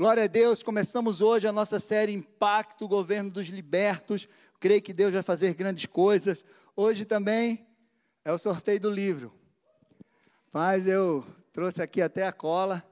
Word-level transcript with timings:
Glória 0.00 0.24
a 0.24 0.26
Deus, 0.26 0.62
começamos 0.62 1.20
hoje 1.20 1.46
a 1.46 1.52
nossa 1.52 1.78
série 1.78 2.10
Impacto, 2.10 2.88
Governo 2.88 3.30
dos 3.30 3.48
Libertos. 3.48 4.26
Creio 4.58 4.80
que 4.80 4.94
Deus 4.94 5.12
vai 5.12 5.22
fazer 5.22 5.52
grandes 5.52 5.84
coisas. 5.84 6.42
Hoje 6.74 7.04
também 7.04 7.68
é 8.24 8.32
o 8.32 8.38
sorteio 8.38 8.80
do 8.80 8.90
livro. 8.90 9.30
Mas 10.50 10.86
eu 10.86 11.22
trouxe 11.52 11.82
aqui 11.82 12.00
até 12.00 12.26
a 12.26 12.32
cola. 12.32 12.82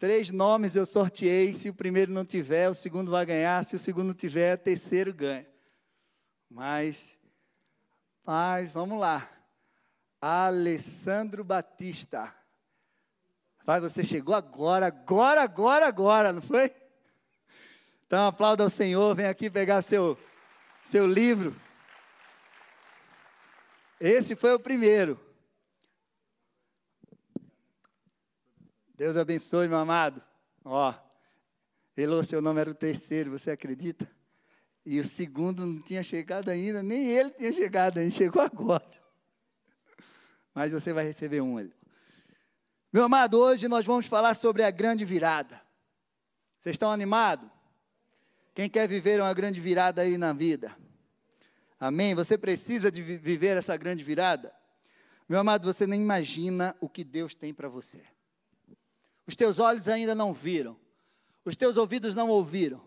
Três 0.00 0.30
nomes 0.30 0.74
eu 0.74 0.84
sorteei. 0.84 1.54
Se 1.54 1.68
o 1.68 1.74
primeiro 1.74 2.10
não 2.10 2.24
tiver, 2.24 2.68
o 2.68 2.74
segundo 2.74 3.12
vai 3.12 3.24
ganhar. 3.24 3.64
Se 3.64 3.76
o 3.76 3.78
segundo 3.78 4.12
tiver, 4.12 4.58
o 4.58 4.60
terceiro 4.60 5.14
ganha. 5.14 5.46
Mas, 6.50 7.16
mas 8.26 8.68
vamos 8.72 8.98
lá. 8.98 9.30
Alessandro 10.20 11.44
Batista. 11.44 12.34
Pai, 13.68 13.80
você 13.80 14.02
chegou 14.02 14.34
agora, 14.34 14.86
agora, 14.86 15.42
agora, 15.42 15.86
agora, 15.86 16.32
não 16.32 16.40
foi? 16.40 16.74
Então 18.06 18.26
aplauda 18.26 18.64
ao 18.64 18.70
Senhor, 18.70 19.14
vem 19.14 19.26
aqui 19.26 19.50
pegar 19.50 19.82
seu, 19.82 20.18
seu 20.82 21.06
livro. 21.06 21.54
Esse 24.00 24.34
foi 24.34 24.54
o 24.54 24.58
primeiro. 24.58 25.20
Deus 28.94 29.18
abençoe, 29.18 29.68
meu 29.68 29.76
amado. 29.76 30.22
Ó, 30.64 30.94
Elô, 31.94 32.24
seu 32.24 32.40
nome 32.40 32.62
era 32.62 32.70
o 32.70 32.74
terceiro, 32.74 33.32
você 33.32 33.50
acredita? 33.50 34.10
E 34.82 34.98
o 34.98 35.04
segundo 35.04 35.66
não 35.66 35.82
tinha 35.82 36.02
chegado 36.02 36.48
ainda, 36.48 36.82
nem 36.82 37.06
ele 37.06 37.32
tinha 37.32 37.52
chegado 37.52 37.98
ainda, 37.98 38.10
chegou 38.12 38.40
agora. 38.40 38.98
Mas 40.54 40.72
você 40.72 40.90
vai 40.90 41.04
receber 41.04 41.42
um. 41.42 41.60
Ele. 41.60 41.77
Meu 42.90 43.04
amado, 43.04 43.38
hoje 43.38 43.68
nós 43.68 43.84
vamos 43.84 44.06
falar 44.06 44.32
sobre 44.32 44.62
a 44.62 44.70
grande 44.70 45.04
virada. 45.04 45.60
Vocês 46.58 46.72
estão 46.72 46.90
animados? 46.90 47.46
Quem 48.54 48.68
quer 48.68 48.88
viver 48.88 49.20
uma 49.20 49.34
grande 49.34 49.60
virada 49.60 50.00
aí 50.00 50.16
na 50.16 50.32
vida? 50.32 50.74
Amém? 51.78 52.14
Você 52.14 52.38
precisa 52.38 52.90
de 52.90 53.02
viver 53.02 53.58
essa 53.58 53.76
grande 53.76 54.02
virada? 54.02 54.54
Meu 55.28 55.38
amado, 55.38 55.70
você 55.70 55.86
nem 55.86 56.00
imagina 56.00 56.74
o 56.80 56.88
que 56.88 57.04
Deus 57.04 57.34
tem 57.34 57.52
para 57.52 57.68
você. 57.68 58.00
Os 59.26 59.36
teus 59.36 59.58
olhos 59.58 59.86
ainda 59.86 60.14
não 60.14 60.32
viram, 60.32 60.74
os 61.44 61.56
teus 61.56 61.76
ouvidos 61.76 62.14
não 62.14 62.30
ouviram, 62.30 62.80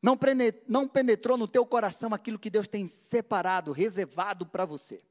não 0.00 0.88
penetrou 0.88 1.36
no 1.36 1.46
teu 1.46 1.66
coração 1.66 2.14
aquilo 2.14 2.38
que 2.38 2.48
Deus 2.48 2.66
tem 2.66 2.86
separado, 2.86 3.72
reservado 3.72 4.46
para 4.46 4.64
você. 4.64 5.02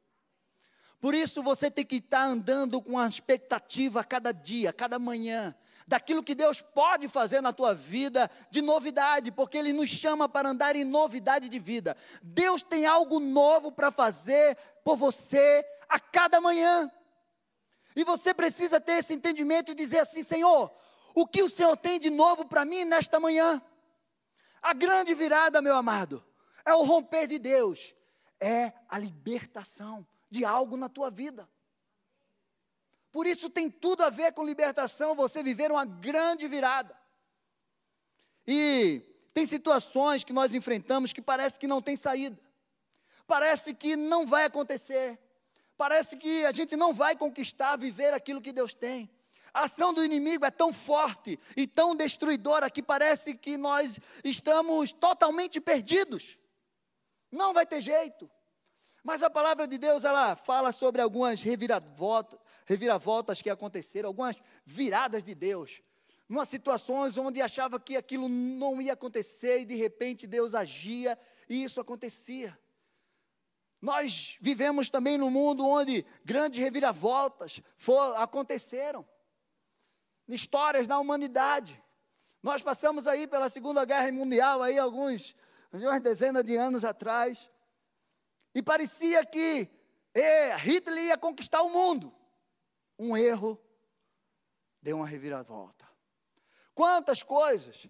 Por 1.04 1.14
isso 1.14 1.44
você 1.44 1.70
tem 1.70 1.86
que 1.86 1.98
estar 1.98 2.23
andando 2.23 2.82
com 2.82 2.98
a 2.98 3.06
expectativa 3.06 4.00
a 4.00 4.04
cada 4.06 4.32
dia, 4.32 4.70
a 4.70 4.73
cada 4.73 4.98
manhã, 4.98 5.54
daquilo 5.86 6.23
que 6.23 6.34
Deus 6.34 6.62
pode 6.62 7.09
fazer 7.09 7.42
na 7.42 7.52
tua 7.52 7.76
vida 7.76 8.32
de 8.50 8.62
novidade, 8.62 9.30
porque 9.30 9.58
Ele 9.58 9.74
nos 9.74 9.90
chama 9.90 10.30
para 10.30 10.48
andar 10.48 10.78
em 10.78 10.86
novidade 10.86 11.50
de 11.50 11.59
vida. 11.59 11.98
Deus 12.22 12.64
tem 12.64 12.86
algo 12.86 13.20
novo 13.20 13.70
para 13.70 13.92
fazer 13.92 14.56
por 14.81 14.96
você 14.96 15.66
a 15.90 16.00
cada 16.00 16.40
manhã. 16.40 16.90
E 17.98 18.06
você 18.06 18.34
precisa 18.34 18.80
ter 18.80 18.94
esse 18.94 19.14
entendimento 19.14 19.74
e 19.74 19.76
dizer 19.76 20.00
assim: 20.00 20.24
Senhor, 20.24 20.74
o 21.14 21.28
que 21.28 21.44
o 21.44 21.50
Senhor 21.50 21.76
tem 21.76 22.00
de 22.00 22.09
novo 22.09 22.46
para 22.46 22.64
mim 22.64 22.86
nesta 22.86 23.20
manhã? 23.20 23.62
A 24.62 24.74
grande 24.74 25.14
virada, 25.14 25.62
meu 25.62 25.76
amado, 25.76 26.24
é 26.64 26.74
o 26.74 26.86
romper 26.86 27.28
de 27.28 27.40
Deus, 27.40 27.94
é 28.40 28.72
a 28.88 28.98
libertação 28.98 30.08
de 30.34 30.44
algo 30.44 30.76
na 30.76 30.89
tua 30.89 31.12
vida. 31.12 31.48
Por 33.12 33.28
isso 33.28 33.52
tem 33.52 33.70
tudo 33.70 34.03
a 34.03 34.09
ver 34.09 34.34
com 34.34 34.44
libertação, 34.44 35.14
você 35.14 35.44
viver 35.44 35.72
uma 35.72 35.86
grande 35.86 36.48
virada. 36.48 36.98
E 38.48 39.03
tem 39.31 39.45
situações 39.45 40.23
que 40.23 40.34
nós 40.34 40.56
enfrentamos 40.56 41.14
que 41.14 41.22
parece 41.22 41.59
que 41.59 41.67
não 41.67 41.84
tem 41.84 41.95
saída. 41.95 42.42
Parece 43.28 43.75
que 43.75 43.95
não 43.95 44.25
vai 44.25 44.45
acontecer. 44.45 45.19
Parece 45.78 46.18
que 46.18 46.44
a 46.46 46.52
gente 46.52 46.75
não 46.75 46.91
vai 46.91 47.16
conquistar, 47.16 47.78
viver 47.78 48.12
aquilo 48.12 48.41
que 48.41 48.52
Deus 48.52 48.74
tem. 48.74 49.07
A 49.53 49.66
ação 49.66 49.94
do 49.94 50.03
inimigo 50.03 50.46
é 50.46 50.50
tão 50.50 50.74
forte 50.74 51.40
e 51.56 51.68
tão 51.68 51.96
destruidora 51.96 52.72
que 52.72 52.81
parece 52.81 53.36
que 53.36 53.56
nós 53.56 54.00
estamos 54.24 54.91
totalmente 54.94 55.62
perdidos. 55.62 56.40
Não 57.31 57.53
vai 57.53 57.68
ter 57.68 57.81
jeito. 57.81 58.28
Mas 59.03 59.22
a 59.22 59.30
palavra 59.30 59.68
de 59.68 59.78
Deus, 59.78 60.06
ela 60.06 60.34
fala 60.34 60.72
sobre 60.72 61.02
algumas 61.02 61.44
reviravoltas, 61.44 63.41
que 63.41 63.50
aconteceram, 63.50 64.08
algumas 64.08 64.38
viradas 64.66 65.24
de 65.25 65.36
Deus. 65.36 65.81
Numa 66.30 66.46
situações 66.46 67.18
onde 67.18 67.42
achava 67.42 67.78
que 67.80 67.97
aquilo 67.97 68.30
não 68.30 68.81
ia 68.81 68.94
acontecer 68.94 69.59
e 69.59 69.66
de 69.66 69.75
repente 69.75 70.25
Deus 70.25 70.56
agia 70.56 71.19
e 71.50 71.63
isso 71.63 71.81
acontecia. 71.81 72.58
Nós 73.81 74.38
vivemos 74.40 74.90
também 74.90 75.18
num 75.18 75.30
mundo 75.30 75.68
onde 75.68 76.06
grandes 76.24 76.58
reviravoltas 76.59 77.62
for, 77.75 78.16
aconteceram. 78.16 79.06
Histórias 80.25 80.88
da 80.88 80.97
humanidade. 80.97 81.84
Nós 82.42 82.62
passamos 82.62 83.06
aí 83.06 83.28
pela 83.28 83.50
Segunda 83.50 83.84
Guerra 83.84 84.09
Mundial 84.13 84.63
aí 84.63 84.80
alguns, 84.80 85.36
umas 85.74 86.00
dezenas 86.00 86.46
de 86.46 86.56
anos 86.56 86.86
atrás. 86.86 87.52
E 88.53 88.62
parecia 88.62 89.25
que 89.25 89.69
é, 90.14 90.56
Hitler 90.58 91.06
ia 91.06 91.18
conquistar 91.18 91.62
o 91.62 91.69
mundo. 91.69 92.14
Um 92.97 93.18
erro 93.18 93.59
deu 94.81 94.97
uma 94.97 95.08
reviravolta. 95.08 95.88
Quantas 96.75 97.24
coisas! 97.24 97.88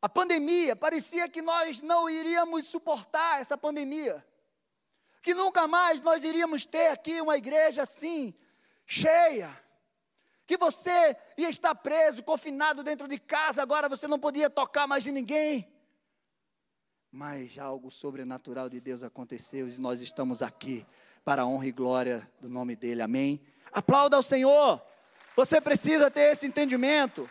A 0.00 0.08
pandemia, 0.08 0.76
parecia 0.76 1.28
que 1.28 1.42
nós 1.42 1.82
não 1.82 2.08
iríamos 2.08 2.66
suportar 2.66 3.40
essa 3.40 3.58
pandemia. 3.58 4.24
Que 5.20 5.34
nunca 5.34 5.66
mais 5.66 6.00
nós 6.00 6.22
iríamos 6.22 6.64
ter 6.64 6.88
aqui 6.88 7.20
uma 7.20 7.36
igreja 7.36 7.82
assim, 7.82 8.32
cheia. 8.86 9.60
Que 10.46 10.56
você 10.56 11.16
ia 11.36 11.50
estar 11.50 11.74
preso, 11.74 12.22
confinado 12.22 12.84
dentro 12.84 13.08
de 13.08 13.18
casa, 13.18 13.60
agora 13.60 13.88
você 13.88 14.06
não 14.06 14.20
podia 14.20 14.48
tocar 14.48 14.86
mais 14.86 15.06
em 15.06 15.12
ninguém. 15.12 15.68
Mas 17.10 17.58
algo 17.58 17.90
sobrenatural 17.90 18.68
de 18.68 18.80
Deus 18.80 19.02
aconteceu 19.02 19.66
e 19.66 19.78
nós 19.78 20.02
estamos 20.02 20.42
aqui 20.42 20.86
para 21.24 21.42
a 21.42 21.46
honra 21.46 21.66
e 21.66 21.72
glória 21.72 22.30
do 22.38 22.50
nome 22.50 22.76
dEle. 22.76 23.00
Amém? 23.00 23.40
Aplauda 23.72 24.16
ao 24.16 24.22
Senhor. 24.22 24.82
Você 25.34 25.58
precisa 25.58 26.10
ter 26.10 26.32
esse 26.32 26.46
entendimento. 26.46 27.28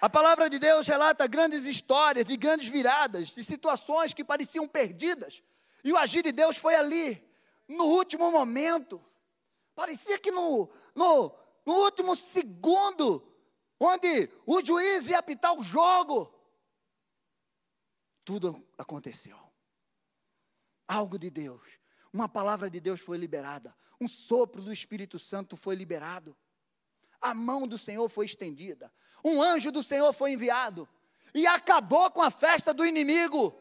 A 0.00 0.08
palavra 0.08 0.48
de 0.48 0.58
Deus 0.58 0.86
relata 0.86 1.26
grandes 1.26 1.66
histórias, 1.66 2.24
de 2.24 2.38
grandes 2.38 2.68
viradas, 2.68 3.28
de 3.28 3.44
situações 3.44 4.14
que 4.14 4.24
pareciam 4.24 4.66
perdidas. 4.66 5.42
E 5.84 5.92
o 5.92 5.96
agir 5.98 6.22
de 6.22 6.32
Deus 6.32 6.56
foi 6.56 6.74
ali, 6.74 7.22
no 7.68 7.84
último 7.84 8.30
momento. 8.30 8.98
Parecia 9.74 10.18
que 10.18 10.30
no, 10.30 10.70
no, 10.94 11.34
no 11.66 11.74
último 11.74 12.16
segundo, 12.16 13.22
onde 13.78 14.30
o 14.46 14.64
juiz 14.64 15.10
ia 15.10 15.18
apitar 15.18 15.52
o 15.52 15.62
jogo, 15.62 16.32
tudo 18.28 18.62
aconteceu. 18.76 19.38
Algo 20.86 21.18
de 21.18 21.30
Deus, 21.30 21.62
uma 22.12 22.28
palavra 22.28 22.68
de 22.68 22.78
Deus 22.78 23.00
foi 23.00 23.16
liberada, 23.16 23.74
um 23.98 24.06
sopro 24.06 24.60
do 24.60 24.70
Espírito 24.70 25.18
Santo 25.18 25.56
foi 25.56 25.74
liberado, 25.74 26.36
a 27.22 27.32
mão 27.32 27.66
do 27.66 27.78
Senhor 27.78 28.06
foi 28.10 28.26
estendida, 28.26 28.92
um 29.24 29.40
anjo 29.40 29.72
do 29.72 29.82
Senhor 29.82 30.12
foi 30.12 30.32
enviado. 30.32 30.86
E 31.32 31.46
acabou 31.46 32.10
com 32.10 32.20
a 32.20 32.30
festa 32.30 32.74
do 32.74 32.84
inimigo. 32.84 33.58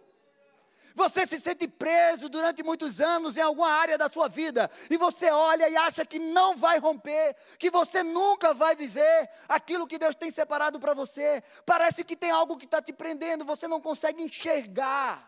Você 0.98 1.28
se 1.28 1.40
sente 1.40 1.68
preso 1.68 2.28
durante 2.28 2.64
muitos 2.64 3.00
anos 3.00 3.38
em 3.38 3.42
alguma 3.42 3.70
área 3.70 4.00
da 4.00 4.10
sua 4.12 4.28
vida 4.28 4.68
e 4.90 4.98
você 4.98 5.30
olha 5.30 5.70
e 5.70 5.78
acha 5.78 6.04
que 6.04 6.18
não 6.18 6.58
vai 6.58 6.80
romper, 6.80 7.36
que 7.60 7.70
você 7.70 8.02
nunca 8.02 8.52
vai 8.52 8.76
viver 8.76 9.30
aquilo 9.48 9.86
que 9.86 10.00
Deus 10.00 10.16
tem 10.16 10.32
separado 10.32 10.80
para 10.80 10.96
você. 10.96 11.44
Parece 11.64 12.04
que 12.04 12.16
tem 12.16 12.32
algo 12.32 12.58
que 12.58 12.66
está 12.66 12.82
te 12.82 12.92
prendendo, 12.92 13.46
você 13.46 13.68
não 13.68 13.80
consegue 13.80 14.24
enxergar. 14.24 15.27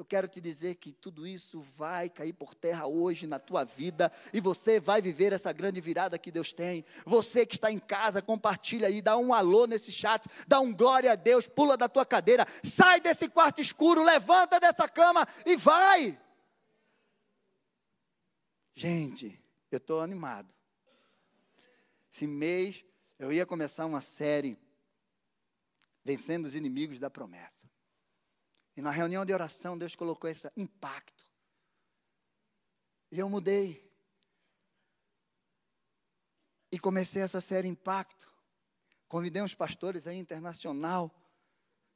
Eu 0.00 0.04
quero 0.06 0.26
te 0.26 0.40
dizer 0.40 0.76
que 0.76 0.92
tudo 0.92 1.26
isso 1.26 1.60
vai 1.60 2.08
cair 2.08 2.32
por 2.32 2.54
terra 2.54 2.86
hoje 2.86 3.26
na 3.26 3.38
tua 3.38 3.64
vida 3.64 4.10
e 4.32 4.40
você 4.40 4.80
vai 4.80 5.02
viver 5.02 5.34
essa 5.34 5.52
grande 5.52 5.78
virada 5.78 6.18
que 6.18 6.30
Deus 6.30 6.54
tem. 6.54 6.86
Você 7.04 7.44
que 7.44 7.54
está 7.54 7.70
em 7.70 7.78
casa, 7.78 8.22
compartilha 8.22 8.88
aí, 8.88 9.02
dá 9.02 9.18
um 9.18 9.34
alô 9.34 9.66
nesse 9.66 9.92
chat, 9.92 10.26
dá 10.48 10.58
um 10.58 10.74
glória 10.74 11.12
a 11.12 11.14
Deus, 11.14 11.46
pula 11.46 11.76
da 11.76 11.86
tua 11.86 12.06
cadeira, 12.06 12.46
sai 12.64 12.98
desse 12.98 13.28
quarto 13.28 13.60
escuro, 13.60 14.02
levanta 14.02 14.58
dessa 14.58 14.88
cama 14.88 15.28
e 15.44 15.54
vai. 15.58 16.18
Gente, 18.74 19.38
eu 19.70 19.76
estou 19.76 20.00
animado. 20.00 20.48
Esse 22.10 22.26
mês 22.26 22.82
eu 23.18 23.30
ia 23.30 23.44
começar 23.44 23.84
uma 23.84 24.00
série 24.00 24.56
Vencendo 26.02 26.46
os 26.46 26.54
Inimigos 26.54 26.98
da 26.98 27.10
Promessa. 27.10 27.69
E 28.76 28.82
na 28.82 28.90
reunião 28.90 29.24
de 29.24 29.32
oração, 29.32 29.76
Deus 29.76 29.94
colocou 29.94 30.30
esse 30.30 30.50
impacto. 30.56 31.24
E 33.10 33.18
eu 33.18 33.28
mudei. 33.28 33.90
E 36.70 36.78
comecei 36.78 37.22
essa 37.22 37.40
série 37.40 37.66
Impacto. 37.66 38.32
Convidei 39.08 39.42
uns 39.42 39.54
pastores 39.54 40.06
aí 40.06 40.16
internacional. 40.16 41.12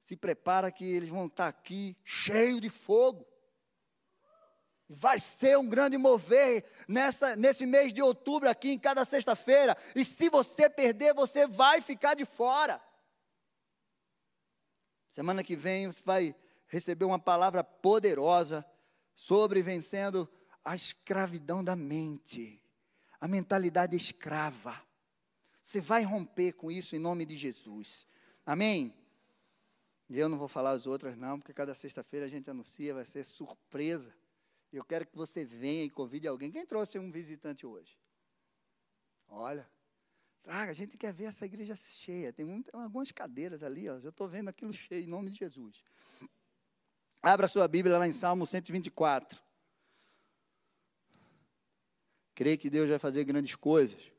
Se 0.02 0.16
prepara 0.16 0.72
que 0.72 0.84
eles 0.84 1.08
vão 1.08 1.26
estar 1.26 1.46
aqui 1.46 1.96
cheio 2.04 2.60
de 2.60 2.68
fogo. 2.68 3.24
Vai 4.88 5.18
ser 5.18 5.56
um 5.56 5.66
grande 5.66 5.96
mover 5.96 6.64
nessa, 6.88 7.36
nesse 7.36 7.64
mês 7.64 7.92
de 7.92 8.02
outubro 8.02 8.50
aqui 8.50 8.70
em 8.70 8.78
cada 8.78 9.04
sexta-feira. 9.04 9.76
E 9.94 10.04
se 10.04 10.28
você 10.28 10.68
perder, 10.68 11.14
você 11.14 11.46
vai 11.46 11.80
ficar 11.80 12.14
de 12.14 12.24
fora. 12.24 12.82
Semana 15.10 15.44
que 15.44 15.54
vem 15.54 15.86
você 15.86 16.02
vai 16.04 16.34
receber 16.74 17.04
uma 17.04 17.20
palavra 17.20 17.62
poderosa 17.62 18.66
sobre 19.14 19.62
vencendo 19.62 20.28
a 20.64 20.74
escravidão 20.74 21.62
da 21.62 21.76
mente, 21.76 22.60
a 23.20 23.28
mentalidade 23.28 23.94
escrava. 23.94 24.82
Você 25.62 25.80
vai 25.80 26.02
romper 26.02 26.52
com 26.52 26.72
isso 26.72 26.96
em 26.96 26.98
nome 26.98 27.24
de 27.24 27.36
Jesus. 27.36 28.04
Amém? 28.44 28.92
E 30.10 30.18
eu 30.18 30.28
não 30.28 30.36
vou 30.36 30.48
falar 30.48 30.72
as 30.72 30.84
outras, 30.84 31.16
não, 31.16 31.38
porque 31.38 31.54
cada 31.54 31.76
sexta-feira 31.76 32.26
a 32.26 32.28
gente 32.28 32.50
anuncia, 32.50 32.92
vai 32.92 33.06
ser 33.06 33.24
surpresa. 33.24 34.12
Eu 34.72 34.84
quero 34.84 35.06
que 35.06 35.16
você 35.16 35.44
venha 35.44 35.84
e 35.84 35.90
convide 35.90 36.26
alguém. 36.26 36.50
Quem 36.50 36.66
trouxe 36.66 36.98
um 36.98 37.08
visitante 37.08 37.64
hoje? 37.64 37.96
Olha, 39.28 39.66
traga, 40.42 40.72
a 40.72 40.74
gente 40.74 40.98
quer 40.98 41.12
ver 41.12 41.26
essa 41.26 41.46
igreja 41.46 41.76
cheia. 41.76 42.32
Tem, 42.32 42.44
tem 42.62 42.80
algumas 42.80 43.12
cadeiras 43.12 43.62
ali, 43.62 43.88
ó, 43.88 43.94
eu 43.98 44.10
estou 44.10 44.26
vendo 44.26 44.48
aquilo 44.48 44.72
cheio, 44.72 45.04
em 45.04 45.06
nome 45.06 45.30
de 45.30 45.38
Jesus. 45.38 45.84
Abra 47.24 47.48
sua 47.48 47.66
Bíblia 47.66 47.96
lá 47.96 48.06
em 48.06 48.12
Salmo 48.12 48.46
124. 48.46 49.42
Creio 52.34 52.58
que 52.58 52.68
Deus 52.68 52.86
vai 52.88 52.98
fazer 52.98 53.24
grandes 53.24 53.54
coisas. 53.54 54.12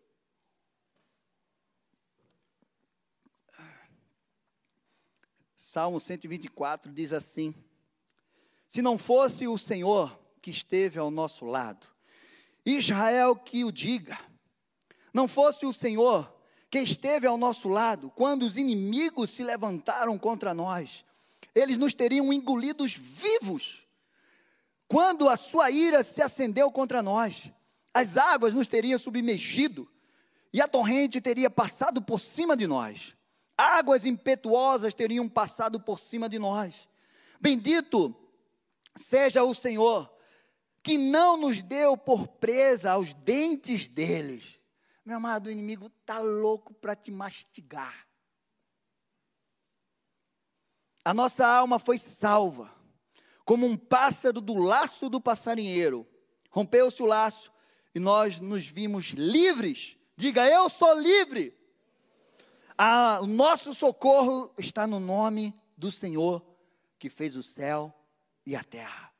Salmo 5.56 6.00
124 6.00 6.92
diz 6.92 7.14
assim: 7.14 7.54
Se 8.68 8.82
não 8.82 8.98
fosse 8.98 9.48
o 9.48 9.56
Senhor 9.56 10.20
que 10.42 10.50
esteve 10.50 10.98
ao 10.98 11.12
nosso 11.12 11.46
lado. 11.46 11.88
Israel 12.66 13.36
que 13.36 13.64
o 13.64 13.72
diga. 13.72 14.20
Não 15.14 15.28
fosse 15.28 15.66
o 15.66 15.72
Senhor 15.72 16.34
que 16.72 16.80
esteve 16.80 17.28
ao 17.28 17.38
nosso 17.38 17.70
lado 17.70 18.10
quando 18.10 18.44
os 18.44 18.58
inimigos 18.58 19.30
se 19.30 19.44
levantaram 19.44 20.18
contra 20.18 20.56
nós, 20.56 21.06
eles 21.56 21.78
nos 21.78 21.96
teriam 21.96 22.34
engolidos 22.34 22.96
vivos. 22.96 23.88
Quando 24.88 25.30
a 25.30 25.38
sua 25.38 25.72
ira 25.72 26.04
se 26.04 26.22
acendeu 26.22 26.70
contra 26.72 27.02
nós, 27.02 27.52
as 27.94 28.18
águas 28.18 28.54
nos 28.54 28.68
teriam 28.68 29.00
submergido 29.00 29.90
e 30.52 30.62
a 30.62 30.68
torrente 30.68 31.22
teria 31.22 31.50
passado 31.50 32.02
por 32.02 32.20
cima 32.20 32.56
de 32.56 32.68
nós. 32.68 33.16
Águas 33.58 34.06
impetuosas 34.06 34.94
teriam 34.94 35.30
passado 35.30 35.80
por 35.80 36.00
cima 36.00 36.28
de 36.28 36.38
nós. 36.38 36.90
Bendito 37.40 38.14
seja 38.96 39.44
o 39.44 39.56
Senhor 39.56 40.14
que 40.84 40.98
não 40.98 41.36
nos 41.36 41.64
deu 41.64 41.98
por 41.98 42.28
presa 42.28 42.92
aos 42.92 43.14
dentes 43.14 43.88
deles. 43.88 44.62
Meu 45.04 45.18
amado, 45.18 45.48
o 45.48 45.52
inimigo 45.52 45.88
está 45.88 46.20
louco 46.20 46.74
para 46.74 46.96
te 46.96 47.12
mastigar. 47.12 48.05
A 51.06 51.14
nossa 51.14 51.46
alma 51.46 51.78
foi 51.78 52.00
salva, 52.00 52.74
como 53.46 53.68
um 53.68 53.78
pássaro 53.78 54.42
do 54.42 54.56
laço 54.56 55.08
do 55.08 55.22
passarinheiro. 55.22 56.06
Rompeu-se 56.50 57.04
o 57.04 57.06
laço 57.06 57.52
e 57.94 58.00
nós 58.00 58.40
nos 58.40 58.66
vimos 58.66 59.10
livres. 59.10 59.98
Diga, 60.18 60.50
eu 60.50 60.68
sou 60.68 61.00
livre. 61.00 61.56
O 63.22 63.28
nosso 63.28 63.72
socorro 63.72 64.52
está 64.58 64.88
no 64.88 65.00
nome 65.00 65.54
do 65.78 65.92
Senhor 65.92 66.44
que 66.98 67.08
fez 67.08 67.36
o 67.36 67.44
céu 67.44 67.94
e 68.44 68.56
a 68.56 68.64
terra. 68.64 69.14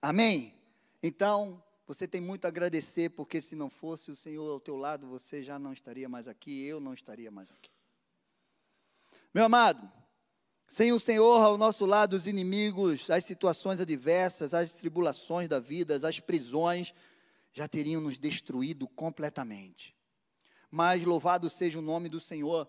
Amém? 0.00 0.54
Então, 1.02 1.62
você 1.86 2.08
tem 2.08 2.22
muito 2.22 2.46
a 2.46 2.48
agradecer, 2.48 3.10
porque 3.10 3.42
se 3.42 3.54
não 3.54 3.68
fosse 3.68 4.10
o 4.10 4.16
Senhor 4.16 4.50
ao 4.50 4.60
teu 4.60 4.76
lado, 4.76 5.06
você 5.06 5.42
já 5.42 5.58
não 5.58 5.74
estaria 5.74 6.08
mais 6.08 6.26
aqui, 6.26 6.64
eu 6.64 6.80
não 6.80 6.94
estaria 6.94 7.30
mais 7.30 7.52
aqui. 7.52 7.70
Meu 9.34 9.44
amado, 9.44 9.92
sem 10.68 10.92
o 10.92 11.00
Senhor 11.00 11.40
ao 11.42 11.56
nosso 11.56 11.86
lado, 11.86 12.14
os 12.14 12.26
inimigos, 12.26 13.08
as 13.10 13.24
situações 13.24 13.80
adversas, 13.80 14.52
as 14.52 14.72
tribulações 14.72 15.48
da 15.48 15.60
vida, 15.60 15.96
as 16.06 16.20
prisões, 16.20 16.92
já 17.52 17.66
teriam 17.68 18.00
nos 18.00 18.18
destruído 18.18 18.86
completamente. 18.88 19.94
Mas 20.70 21.04
louvado 21.04 21.48
seja 21.48 21.78
o 21.78 21.82
nome 21.82 22.08
do 22.08 22.20
Senhor 22.20 22.68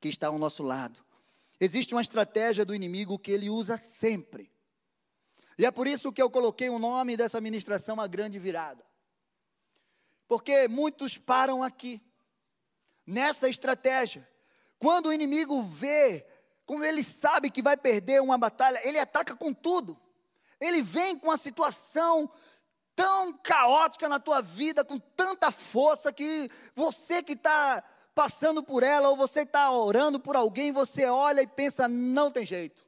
que 0.00 0.08
está 0.08 0.28
ao 0.28 0.38
nosso 0.38 0.62
lado. 0.62 1.00
Existe 1.60 1.94
uma 1.94 2.00
estratégia 2.00 2.64
do 2.64 2.74
inimigo 2.74 3.18
que 3.18 3.32
ele 3.32 3.50
usa 3.50 3.76
sempre 3.76 4.50
e 5.58 5.66
é 5.66 5.72
por 5.72 5.88
isso 5.88 6.12
que 6.12 6.22
eu 6.22 6.30
coloquei 6.30 6.70
o 6.70 6.78
nome 6.78 7.16
dessa 7.16 7.40
ministração 7.40 8.00
A 8.00 8.06
Grande 8.06 8.38
Virada. 8.38 8.86
Porque 10.28 10.68
muitos 10.68 11.18
param 11.18 11.64
aqui, 11.64 12.00
nessa 13.04 13.48
estratégia. 13.48 14.26
Quando 14.78 15.08
o 15.08 15.12
inimigo 15.12 15.60
vê, 15.62 16.24
como 16.68 16.84
ele 16.84 17.02
sabe 17.02 17.50
que 17.50 17.62
vai 17.62 17.78
perder 17.78 18.20
uma 18.20 18.36
batalha, 18.36 18.78
ele 18.86 18.98
ataca 18.98 19.34
com 19.34 19.54
tudo. 19.54 19.98
Ele 20.60 20.82
vem 20.82 21.18
com 21.18 21.30
a 21.30 21.38
situação 21.38 22.30
tão 22.94 23.32
caótica 23.32 24.06
na 24.06 24.20
tua 24.20 24.42
vida, 24.42 24.84
com 24.84 24.98
tanta 24.98 25.50
força, 25.50 26.12
que 26.12 26.50
você 26.74 27.22
que 27.22 27.32
está 27.32 27.82
passando 28.14 28.62
por 28.62 28.82
ela, 28.82 29.08
ou 29.08 29.16
você 29.16 29.40
está 29.40 29.70
orando 29.70 30.20
por 30.20 30.36
alguém, 30.36 30.70
você 30.70 31.06
olha 31.06 31.40
e 31.40 31.46
pensa: 31.46 31.88
não 31.88 32.30
tem 32.30 32.44
jeito. 32.44 32.84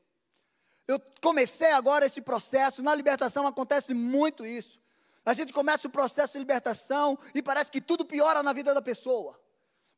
Eu 0.87 1.01
comecei 1.23 1.73
agora 1.73 2.05
esse 2.05 2.21
processo, 2.21 2.83
na 2.83 2.95
libertação 2.95 3.47
acontece 3.47 3.95
muito 3.95 4.45
isso. 4.45 4.79
A 5.25 5.33
gente 5.33 5.55
começa 5.55 5.89
o 5.89 5.91
processo 5.91 6.35
de 6.35 6.41
libertação 6.41 7.19
e 7.35 7.41
parece 7.41 7.71
que 7.71 7.81
tudo 7.81 8.05
piora 8.05 8.43
na 8.43 8.53
vida 8.53 8.75
da 8.75 8.83
pessoa. 8.83 9.41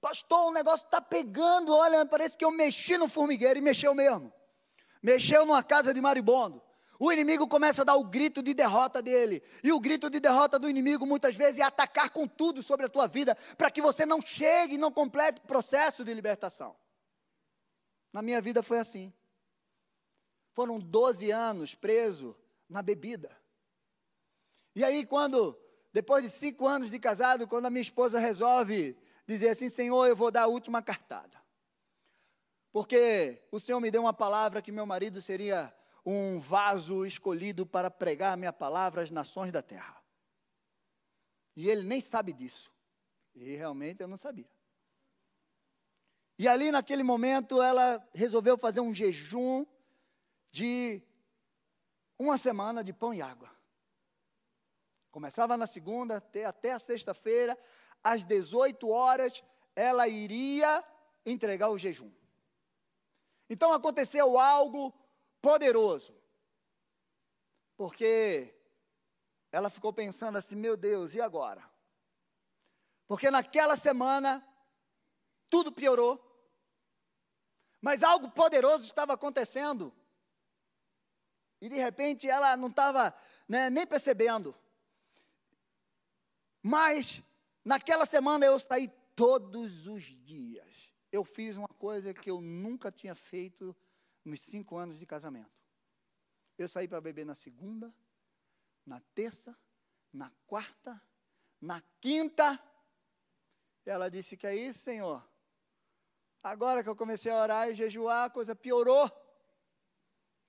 Pastor, 0.02 0.48
o 0.48 0.52
negócio 0.52 0.84
está 0.84 1.00
pegando, 1.00 1.72
olha, 1.72 2.04
parece 2.04 2.36
que 2.36 2.44
eu 2.44 2.50
mexi 2.50 2.98
no 2.98 3.08
formigueiro 3.08 3.60
e 3.60 3.62
mexeu 3.62 3.94
mesmo. 3.94 4.32
Mexeu 5.00 5.46
numa 5.46 5.62
casa 5.62 5.94
de 5.94 6.00
maribondo. 6.00 6.60
O 6.98 7.12
inimigo 7.12 7.46
começa 7.46 7.82
a 7.82 7.84
dar 7.84 7.94
o 7.94 8.02
grito 8.02 8.42
de 8.42 8.52
derrota 8.52 9.00
dele. 9.00 9.44
E 9.62 9.72
o 9.72 9.78
grito 9.78 10.10
de 10.10 10.18
derrota 10.18 10.58
do 10.58 10.68
inimigo 10.68 11.06
muitas 11.06 11.36
vezes 11.36 11.60
é 11.60 11.62
atacar 11.62 12.10
com 12.10 12.26
tudo 12.26 12.64
sobre 12.64 12.86
a 12.86 12.88
tua 12.88 13.06
vida, 13.06 13.36
para 13.56 13.70
que 13.70 13.80
você 13.80 14.04
não 14.04 14.20
chegue 14.20 14.74
e 14.74 14.78
não 14.78 14.90
complete 14.90 15.38
o 15.38 15.46
processo 15.46 16.04
de 16.04 16.12
libertação. 16.12 16.74
Na 18.12 18.22
minha 18.22 18.40
vida 18.40 18.60
foi 18.60 18.80
assim. 18.80 19.12
Foram 20.52 20.80
12 20.80 21.30
anos 21.30 21.76
preso 21.76 22.36
na 22.68 22.82
bebida. 22.82 23.30
E 24.74 24.82
aí, 24.82 25.06
quando, 25.06 25.56
depois 25.92 26.24
de 26.24 26.30
cinco 26.30 26.66
anos 26.66 26.90
de 26.90 26.98
casado, 26.98 27.46
quando 27.46 27.66
a 27.66 27.70
minha 27.70 27.82
esposa 27.82 28.18
resolve 28.18 28.96
dizer 29.32 29.50
assim: 29.50 29.68
Senhor, 29.68 30.06
eu 30.06 30.16
vou 30.16 30.30
dar 30.30 30.42
a 30.42 30.46
última 30.46 30.82
cartada. 30.82 31.40
Porque 32.72 33.42
o 33.50 33.60
Senhor 33.60 33.80
me 33.80 33.90
deu 33.90 34.02
uma 34.02 34.14
palavra 34.14 34.62
que 34.62 34.72
meu 34.72 34.86
marido 34.86 35.20
seria 35.20 35.74
um 36.04 36.38
vaso 36.40 37.04
escolhido 37.04 37.66
para 37.66 37.90
pregar 37.90 38.32
a 38.32 38.36
minha 38.36 38.52
palavra 38.52 39.02
às 39.02 39.10
nações 39.10 39.52
da 39.52 39.62
terra. 39.62 40.02
E 41.54 41.68
ele 41.68 41.82
nem 41.82 42.00
sabe 42.00 42.32
disso. 42.32 42.72
E 43.34 43.56
realmente 43.56 44.00
eu 44.00 44.08
não 44.08 44.16
sabia. 44.16 44.50
E 46.38 46.48
ali 46.48 46.72
naquele 46.72 47.02
momento 47.02 47.62
ela 47.62 48.04
resolveu 48.14 48.56
fazer 48.56 48.80
um 48.80 48.94
jejum 48.94 49.66
de 50.50 51.02
uma 52.18 52.38
semana 52.38 52.82
de 52.82 52.92
pão 52.92 53.12
e 53.12 53.20
água. 53.20 53.50
Começava 55.10 55.56
na 55.58 55.66
segunda, 55.66 56.16
até, 56.16 56.46
até 56.46 56.72
a 56.72 56.78
sexta-feira, 56.78 57.56
às 58.02 58.24
18 58.24 58.88
horas, 58.88 59.42
ela 59.74 60.08
iria 60.08 60.84
entregar 61.24 61.70
o 61.70 61.78
jejum. 61.78 62.10
Então 63.48 63.72
aconteceu 63.72 64.38
algo 64.38 64.92
poderoso, 65.40 66.14
porque 67.76 68.54
ela 69.50 69.68
ficou 69.68 69.92
pensando 69.92 70.38
assim: 70.38 70.56
meu 70.56 70.76
Deus, 70.76 71.14
e 71.14 71.20
agora? 71.20 71.62
Porque 73.06 73.30
naquela 73.30 73.76
semana, 73.76 74.46
tudo 75.50 75.70
piorou, 75.70 76.20
mas 77.80 78.02
algo 78.02 78.30
poderoso 78.30 78.86
estava 78.86 79.12
acontecendo 79.12 79.92
e 81.62 81.68
de 81.68 81.76
repente 81.76 82.28
ela 82.28 82.56
não 82.56 82.66
estava 82.66 83.14
né, 83.48 83.70
nem 83.70 83.86
percebendo. 83.86 84.52
Mas 86.60 87.22
naquela 87.64 88.06
semana 88.06 88.46
eu 88.46 88.58
saí 88.58 88.88
todos 89.14 89.86
os 89.86 90.02
dias. 90.02 90.92
Eu 91.10 91.24
fiz 91.24 91.56
uma 91.56 91.68
coisa 91.68 92.14
que 92.14 92.30
eu 92.30 92.40
nunca 92.40 92.90
tinha 92.90 93.14
feito 93.14 93.76
nos 94.24 94.40
cinco 94.40 94.76
anos 94.76 94.98
de 94.98 95.06
casamento. 95.06 95.50
Eu 96.56 96.68
saí 96.68 96.88
para 96.88 97.00
beber 97.00 97.26
na 97.26 97.34
segunda, 97.34 97.94
na 98.86 99.00
terça, 99.14 99.56
na 100.12 100.30
quarta, 100.46 101.00
na 101.60 101.82
quinta. 102.00 102.58
Ela 103.84 104.08
disse: 104.08 104.36
Que 104.36 104.46
é 104.46 104.54
isso, 104.54 104.80
Senhor? 104.80 105.26
Agora 106.42 106.82
que 106.82 106.88
eu 106.88 106.96
comecei 106.96 107.30
a 107.30 107.40
orar 107.40 107.68
e 107.68 107.74
jejuar, 107.74 108.26
a 108.26 108.30
coisa 108.30 108.54
piorou. 108.54 109.10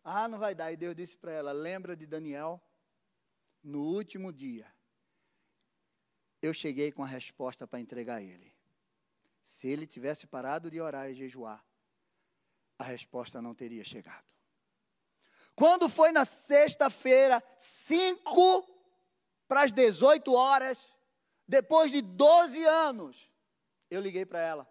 Ah, 0.04 0.28
não 0.28 0.40
vai 0.40 0.54
dar. 0.54 0.72
E 0.72 0.78
Deus 0.78 0.96
disse 0.96 1.16
para 1.16 1.32
ela: 1.32 1.52
lembra 1.52 1.96
de 1.96 2.06
Daniel? 2.06 2.62
No 3.64 3.82
último 3.82 4.34
dia, 4.34 4.68
eu 6.44 6.54
cheguei 6.54 6.92
com 6.92 7.02
a 7.02 7.08
resposta 7.08 7.66
para 7.66 7.80
entregar 7.80 8.16
a 8.16 8.22
ele. 8.22 8.54
Se 9.42 9.66
ele 9.66 9.88
tivesse 9.88 10.28
parado 10.28 10.70
de 10.70 10.82
orar 10.82 11.10
e 11.10 11.16
jejuar, 11.16 11.66
a 12.78 12.84
resposta 12.84 13.42
não 13.42 13.56
teria 13.56 13.84
chegado. 13.84 14.34
Quando 15.56 15.88
foi 15.88 16.12
na 16.12 16.26
sexta-feira, 16.26 17.42
5 17.58 18.68
para 19.48 19.62
as 19.62 19.72
18 19.72 20.34
horas, 20.34 20.94
depois 21.48 21.92
de 21.92 22.02
12 22.02 22.62
anos, 22.66 23.32
eu 23.90 24.02
liguei 24.02 24.26
para 24.26 24.42
ela. 24.42 24.70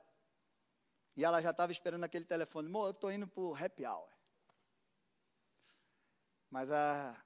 E 1.16 1.24
ela 1.24 1.40
já 1.40 1.52
estava 1.52 1.72
esperando 1.72 2.04
aquele 2.04 2.26
telefone. 2.26 2.68
Amor, 2.68 2.88
eu 2.88 2.90
estou 2.90 3.10
indo 3.10 3.26
para 3.26 3.42
o 3.42 3.54
happy 3.54 3.86
hour. 3.86 4.08
Mas 6.50 6.70
a, 6.70 7.16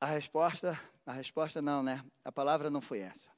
a 0.00 0.06
resposta, 0.06 0.80
a 1.04 1.12
resposta 1.12 1.60
não, 1.60 1.82
né? 1.82 2.04
A 2.24 2.32
palavra 2.32 2.70
não 2.70 2.80
foi 2.80 3.00
essa. 3.00 3.30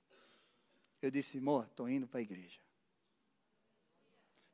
Eu 1.01 1.11
disse, 1.11 1.39
amor, 1.39 1.65
estou 1.65 1.89
indo 1.89 2.07
para 2.07 2.21
a 2.21 2.23
igreja. 2.23 2.61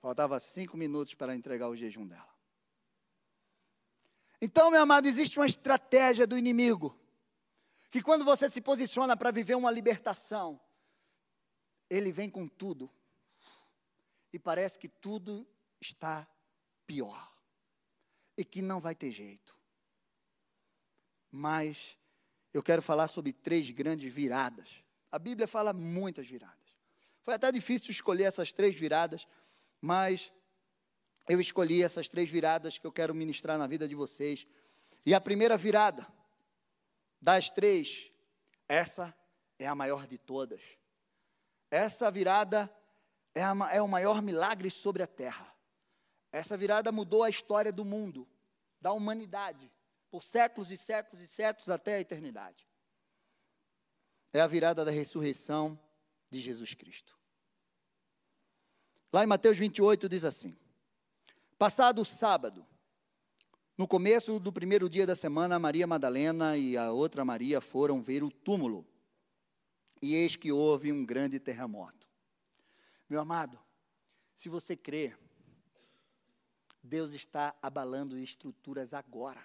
Faltava 0.01 0.41
cinco 0.41 0.77
minutos 0.77 1.15
para 1.15 1.35
entregar 1.35 1.69
o 1.69 1.77
jejum 1.77 2.07
dela. 2.07 2.35
Então, 4.41 4.71
meu 4.71 4.81
amado, 4.81 5.07
existe 5.07 5.39
uma 5.39 5.47
estratégia 5.47 6.27
do 6.27 6.39
inimigo. 6.39 6.99
Que 7.91 8.01
quando 8.01 8.25
você 8.25 8.49
se 8.49 8.61
posiciona 8.61 9.17
para 9.17 9.31
viver 9.31 9.57
uma 9.57 9.71
libertação, 9.71 10.61
ele 11.91 12.13
vem 12.13 12.31
com 12.31 12.47
tudo 12.47 12.91
e 14.33 14.39
parece 14.39 14.79
que 14.79 14.89
tudo 14.89 15.47
está 15.81 16.27
pior 16.87 17.33
e 18.37 18.45
que 18.45 18.63
não 18.63 18.81
vai 18.81 18.95
ter 18.95 19.11
jeito. 19.11 19.57
Mas 21.31 21.98
eu 22.59 22.63
quero 22.63 22.83
falar 22.83 23.07
sobre 23.07 23.33
três 23.33 23.71
grandes 23.71 24.13
viradas. 24.13 24.83
A 25.13 25.19
Bíblia 25.19 25.47
fala 25.47 25.73
muitas 25.73 26.27
viradas. 26.27 26.57
Foi 27.23 27.35
até 27.35 27.53
difícil 27.53 27.93
escolher 27.93 28.25
essas 28.25 28.51
três 28.51 28.75
viradas, 28.75 29.29
mas 29.81 30.33
eu 31.29 31.41
escolhi 31.41 31.85
essas 31.85 32.09
três 32.09 32.29
viradas 32.29 32.77
que 32.77 32.85
eu 32.85 32.91
quero 32.91 33.15
ministrar 33.15 33.59
na 33.59 33.69
vida 33.69 33.87
de 33.87 33.95
vocês. 33.95 34.45
E 35.07 35.15
a 35.15 35.21
primeira 35.21 35.57
virada 35.57 36.05
das 37.23 37.49
três, 37.49 38.11
essa 38.69 39.15
é 39.57 39.69
a 39.69 39.75
maior 39.77 40.09
de 40.09 40.19
todas. 40.19 40.61
Essa 41.71 42.11
virada 42.11 42.69
é, 43.37 43.45
a, 43.45 43.55
é 43.71 43.81
o 43.81 43.87
maior 43.87 44.21
milagre 44.21 44.69
sobre 44.69 45.01
a 45.01 45.07
terra. 45.07 45.55
Essa 46.33 46.57
virada 46.57 46.91
mudou 46.91 47.23
a 47.23 47.31
história 47.31 47.73
do 47.73 47.85
mundo, 47.85 48.27
da 48.81 48.93
humanidade, 48.93 49.71
por 50.11 50.23
séculos 50.23 50.71
e 50.71 50.77
séculos 50.77 51.23
e 51.23 51.29
séculos 51.29 51.71
até 51.71 51.97
a 51.97 52.01
eternidade. 52.01 52.67
É 54.33 54.41
a 54.41 54.47
virada 54.47 54.85
da 54.85 54.91
ressurreição 54.91 55.79
de 56.31 56.41
Jesus 56.41 56.75
Cristo. 56.75 57.17
Lá 59.13 59.25
em 59.25 59.27
Mateus 59.27 59.59
28 59.59 60.09
diz 60.09 60.25
assim: 60.25 60.57
Passado 61.59 62.03
o 62.03 62.05
sábado, 62.05 62.67
no 63.77 63.89
começo 63.89 64.39
do 64.39 64.53
primeiro 64.53 64.89
dia 64.89 65.07
da 65.07 65.15
semana, 65.15 65.59
Maria 65.59 65.87
Madalena 65.87 66.57
e 66.57 66.77
a 66.77 66.91
outra 66.93 67.25
Maria 67.25 67.61
foram 67.61 68.03
ver 68.03 68.23
o 68.23 68.31
túmulo. 68.31 68.87
E 70.01 70.15
eis 70.15 70.37
que 70.37 70.53
houve 70.53 70.93
um 70.93 71.05
grande 71.05 71.41
terremoto 71.41 72.09
meu 73.09 73.21
amado, 73.21 73.59
se 74.35 74.49
você 74.49 74.77
crê, 74.77 75.17
Deus 76.83 77.13
está 77.13 77.57
abalando 77.63 78.19
estruturas 78.19 78.93
agora. 78.93 79.43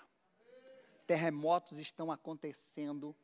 Terremotos 1.06 1.80
estão 1.80 2.12
acontecendo 2.12 3.16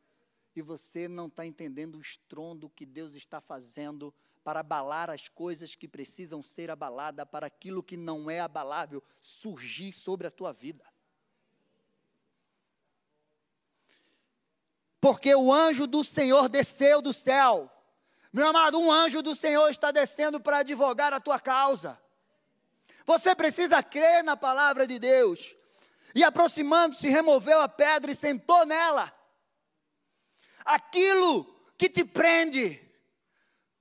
e 0.56 0.62
você 0.62 1.08
não 1.08 1.28
está 1.28 1.46
entendendo 1.46 1.96
o 1.96 2.02
estrondo 2.02 2.70
que 2.70 2.86
Deus 2.86 3.16
está 3.16 3.40
fazendo 3.40 4.14
para 4.44 4.62
abalar 4.62 5.10
as 5.10 5.28
coisas 5.28 5.76
que 5.76 5.88
precisam 5.88 6.42
ser 6.42 6.72
abaladas, 6.72 7.28
para 7.30 7.48
aquilo 7.48 7.84
que 7.84 7.96
não 7.96 8.30
é 8.30 8.40
abalável 8.40 9.04
surgir 9.22 9.94
sobre 9.94 10.28
a 10.28 10.32
tua 10.32 10.52
vida. 10.52 10.86
Porque 15.00 15.34
o 15.34 15.54
anjo 15.54 15.88
do 15.88 16.04
Senhor 16.04 16.50
desceu 16.50 17.02
do 17.02 17.14
céu 17.14 17.72
meu 18.32 18.48
amado, 18.48 18.80
um 18.80 18.92
anjo 18.92 19.24
do 19.24 19.36
Senhor 19.36 19.70
está 19.70 19.92
descendo 19.92 20.40
para 20.40 20.60
advogar 20.60 21.14
a 21.14 21.20
tua 21.20 21.40
causa. 21.40 22.00
Você 23.06 23.34
precisa 23.34 23.82
crer 23.82 24.24
na 24.24 24.38
palavra 24.38 24.86
de 24.86 25.00
Deus. 25.00 25.56
E 26.16 26.24
aproximando-se, 26.24 27.08
removeu 27.08 27.62
a 27.62 27.70
pedra 27.70 28.12
e 28.12 28.16
sentou 28.16 28.66
nela. 28.66 29.14
Aquilo 30.66 31.46
que 31.78 31.90
te 31.90 32.04
prende, 32.04 32.82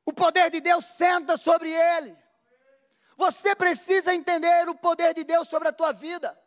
o 0.05 0.13
poder 0.13 0.51
de 0.51 0.61
Deus 0.61 0.85
senta 0.85 1.37
sobre 1.37 1.71
ele. 1.71 2.17
Você 3.17 3.55
precisa 3.55 4.15
entender 4.15 4.69
o 4.69 4.75
poder 4.75 5.15
de 5.15 5.25
Deus 5.25 5.49
sobre 5.49 5.69
a 5.69 5.73
tua 5.73 5.93
vida. 5.93 6.39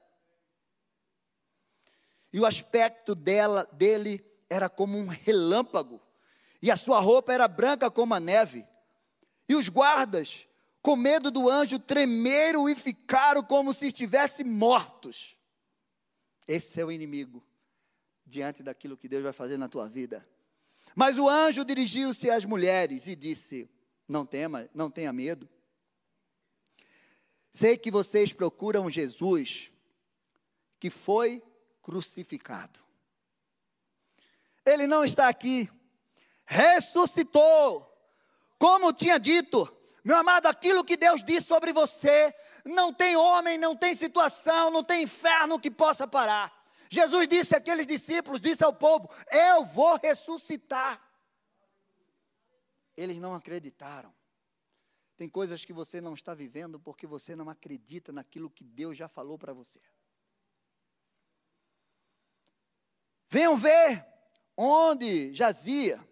E 2.31 2.39
o 2.39 2.45
aspecto 2.45 3.13
dela, 3.13 3.67
dele 3.73 4.25
era 4.49 4.69
como 4.69 4.97
um 4.97 5.07
relâmpago 5.07 6.01
e 6.61 6.69
a 6.69 6.77
sua 6.77 6.99
roupa 6.99 7.33
era 7.33 7.47
branca 7.47 7.89
como 7.89 8.13
a 8.13 8.19
neve. 8.19 8.65
E 9.49 9.55
os 9.55 9.67
guardas, 9.67 10.47
com 10.81 10.95
medo 10.95 11.31
do 11.31 11.49
anjo, 11.49 11.79
tremeram 11.79 12.69
e 12.69 12.75
ficaram 12.75 13.43
como 13.43 13.73
se 13.73 13.87
estivessem 13.87 14.45
mortos. 14.45 15.37
Esse 16.51 16.81
é 16.81 16.85
o 16.85 16.91
inimigo 16.91 17.43
diante 18.25 18.63
daquilo 18.63 18.97
que 18.97 19.07
Deus 19.07 19.23
vai 19.23 19.33
fazer 19.33 19.57
na 19.57 19.69
tua 19.69 19.87
vida. 19.87 20.27
Mas 20.95 21.17
o 21.17 21.29
anjo 21.29 21.63
dirigiu-se 21.63 22.29
às 22.29 22.43
mulheres 22.43 23.07
e 23.07 23.15
disse: 23.15 23.69
Não 24.07 24.25
tema, 24.25 24.69
não 24.73 24.89
tenha 24.89 25.13
medo. 25.13 25.47
Sei 27.51 27.77
que 27.77 27.91
vocês 27.91 28.33
procuram 28.33 28.89
Jesus 28.89 29.71
que 30.79 30.89
foi 30.89 31.41
crucificado. 31.81 32.79
Ele 34.65 34.87
não 34.87 35.03
está 35.03 35.27
aqui 35.27 35.69
ressuscitou. 36.51 37.87
Como 38.59 38.91
tinha 38.91 39.17
dito, 39.17 39.73
meu 40.03 40.17
amado, 40.17 40.47
aquilo 40.47 40.83
que 40.83 40.97
Deus 40.97 41.23
disse 41.23 41.47
sobre 41.47 41.71
você, 41.71 42.35
não 42.65 42.93
tem 42.93 43.15
homem, 43.15 43.57
não 43.57 43.75
tem 43.75 43.95
situação, 43.95 44.69
não 44.71 44.83
tem 44.83 45.03
inferno 45.03 45.59
que 45.59 45.71
possa 45.71 46.07
parar. 46.07 46.51
Jesus 46.89 47.27
disse 47.27 47.55
àqueles 47.55 47.87
discípulos, 47.87 48.41
disse 48.41 48.63
ao 48.63 48.73
povo: 48.73 49.09
Eu 49.31 49.65
vou 49.65 49.97
ressuscitar. 49.97 51.01
Eles 52.95 53.17
não 53.17 53.33
acreditaram. 53.33 54.13
Tem 55.15 55.29
coisas 55.29 55.63
que 55.63 55.71
você 55.71 56.01
não 56.01 56.13
está 56.13 56.33
vivendo 56.33 56.79
porque 56.79 57.05
você 57.05 57.35
não 57.35 57.49
acredita 57.49 58.11
naquilo 58.11 58.49
que 58.49 58.63
Deus 58.63 58.97
já 58.97 59.07
falou 59.07 59.37
para 59.37 59.53
você. 59.53 59.79
Venham 63.29 63.55
ver 63.55 64.05
onde 64.57 65.33
jazia 65.33 66.05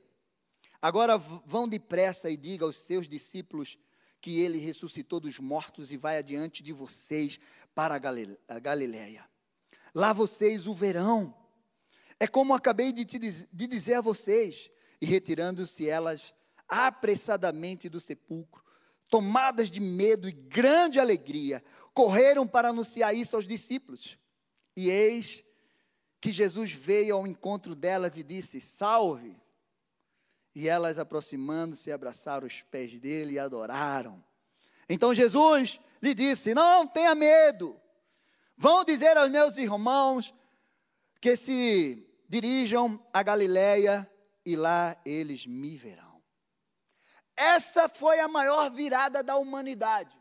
Agora 0.81 1.17
vão 1.17 1.67
depressa 1.67 2.29
e 2.29 2.37
diga 2.37 2.63
aos 2.63 2.77
seus 2.77 3.07
discípulos 3.07 3.77
que 4.21 4.39
ele 4.39 4.57
ressuscitou 4.57 5.19
dos 5.19 5.39
mortos 5.39 5.91
e 5.91 5.97
vai 5.97 6.17
adiante 6.17 6.61
de 6.61 6.73
vocês 6.73 7.39
para 7.73 7.95
a 7.95 8.59
Galileia. 8.59 9.25
Lá 9.93 10.13
vocês 10.13 10.67
o 10.67 10.73
verão. 10.73 11.33
É 12.19 12.27
como 12.27 12.53
acabei 12.53 12.91
de, 12.91 13.05
te, 13.05 13.17
de 13.19 13.67
dizer 13.67 13.95
a 13.95 14.01
vocês. 14.01 14.69
E 15.01 15.05
retirando-se 15.05 15.89
elas 15.89 16.33
apressadamente 16.67 17.89
do 17.89 17.99
sepulcro, 17.99 18.63
tomadas 19.09 19.71
de 19.71 19.79
medo 19.79 20.29
e 20.29 20.31
grande 20.31 20.99
alegria, 20.99 21.63
correram 21.93 22.45
para 22.45 22.69
anunciar 22.69 23.15
isso 23.15 23.35
aos 23.35 23.47
discípulos. 23.47 24.19
E 24.75 24.89
eis 24.89 25.43
que 26.21 26.31
Jesus 26.31 26.71
veio 26.73 27.15
ao 27.15 27.25
encontro 27.25 27.75
delas 27.75 28.17
e 28.17 28.23
disse: 28.23 28.59
Salve! 28.59 29.35
E 30.55 30.67
elas, 30.67 30.97
aproximando-se, 30.97 31.91
abraçaram 31.91 32.47
os 32.47 32.61
pés 32.61 32.97
dele 32.99 33.33
e 33.33 33.39
adoraram. 33.39 34.23
Então 34.87 35.13
Jesus 35.13 35.79
lhe 36.01 36.13
disse: 36.13 36.53
Não 36.53 36.87
tenha 36.87 37.13
medo. 37.13 37.79
Vão 38.57 38.83
dizer 38.83 39.15
aos 39.15 39.29
meus 39.29 39.57
irmãos 39.57 40.33
que 41.21 41.35
se 41.35 42.05
dirijam 42.27 43.03
a 43.13 43.23
Galiléia 43.23 44.09
e 44.45 44.55
lá 44.55 44.99
eles 45.05 45.45
me 45.45 45.77
verão. 45.77 46.21
Essa 47.35 47.87
foi 47.87 48.19
a 48.19 48.27
maior 48.27 48.69
virada 48.69 49.23
da 49.23 49.37
humanidade. 49.37 50.17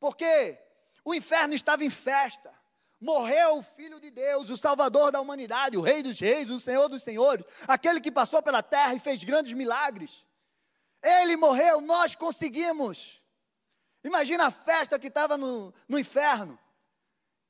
Porque 0.00 0.58
o 1.04 1.14
inferno 1.14 1.54
estava 1.54 1.84
em 1.84 1.90
festa. 1.90 2.52
Morreu 3.00 3.58
o 3.58 3.62
Filho 3.62 4.00
de 4.00 4.10
Deus, 4.10 4.48
o 4.48 4.56
Salvador 4.56 5.12
da 5.12 5.20
humanidade, 5.20 5.76
o 5.76 5.82
Rei 5.82 6.02
dos 6.02 6.18
Reis, 6.18 6.50
o 6.50 6.58
Senhor 6.58 6.88
dos 6.88 7.02
Senhores, 7.02 7.44
aquele 7.68 8.00
que 8.00 8.10
passou 8.10 8.42
pela 8.42 8.62
terra 8.62 8.94
e 8.94 9.00
fez 9.00 9.22
grandes 9.22 9.52
milagres. 9.52 10.26
Ele 11.02 11.36
morreu, 11.36 11.80
nós 11.80 12.14
conseguimos. 12.14 13.22
Imagina 14.02 14.46
a 14.46 14.50
festa 14.50 14.98
que 14.98 15.08
estava 15.08 15.36
no, 15.36 15.74
no 15.88 15.98
inferno. 15.98 16.58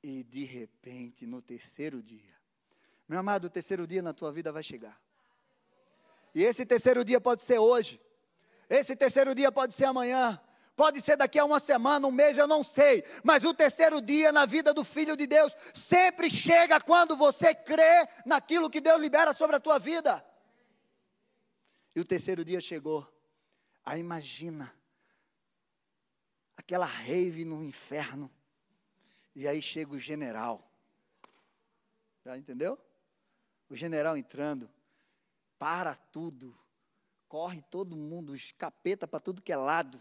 E 0.03 0.25
de 0.25 0.45
repente, 0.45 1.26
no 1.26 1.41
terceiro 1.41 2.03
dia, 2.03 2.35
meu 3.09 3.19
amado, 3.21 3.47
o 3.47 3.50
terceiro 3.50 3.87
dia 3.87 4.03
na 4.03 4.12
tua 4.12 4.33
vida 4.33 4.50
vai 4.50 4.62
chegar. 4.62 5.00
E 6.35 6.43
esse 6.43 6.67
terceiro 6.67 7.05
dia 7.05 7.21
pode 7.21 7.43
ser 7.43 7.59
hoje. 7.59 8.00
Esse 8.69 8.97
terceiro 8.97 9.35
dia 9.35 9.50
pode 9.53 9.75
ser 9.75 9.85
amanhã. 9.85 10.41
Pode 10.76 11.00
ser 11.00 11.16
daqui 11.16 11.38
a 11.38 11.45
uma 11.45 11.59
semana, 11.59 12.06
um 12.06 12.11
mês, 12.12 12.37
eu 12.37 12.47
não 12.47 12.62
sei. 12.62 13.02
Mas 13.25 13.45
o 13.45 13.54
terceiro 13.54 13.99
dia 13.99 14.30
na 14.30 14.45
vida 14.45 14.75
do 14.75 14.85
Filho 14.85 15.16
de 15.16 15.26
Deus 15.26 15.56
sempre 15.75 16.28
chega 16.28 16.78
quando 16.78 17.16
você 17.16 17.54
crê 17.54 18.06
naquilo 18.26 18.68
que 18.68 18.80
Deus 18.80 19.00
libera 19.00 19.33
sobre 19.33 19.56
a 19.56 19.61
tua 19.61 19.78
vida. 19.78 20.23
E 21.95 22.00
o 22.00 22.04
terceiro 22.04 22.45
dia 22.45 22.61
chegou. 22.61 23.11
Aí 23.87 24.00
imagina 24.00 24.71
aquela 26.54 26.85
rave 26.85 27.42
no 27.42 27.64
inferno. 27.64 28.30
E 29.35 29.49
aí 29.49 29.62
chega 29.62 29.95
o 29.95 29.99
general. 29.99 30.62
Já 32.23 32.37
entendeu? 32.37 32.78
O 33.71 33.75
general 33.75 34.14
entrando 34.14 34.71
para 35.59 35.95
tudo, 35.95 36.54
corre 37.28 37.62
todo 37.71 37.97
mundo, 37.97 38.35
escapeta 38.35 39.09
para 39.09 39.21
tudo 39.21 39.40
que 39.40 39.52
é 39.52 39.56
lado. 39.56 39.99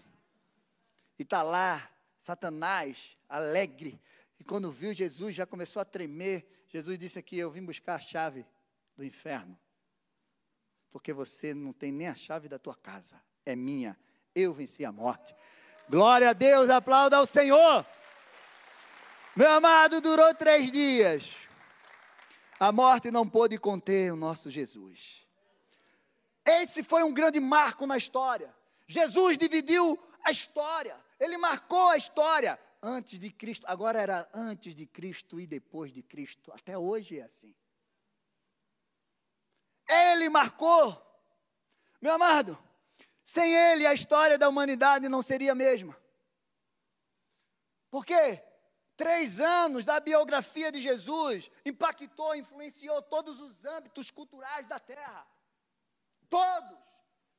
E 1.18 1.24
está 1.24 1.42
lá, 1.42 1.90
Satanás, 2.18 3.18
alegre. 3.30 4.02
E 4.40 4.44
quando 4.44 4.72
viu 4.72 4.94
Jesus, 4.94 5.36
já 5.36 5.46
começou 5.46 5.82
a 5.82 5.86
tremer. 5.86 6.66
Jesus 6.70 6.98
disse 6.98 7.20
aqui: 7.20 7.38
Eu 7.38 7.52
vim 7.52 7.64
buscar 7.64 7.96
a 7.96 8.00
chave 8.00 8.46
do 8.96 9.04
inferno. 9.04 9.58
Porque 10.92 11.14
você 11.14 11.54
não 11.54 11.74
tem 11.74 11.92
nem 11.92 12.08
a 12.08 12.16
chave 12.16 12.48
da 12.48 12.58
tua 12.58 12.76
casa. 12.76 13.22
É 13.46 13.56
minha. 13.56 13.98
Eu 14.34 14.54
venci 14.54 14.84
a 14.86 14.92
morte. 14.92 15.36
Glória 15.90 16.30
a 16.30 16.34
Deus, 16.34 16.70
aplauda 16.70 17.18
ao 17.18 17.26
Senhor. 17.26 17.86
Meu 19.36 19.52
amado, 19.52 20.02
durou 20.02 20.34
três 20.34 20.72
dias. 20.72 21.34
A 22.60 22.72
morte 22.72 23.12
não 23.12 23.28
pôde 23.28 23.58
conter 23.58 24.12
o 24.12 24.16
nosso 24.16 24.50
Jesus. 24.50 25.26
Esse 26.46 26.84
foi 26.84 27.04
um 27.04 27.14
grande 27.14 27.40
marco 27.40 27.86
na 27.86 27.98
história. 27.98 28.54
Jesus 28.88 29.38
dividiu 29.38 30.00
a 30.24 30.32
história, 30.32 30.96
ele 31.20 31.38
marcou 31.38 31.90
a 31.90 31.98
história 31.98 32.60
antes 32.82 33.20
de 33.20 33.32
Cristo. 33.32 33.66
Agora 33.68 34.00
era 34.00 34.30
antes 34.34 34.76
de 34.76 34.86
Cristo 34.86 35.40
e 35.40 35.48
depois 35.48 35.94
de 35.94 36.04
Cristo. 36.04 36.52
Até 36.54 36.78
hoje 36.78 37.20
é 37.20 37.24
assim. 37.24 37.56
Ele 39.88 40.30
marcou. 40.30 41.02
Meu 42.02 42.14
amado, 42.14 42.58
sem 43.24 43.56
ele 43.56 43.88
a 43.88 43.94
história 43.94 44.38
da 44.38 44.50
humanidade 44.50 45.10
não 45.10 45.22
seria 45.22 45.54
a 45.54 45.56
mesma. 45.56 45.98
Por 47.90 48.06
quê? 48.06 48.44
Três 48.96 49.42
anos 49.42 49.84
da 49.84 50.00
biografia 50.00 50.72
de 50.72 50.82
Jesus 50.82 51.52
impactou, 51.66 52.36
influenciou 52.36 53.02
todos 53.02 53.42
os 53.42 53.66
âmbitos 53.66 54.12
culturais 54.12 54.68
da 54.68 54.80
terra. 54.80 55.28
Todos. 56.30 56.86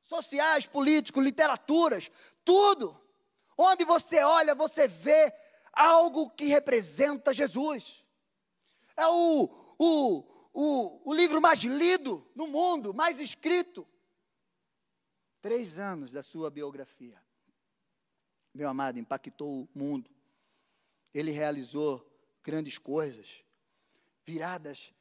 Sociais, 0.01 0.65
políticos, 0.65 1.23
literaturas, 1.23 2.09
tudo. 2.45 3.06
Onde 3.57 3.83
você 3.83 4.19
olha, 4.19 4.53
você 4.53 4.87
vê 4.87 5.33
algo 5.73 6.29
que 6.29 6.45
representa 6.45 7.33
Jesus. 7.33 8.03
É 8.95 9.07
o, 9.07 9.49
o, 9.79 10.23
o, 10.53 11.09
o 11.09 11.13
livro 11.13 11.41
mais 11.41 11.59
lido 11.61 12.25
no 12.35 12.47
mundo, 12.47 12.93
mais 12.93 13.19
escrito. 13.19 13.87
Três 15.41 15.79
anos 15.79 16.11
da 16.11 16.21
sua 16.21 16.49
biografia. 16.49 17.21
Meu 18.53 18.69
amado, 18.69 18.99
impactou 18.99 19.63
o 19.63 19.69
mundo. 19.73 20.09
Ele 21.13 21.31
realizou 21.31 22.05
grandes 22.43 22.77
coisas, 22.77 23.43
viradas 24.23 24.93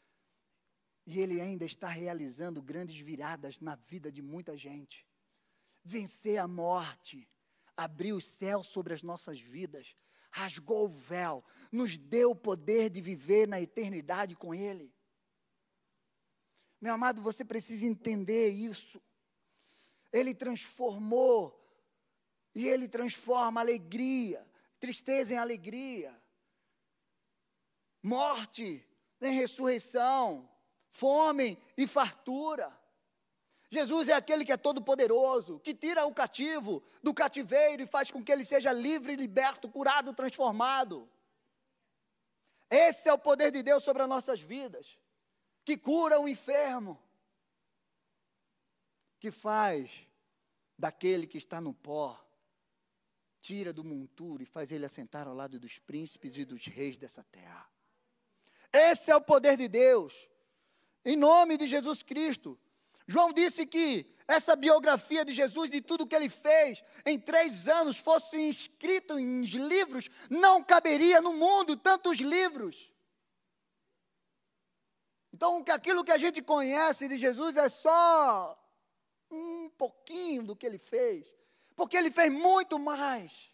e 1.06 1.20
Ele 1.20 1.40
ainda 1.40 1.64
está 1.64 1.88
realizando 1.88 2.60
grandes 2.60 2.98
viradas 2.98 3.60
na 3.60 3.76
vida 3.76 4.10
de 4.10 4.20
muita 4.20 4.56
gente. 4.56 5.06
Vencer 5.84 6.38
a 6.38 6.48
morte, 6.48 7.28
abrir 7.76 8.12
os 8.12 8.24
céus 8.24 8.66
sobre 8.68 8.94
as 8.94 9.02
nossas 9.02 9.40
vidas, 9.40 9.96
rasgou 10.30 10.84
o 10.84 10.88
véu, 10.88 11.44
nos 11.70 11.98
deu 11.98 12.30
o 12.30 12.36
poder 12.36 12.90
de 12.90 13.00
viver 13.00 13.46
na 13.46 13.60
eternidade 13.60 14.34
com 14.34 14.54
Ele. 14.54 14.92
Meu 16.80 16.94
amado, 16.94 17.22
você 17.22 17.44
precisa 17.44 17.86
entender 17.86 18.48
isso. 18.48 19.00
Ele 20.12 20.34
transformou, 20.34 21.62
e 22.54 22.66
Ele 22.66 22.88
transforma 22.88 23.60
alegria, 23.60 24.46
tristeza 24.78 25.34
em 25.34 25.36
alegria, 25.36 26.16
morte 28.02 28.86
em 29.20 29.34
ressurreição 29.34 30.48
fome 30.96 31.58
e 31.76 31.86
fartura. 31.86 32.74
Jesus 33.76 34.08
é 34.08 34.12
aquele 34.14 34.44
que 34.44 34.52
é 34.52 34.56
todo 34.56 34.82
poderoso, 34.82 35.60
que 35.60 35.74
tira 35.74 36.06
o 36.06 36.14
cativo 36.14 36.82
do 37.02 37.12
cativeiro 37.12 37.82
e 37.82 37.86
faz 37.86 38.10
com 38.10 38.22
que 38.22 38.32
ele 38.32 38.44
seja 38.44 38.72
livre, 38.72 39.14
liberto, 39.16 39.68
curado, 39.68 40.14
transformado. 40.14 41.08
Esse 42.70 43.08
é 43.08 43.12
o 43.12 43.18
poder 43.18 43.50
de 43.50 43.62
Deus 43.62 43.82
sobre 43.82 44.02
as 44.02 44.08
nossas 44.08 44.40
vidas, 44.40 44.98
que 45.64 45.76
cura 45.76 46.20
o 46.20 46.28
enfermo, 46.28 47.00
que 49.18 49.30
faz 49.30 50.06
daquele 50.78 51.26
que 51.26 51.38
está 51.38 51.60
no 51.60 51.74
pó, 51.74 52.18
tira 53.40 53.72
do 53.72 53.84
monturo 53.84 54.42
e 54.42 54.46
faz 54.46 54.72
ele 54.72 54.86
assentar 54.86 55.28
ao 55.28 55.34
lado 55.34 55.60
dos 55.60 55.78
príncipes 55.78 56.36
e 56.36 56.44
dos 56.44 56.66
reis 56.66 56.96
dessa 56.96 57.22
terra. 57.24 57.70
Esse 58.72 59.10
é 59.10 59.16
o 59.16 59.20
poder 59.20 59.56
de 59.56 59.68
Deus 59.68 60.28
em 61.06 61.16
nome 61.16 61.56
de 61.56 61.68
Jesus 61.68 62.02
Cristo. 62.02 62.58
João 63.06 63.32
disse 63.32 63.66
que 63.66 64.06
essa 64.26 64.56
biografia 64.56 65.24
de 65.24 65.32
Jesus, 65.32 65.70
de 65.70 65.80
tudo 65.80 66.06
que 66.06 66.14
ele 66.14 66.28
fez, 66.28 66.82
em 67.04 67.18
três 67.18 67.68
anos, 67.68 67.96
fosse 67.98 68.36
escrito 68.48 69.18
em 69.18 69.42
livros, 69.42 70.08
não 70.28 70.62
caberia 70.62 71.20
no 71.20 71.32
mundo 71.32 71.76
tantos 71.76 72.18
livros. 72.18 72.92
Então, 75.32 75.62
aquilo 75.72 76.02
que 76.02 76.10
a 76.10 76.18
gente 76.18 76.42
conhece 76.42 77.06
de 77.06 77.16
Jesus 77.16 77.56
é 77.56 77.68
só 77.68 78.58
um 79.30 79.68
pouquinho 79.70 80.42
do 80.42 80.56
que 80.56 80.66
ele 80.66 80.78
fez, 80.78 81.26
porque 81.76 81.96
ele 81.96 82.10
fez 82.10 82.32
muito 82.32 82.78
mais. 82.78 83.52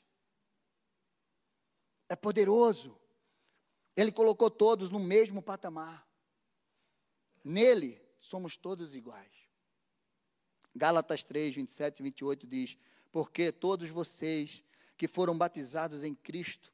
É 2.08 2.16
poderoso. 2.16 2.98
Ele 3.96 4.12
colocou 4.12 4.50
todos 4.50 4.90
no 4.90 4.98
mesmo 4.98 5.42
patamar. 5.42 6.06
Nele 7.44 8.00
somos 8.18 8.56
todos 8.56 8.94
iguais. 8.94 9.41
Gálatas 10.74 11.22
3, 11.22 11.54
27 11.54 12.00
e 12.00 12.02
28 12.02 12.46
diz: 12.46 12.78
Porque 13.10 13.52
todos 13.52 13.88
vocês 13.88 14.62
que 14.96 15.06
foram 15.06 15.36
batizados 15.36 16.02
em 16.02 16.14
Cristo, 16.14 16.72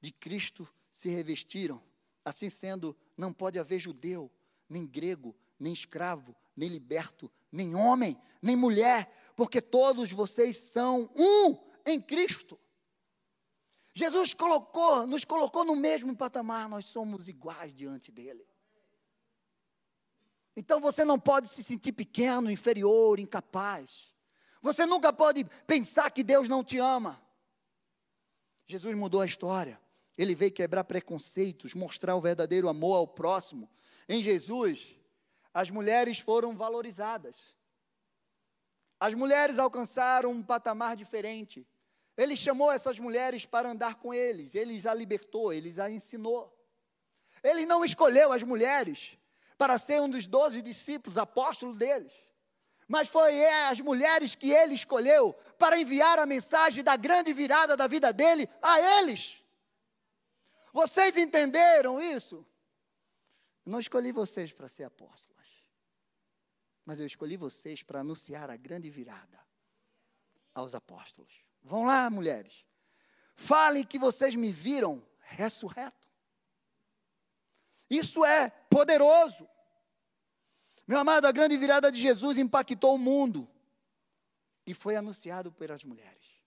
de 0.00 0.12
Cristo 0.12 0.68
se 0.90 1.08
revestiram. 1.08 1.82
Assim 2.24 2.48
sendo, 2.48 2.96
não 3.16 3.32
pode 3.32 3.58
haver 3.58 3.78
judeu, 3.78 4.30
nem 4.68 4.86
grego, 4.86 5.34
nem 5.58 5.72
escravo, 5.72 6.34
nem 6.56 6.68
liberto, 6.68 7.30
nem 7.50 7.74
homem, 7.74 8.16
nem 8.42 8.56
mulher, 8.56 9.10
porque 9.34 9.60
todos 9.60 10.12
vocês 10.12 10.56
são 10.56 11.10
um 11.16 11.56
em 11.86 12.00
Cristo. 12.00 12.58
Jesus 13.92 14.34
colocou, 14.34 15.06
nos 15.06 15.24
colocou 15.24 15.64
no 15.64 15.74
mesmo 15.74 16.16
patamar, 16.16 16.68
nós 16.68 16.86
somos 16.86 17.28
iguais 17.28 17.74
diante 17.74 18.12
dele. 18.12 18.46
Então 20.60 20.78
você 20.78 21.06
não 21.06 21.18
pode 21.18 21.48
se 21.48 21.62
sentir 21.62 21.90
pequeno, 21.90 22.50
inferior, 22.50 23.18
incapaz. 23.18 24.12
Você 24.60 24.84
nunca 24.84 25.10
pode 25.10 25.42
pensar 25.66 26.10
que 26.10 26.22
Deus 26.22 26.50
não 26.50 26.62
te 26.62 26.76
ama. 26.76 27.18
Jesus 28.66 28.94
mudou 28.94 29.22
a 29.22 29.24
história. 29.24 29.80
Ele 30.18 30.34
veio 30.34 30.52
quebrar 30.52 30.84
preconceitos, 30.84 31.72
mostrar 31.72 32.14
o 32.14 32.20
verdadeiro 32.20 32.68
amor 32.68 32.96
ao 32.96 33.08
próximo. 33.08 33.70
Em 34.06 34.22
Jesus, 34.22 34.98
as 35.54 35.70
mulheres 35.70 36.18
foram 36.18 36.54
valorizadas. 36.54 37.54
As 39.00 39.14
mulheres 39.14 39.58
alcançaram 39.58 40.30
um 40.30 40.42
patamar 40.42 40.94
diferente. 40.94 41.66
Ele 42.18 42.36
chamou 42.36 42.70
essas 42.70 42.98
mulheres 42.98 43.46
para 43.46 43.70
andar 43.70 43.94
com 43.94 44.12
eles, 44.12 44.54
ele 44.54 44.76
as 44.76 44.94
libertou, 44.94 45.54
ele 45.54 45.70
as 45.70 45.90
ensinou. 45.90 46.54
Ele 47.42 47.64
não 47.64 47.82
escolheu 47.82 48.30
as 48.30 48.42
mulheres 48.42 49.16
para 49.60 49.76
ser 49.76 50.00
um 50.00 50.08
dos 50.08 50.26
doze 50.26 50.62
discípulos, 50.62 51.18
apóstolos 51.18 51.76
deles. 51.76 52.14
Mas 52.88 53.10
foi 53.10 53.34
é, 53.34 53.68
as 53.68 53.78
mulheres 53.78 54.34
que 54.34 54.50
ele 54.50 54.72
escolheu 54.72 55.34
para 55.58 55.78
enviar 55.78 56.18
a 56.18 56.24
mensagem 56.24 56.82
da 56.82 56.96
grande 56.96 57.30
virada 57.34 57.76
da 57.76 57.86
vida 57.86 58.10
dele 58.10 58.48
a 58.62 58.80
eles. 58.80 59.44
Vocês 60.72 61.14
entenderam 61.18 62.00
isso? 62.00 62.46
não 63.66 63.78
escolhi 63.78 64.10
vocês 64.12 64.50
para 64.50 64.66
ser 64.66 64.84
apóstolos, 64.84 65.46
mas 66.86 66.98
eu 66.98 67.04
escolhi 67.04 67.36
vocês 67.36 67.82
para 67.82 68.00
anunciar 68.00 68.48
a 68.50 68.56
grande 68.56 68.88
virada. 68.88 69.38
aos 70.54 70.74
apóstolos: 70.74 71.44
Vão 71.62 71.84
lá, 71.84 72.08
mulheres, 72.08 72.64
falem 73.36 73.84
que 73.84 73.98
vocês 73.98 74.34
me 74.34 74.50
viram 74.50 75.06
ressurreto. 75.20 76.09
Isso 77.90 78.24
é 78.24 78.48
poderoso. 78.70 79.48
Meu 80.86 80.98
amado, 80.98 81.26
a 81.26 81.32
grande 81.32 81.56
virada 81.56 81.90
de 81.90 82.00
Jesus 82.00 82.38
impactou 82.38 82.94
o 82.94 82.98
mundo 82.98 83.48
e 84.66 84.72
foi 84.72 84.96
anunciado 84.96 85.50
pelas 85.52 85.84
mulheres. 85.84 86.40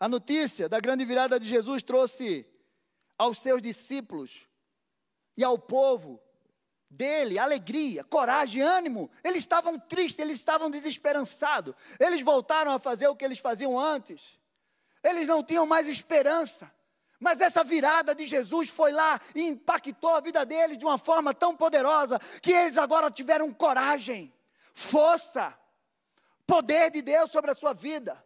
A 0.00 0.08
notícia 0.08 0.68
da 0.68 0.80
grande 0.80 1.04
virada 1.04 1.38
de 1.38 1.46
Jesus 1.46 1.82
trouxe 1.82 2.46
aos 3.16 3.38
seus 3.38 3.62
discípulos 3.62 4.48
e 5.36 5.44
ao 5.44 5.58
povo 5.58 6.20
dele 6.90 7.38
alegria, 7.38 8.04
coragem, 8.04 8.62
ânimo. 8.62 9.10
Eles 9.22 9.40
estavam 9.40 9.78
tristes, 9.78 10.18
eles 10.18 10.38
estavam 10.38 10.70
desesperançados. 10.70 11.74
Eles 11.98 12.22
voltaram 12.22 12.72
a 12.72 12.78
fazer 12.78 13.08
o 13.08 13.16
que 13.16 13.24
eles 13.24 13.38
faziam 13.38 13.78
antes. 13.78 14.38
Eles 15.02 15.26
não 15.26 15.42
tinham 15.42 15.66
mais 15.66 15.88
esperança. 15.88 16.72
Mas 17.24 17.40
essa 17.40 17.64
virada 17.64 18.14
de 18.14 18.26
Jesus 18.26 18.68
foi 18.68 18.92
lá 18.92 19.18
e 19.34 19.40
impactou 19.40 20.14
a 20.14 20.20
vida 20.20 20.44
deles 20.44 20.76
de 20.76 20.84
uma 20.84 20.98
forma 20.98 21.32
tão 21.32 21.56
poderosa 21.56 22.18
que 22.42 22.52
eles 22.52 22.76
agora 22.76 23.10
tiveram 23.10 23.50
coragem, 23.50 24.30
força, 24.74 25.58
poder 26.46 26.90
de 26.90 27.00
Deus 27.00 27.30
sobre 27.30 27.50
a 27.50 27.54
sua 27.54 27.72
vida. 27.72 28.22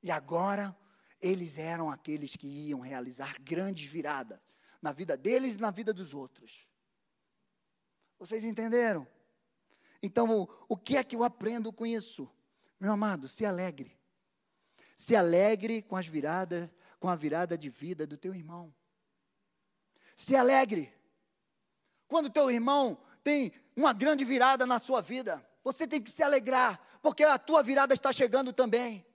E 0.00 0.08
agora 0.08 0.72
eles 1.20 1.58
eram 1.58 1.90
aqueles 1.90 2.36
que 2.36 2.46
iam 2.46 2.78
realizar 2.78 3.34
grandes 3.40 3.88
viradas 3.88 4.38
na 4.80 4.92
vida 4.92 5.16
deles 5.16 5.56
e 5.56 5.60
na 5.60 5.72
vida 5.72 5.92
dos 5.92 6.14
outros. 6.14 6.68
Vocês 8.20 8.44
entenderam? 8.44 9.04
Então, 10.00 10.42
o, 10.42 10.48
o 10.68 10.76
que 10.76 10.96
é 10.96 11.02
que 11.02 11.16
eu 11.16 11.24
aprendo 11.24 11.72
com 11.72 11.84
isso? 11.84 12.30
Meu 12.78 12.92
amado, 12.92 13.26
se 13.26 13.44
alegre. 13.44 13.98
Se 14.96 15.16
alegre 15.16 15.82
com 15.82 15.96
as 15.96 16.06
viradas, 16.06 16.70
com 16.98 17.08
a 17.08 17.16
virada 17.16 17.56
de 17.56 17.68
vida 17.68 18.06
do 18.06 18.16
teu 18.16 18.34
irmão. 18.34 18.74
Se 20.16 20.34
alegre. 20.34 20.92
Quando 22.06 22.30
teu 22.30 22.50
irmão 22.50 22.98
tem 23.22 23.52
uma 23.76 23.92
grande 23.92 24.24
virada 24.24 24.66
na 24.66 24.78
sua 24.78 25.00
vida, 25.00 25.46
você 25.62 25.86
tem 25.86 26.02
que 26.02 26.10
se 26.10 26.22
alegrar, 26.22 26.80
porque 27.02 27.22
a 27.22 27.38
tua 27.38 27.62
virada 27.62 27.94
está 27.94 28.12
chegando 28.12 28.52
também. 28.52 29.06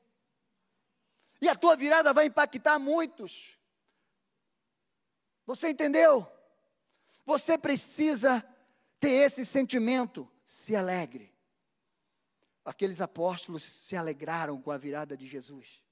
E 1.41 1.49
a 1.49 1.55
tua 1.55 1.75
virada 1.75 2.13
vai 2.13 2.27
impactar 2.27 2.79
muitos. 2.79 3.59
Você 5.45 5.69
entendeu? 5.69 6.25
Você 7.25 7.57
precisa 7.57 8.41
ter 8.99 9.25
esse 9.25 9.45
sentimento. 9.45 10.29
Se 10.45 10.75
alegre. 10.75 11.33
Aqueles 12.63 13.01
apóstolos 13.01 13.63
se 13.63 13.95
alegraram 13.95 14.61
com 14.61 14.71
a 14.71 14.77
virada 14.77 15.17
de 15.17 15.27
Jesus. 15.27 15.82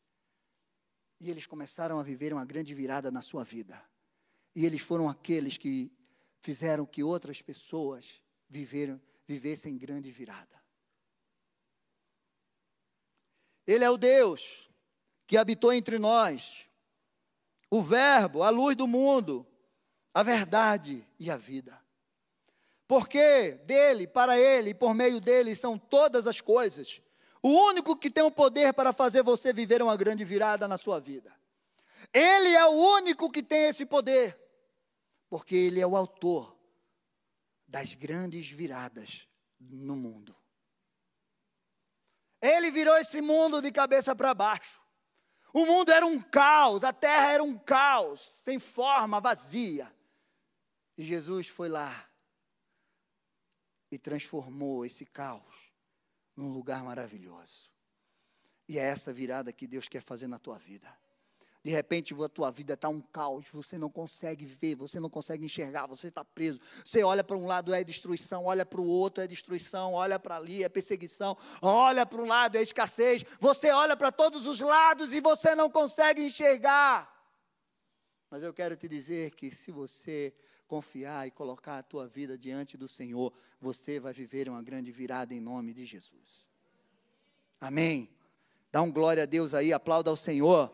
E 1.22 1.30
eles 1.30 1.46
começaram 1.46 2.00
a 2.00 2.04
viver 2.04 2.34
uma 2.34 2.44
grande 2.44 2.74
virada 2.74 3.12
na 3.12 3.22
sua 3.22 3.44
vida. 3.44 3.80
E 4.56 4.66
eles 4.66 4.82
foram 4.82 5.08
aqueles 5.08 5.56
que 5.56 5.92
fizeram 6.40 6.84
que 6.84 7.04
outras 7.04 7.44
pessoas 7.44 8.24
viveram, 8.50 9.00
vivessem 9.28 9.78
grande 9.78 10.12
virada. 10.12 10.60
Ele 13.68 13.84
é 13.84 13.90
o 13.92 14.00
Deus 14.00 14.68
que 15.28 15.38
habitou 15.38 15.72
entre 15.72 16.00
nós, 16.00 16.68
o 17.70 17.84
Verbo, 17.84 18.42
a 18.42 18.50
luz 18.50 18.76
do 18.76 18.88
mundo, 18.88 19.46
a 20.12 20.24
verdade 20.24 21.08
e 21.20 21.30
a 21.30 21.38
vida. 21.38 21.80
Porque 22.88 23.52
dele, 23.68 24.08
para 24.08 24.40
ele 24.40 24.72
e 24.72 24.74
por 24.74 24.96
meio 24.96 25.22
dele 25.22 25.56
são 25.56 25.78
todas 25.78 26.26
as 26.26 26.42
coisas. 26.42 27.00
O 27.42 27.50
único 27.50 27.96
que 27.96 28.10
tem 28.10 28.24
o 28.24 28.32
poder 28.32 28.74
para 28.74 28.94
fazer 28.94 29.24
você 29.24 29.52
viver 29.52 29.82
uma 29.82 29.98
grande 29.98 30.24
virada 30.24 30.68
na 30.68 30.78
sua 30.78 31.00
vida. 31.00 31.36
Ele 32.14 32.50
é 32.50 32.66
o 32.66 32.72
único 32.72 33.32
que 33.32 33.42
tem 33.42 33.66
esse 33.66 33.86
poder. 33.86 34.40
Porque 35.28 35.56
ele 35.56 35.80
é 35.80 35.88
o 35.88 35.96
autor 35.96 36.56
das 37.68 37.94
grandes 37.94 38.50
viradas 38.50 39.28
no 39.60 39.96
mundo. 39.96 40.36
Ele 42.42 42.70
virou 42.70 42.98
esse 42.98 43.22
mundo 43.22 43.62
de 43.62 43.72
cabeça 43.72 44.16
para 44.16 44.34
baixo. 44.34 44.82
O 45.54 45.66
mundo 45.66 45.92
era 45.92 46.06
um 46.06 46.22
caos, 46.22 46.84
a 46.84 46.94
terra 46.94 47.34
era 47.34 47.44
um 47.44 47.58
caos, 47.58 48.42
sem 48.44 48.58
forma, 48.58 49.20
vazia. 49.20 49.94
E 50.98 51.04
Jesus 51.04 51.48
foi 51.48 51.70
lá 51.70 52.08
e 53.92 53.98
transformou 53.98 54.86
esse 54.86 55.06
caos 55.06 55.61
num 56.42 56.52
lugar 56.52 56.84
maravilhoso. 56.84 57.72
E 58.68 58.80
é 58.80 58.84
essa 58.84 59.14
virada 59.14 59.54
que 59.54 59.68
Deus 59.68 59.88
quer 59.88 60.02
fazer 60.02 60.28
na 60.28 60.40
tua 60.40 60.58
vida. 60.58 60.92
De 61.64 61.70
repente 61.70 62.16
a 62.20 62.28
tua 62.28 62.50
vida 62.50 62.74
está 62.74 62.90
um 62.90 63.00
caos, 63.00 63.46
você 63.52 63.78
não 63.78 63.90
consegue 63.90 64.46
ver, 64.46 64.74
você 64.74 65.00
não 65.00 65.10
consegue 65.10 65.46
enxergar, 65.46 65.86
você 65.86 66.08
está 66.08 66.26
preso. 66.26 66.60
Você 66.84 67.04
olha 67.04 67.24
para 67.24 67.38
um 67.38 67.46
lado 67.46 67.72
é 67.72 67.84
destruição, 67.84 68.46
olha 68.46 68.66
para 68.66 68.82
o 68.82 68.88
outro 68.88 69.24
é 69.24 69.28
destruição, 69.28 69.94
olha 69.94 70.18
para 70.18 70.38
ali 70.38 70.64
é 70.64 70.70
perseguição, 70.70 71.38
olha 71.62 72.04
para 72.04 72.20
um 72.20 72.26
lado 72.26 72.58
é 72.58 72.62
escassez. 72.64 73.24
Você 73.40 73.70
olha 73.70 73.96
para 73.96 74.12
todos 74.12 74.48
os 74.48 74.60
lados 74.60 75.14
e 75.14 75.20
você 75.20 75.54
não 75.54 75.70
consegue 75.70 76.24
enxergar. 76.24 77.08
Mas 78.32 78.42
eu 78.42 78.54
quero 78.54 78.76
te 78.76 78.88
dizer 78.88 79.32
que 79.36 79.52
se 79.52 79.72
você 79.72 80.34
confiar 80.72 81.28
e 81.28 81.32
colocar 81.32 81.80
a 81.80 81.84
tua 81.84 82.08
vida 82.08 82.38
diante 82.38 82.78
do 82.78 82.88
Senhor, 82.88 83.34
você 83.60 84.00
vai 84.00 84.14
viver 84.14 84.48
uma 84.48 84.64
grande 84.64 84.90
virada 84.90 85.34
em 85.34 85.42
nome 85.42 85.74
de 85.74 85.86
Jesus. 85.86 86.50
Amém. 87.60 88.10
Dá 88.72 88.82
um 88.82 88.90
glória 88.90 89.24
a 89.24 89.26
Deus 89.26 89.54
aí, 89.54 89.74
aplauda 89.74 90.10
ao 90.10 90.16
Senhor. 90.16 90.74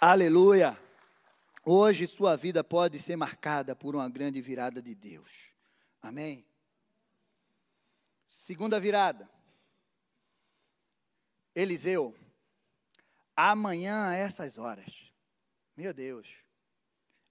Aleluia! 0.00 0.74
Hoje 1.62 2.06
sua 2.06 2.34
vida 2.34 2.64
pode 2.64 2.98
ser 2.98 3.16
marcada 3.16 3.76
por 3.76 3.94
uma 3.94 4.08
grande 4.08 4.40
virada 4.40 4.80
de 4.80 4.94
Deus. 4.94 5.52
Amém? 6.00 6.46
Segunda 8.24 8.80
virada. 8.80 9.28
Eliseu, 11.54 12.16
amanhã 13.36 14.08
a 14.08 14.14
essas 14.14 14.56
horas. 14.56 15.07
Meu 15.78 15.94
Deus, 15.94 16.26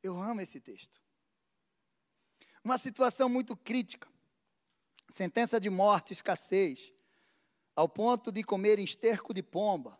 eu 0.02 0.16
amo 0.16 0.40
esse 0.40 0.62
texto. 0.62 1.02
Uma 2.64 2.78
situação 2.78 3.28
muito 3.28 3.58
crítica. 3.58 4.08
Sentença 5.10 5.60
de 5.60 5.70
morte, 5.70 6.14
escassez, 6.14 6.94
ao 7.76 7.90
ponto 7.90 8.32
de 8.32 8.46
comer 8.46 8.80
esterco 8.80 9.34
de 9.34 9.44
pomba 9.44 10.00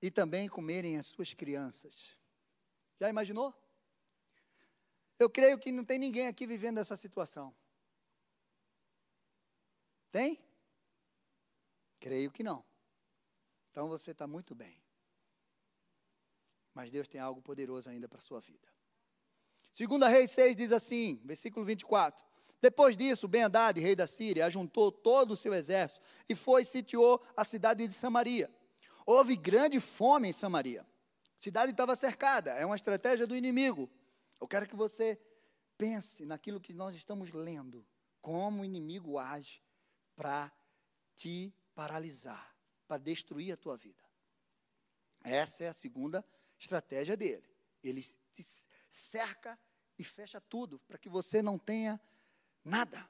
e 0.00 0.10
também 0.10 0.48
comerem 0.48 0.96
as 0.96 1.08
suas 1.08 1.34
crianças. 1.34 2.16
Já 2.98 3.10
imaginou? 3.10 3.54
Eu 5.18 5.28
creio 5.28 5.58
que 5.58 5.70
não 5.70 5.84
tem 5.84 5.98
ninguém 5.98 6.28
aqui 6.28 6.46
vivendo 6.46 6.78
essa 6.78 6.96
situação. 6.96 7.54
Tem? 10.10 10.42
Creio 12.00 12.32
que 12.32 12.42
não. 12.42 12.64
Então 13.70 13.86
você 13.86 14.12
está 14.12 14.26
muito 14.26 14.54
bem. 14.54 14.81
Mas 16.74 16.90
Deus 16.90 17.08
tem 17.08 17.20
algo 17.20 17.42
poderoso 17.42 17.88
ainda 17.90 18.08
para 18.08 18.18
a 18.18 18.22
sua 18.22 18.40
vida. 18.40 18.68
Segunda 19.72 20.08
Reis 20.08 20.30
6 20.32 20.56
diz 20.56 20.72
assim, 20.72 21.20
versículo 21.24 21.64
24. 21.64 22.24
Depois 22.60 22.96
disso, 22.96 23.26
Ben-Hadad, 23.26 23.80
rei 23.80 23.96
da 23.96 24.06
Síria, 24.06 24.46
ajuntou 24.46 24.92
todo 24.92 25.32
o 25.32 25.36
seu 25.36 25.52
exército 25.52 26.06
e 26.28 26.34
foi 26.34 26.62
e 26.62 26.64
sitiou 26.64 27.20
a 27.36 27.44
cidade 27.44 27.86
de 27.88 27.94
Samaria. 27.94 28.48
Houve 29.04 29.34
grande 29.34 29.80
fome 29.80 30.28
em 30.28 30.32
Samaria. 30.32 30.82
A 30.82 31.42
cidade 31.42 31.72
estava 31.72 31.96
cercada, 31.96 32.52
é 32.52 32.64
uma 32.64 32.76
estratégia 32.76 33.26
do 33.26 33.34
inimigo. 33.34 33.90
Eu 34.40 34.46
quero 34.46 34.68
que 34.68 34.76
você 34.76 35.20
pense 35.76 36.24
naquilo 36.24 36.60
que 36.60 36.72
nós 36.72 36.94
estamos 36.94 37.32
lendo, 37.32 37.84
como 38.20 38.62
o 38.62 38.64
inimigo 38.64 39.18
age 39.18 39.60
para 40.14 40.52
te 41.16 41.52
paralisar, 41.74 42.54
para 42.86 42.98
destruir 42.98 43.52
a 43.52 43.56
tua 43.56 43.76
vida. 43.76 44.04
Essa 45.24 45.64
é 45.64 45.68
a 45.68 45.72
segunda 45.72 46.24
estratégia 46.62 47.16
dele. 47.16 47.44
Ele 47.82 48.02
te 48.32 48.46
cerca 48.88 49.58
e 49.98 50.04
fecha 50.04 50.40
tudo 50.40 50.78
para 50.80 50.96
que 50.96 51.08
você 51.08 51.42
não 51.42 51.58
tenha 51.58 52.00
nada. 52.64 53.08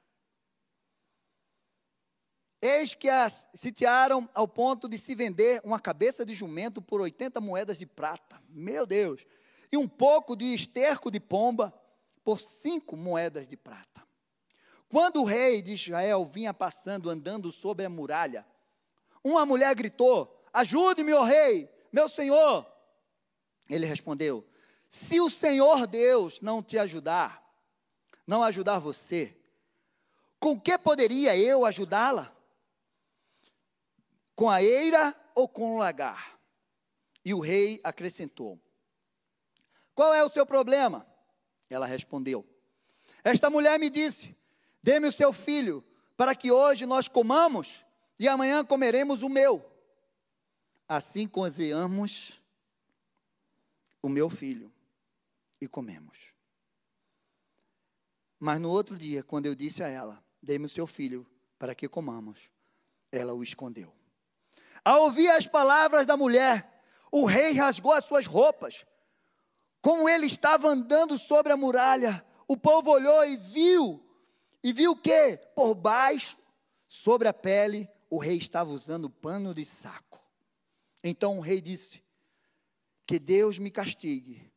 Eis 2.61 2.93
que 2.93 3.09
as 3.09 3.47
sitiaram 3.53 4.29
ao 4.33 4.47
ponto 4.47 4.87
de 4.87 4.97
se 4.97 5.13
vender 5.13 5.61
uma 5.63 5.79
cabeça 5.79 6.25
de 6.25 6.33
jumento 6.33 6.81
por 6.81 7.01
80 7.01 7.39
moedas 7.41 7.77
de 7.77 7.85
prata. 7.85 8.41
Meu 8.49 8.85
Deus! 8.85 9.25
E 9.71 9.77
um 9.77 9.87
pouco 9.87 10.35
de 10.35 10.53
esterco 10.53 11.11
de 11.11 11.19
pomba 11.19 11.73
por 12.23 12.39
cinco 12.39 12.95
moedas 12.95 13.47
de 13.47 13.57
prata. 13.57 14.01
Quando 14.87 15.21
o 15.21 15.25
rei 15.25 15.61
de 15.61 15.73
Israel 15.73 16.25
vinha 16.25 16.53
passando, 16.53 17.09
andando 17.09 17.51
sobre 17.51 17.85
a 17.85 17.89
muralha, 17.89 18.45
uma 19.23 19.45
mulher 19.45 19.75
gritou: 19.75 20.43
Ajude-me, 20.53 21.13
ó 21.13 21.23
rei, 21.23 21.69
meu 21.91 22.07
senhor. 22.07 22.72
Ele 23.73 23.87
respondeu: 23.87 24.45
Se 24.87 25.19
o 25.19 25.29
Senhor 25.29 25.87
Deus 25.87 26.39
não 26.41 26.61
te 26.61 26.77
ajudar, 26.77 27.43
não 28.27 28.43
ajudar 28.43 28.77
você, 28.77 29.35
Com 30.39 30.59
que 30.59 30.77
poderia 30.77 31.37
eu 31.37 31.65
ajudá-la? 31.65 32.35
Com 34.35 34.49
a 34.49 34.61
eira 34.61 35.15
ou 35.33 35.47
com 35.47 35.75
o 35.75 35.77
lagar? 35.77 36.37
E 37.25 37.33
o 37.33 37.39
rei 37.39 37.79
acrescentou: 37.83 38.59
Qual 39.95 40.13
é 40.13 40.23
o 40.23 40.29
seu 40.29 40.45
problema? 40.45 41.07
Ela 41.69 41.87
respondeu: 41.87 42.45
Esta 43.23 43.49
mulher 43.49 43.79
me 43.79 43.89
disse: 43.89 44.37
Dê-me 44.83 45.07
o 45.07 45.13
seu 45.13 45.33
filho, 45.33 45.83
para 46.15 46.35
que 46.35 46.51
hoje 46.51 46.85
nós 46.85 47.07
comamos 47.07 47.85
e 48.19 48.27
amanhã 48.27 48.63
comeremos 48.63 49.23
o 49.23 49.29
meu. 49.29 49.65
Assim 50.87 51.27
cozinhamos 51.27 52.42
o 54.03 54.09
meu 54.09 54.29
filho 54.29 54.71
e 55.59 55.67
comemos. 55.67 56.33
Mas 58.37 58.59
no 58.59 58.69
outro 58.69 58.97
dia, 58.97 59.23
quando 59.23 59.45
eu 59.45 59.55
disse 59.55 59.81
a 59.81 59.87
ela: 59.87 60.23
Dê-me 60.41 60.65
o 60.65 60.69
seu 60.69 60.85
filho 60.85 61.25
para 61.57 61.73
que 61.73 61.87
comamos, 61.87 62.51
ela 63.09 63.33
o 63.33 63.41
escondeu. 63.41 63.95
Ao 64.83 65.03
ouvir 65.03 65.29
as 65.29 65.47
palavras 65.47 66.05
da 66.05 66.17
mulher, 66.17 66.83
o 67.09 67.25
rei 67.25 67.53
rasgou 67.53 67.93
as 67.93 68.03
suas 68.03 68.25
roupas. 68.25 68.85
Como 69.81 70.09
ele 70.09 70.25
estava 70.25 70.67
andando 70.67 71.17
sobre 71.17 71.53
a 71.53 71.57
muralha, 71.57 72.25
o 72.45 72.57
povo 72.57 72.91
olhou 72.91 73.25
e 73.25 73.37
viu, 73.37 74.05
e 74.61 74.73
viu 74.73 74.95
que, 74.95 75.37
por 75.55 75.73
baixo, 75.75 76.37
sobre 76.87 77.29
a 77.29 77.33
pele, 77.33 77.89
o 78.09 78.17
rei 78.17 78.37
estava 78.37 78.69
usando 78.69 79.09
pano 79.09 79.53
de 79.53 79.63
saco. 79.63 80.21
Então 81.01 81.37
o 81.37 81.41
rei 81.41 81.61
disse: 81.61 82.02
Que 83.05 83.19
Deus 83.19 83.59
me 83.59 83.69
castigue, 83.69 84.51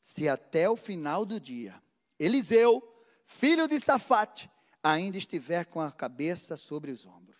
se 0.00 0.28
até 0.28 0.68
o 0.70 0.76
final 0.76 1.26
do 1.26 1.40
dia 1.40 1.82
Eliseu, 2.18 2.82
filho 3.24 3.68
de 3.68 3.78
Safate, 3.78 4.50
ainda 4.82 5.16
estiver 5.16 5.64
com 5.66 5.80
a 5.80 5.92
cabeça 5.92 6.56
sobre 6.56 6.90
os 6.90 7.06
ombros. 7.06 7.38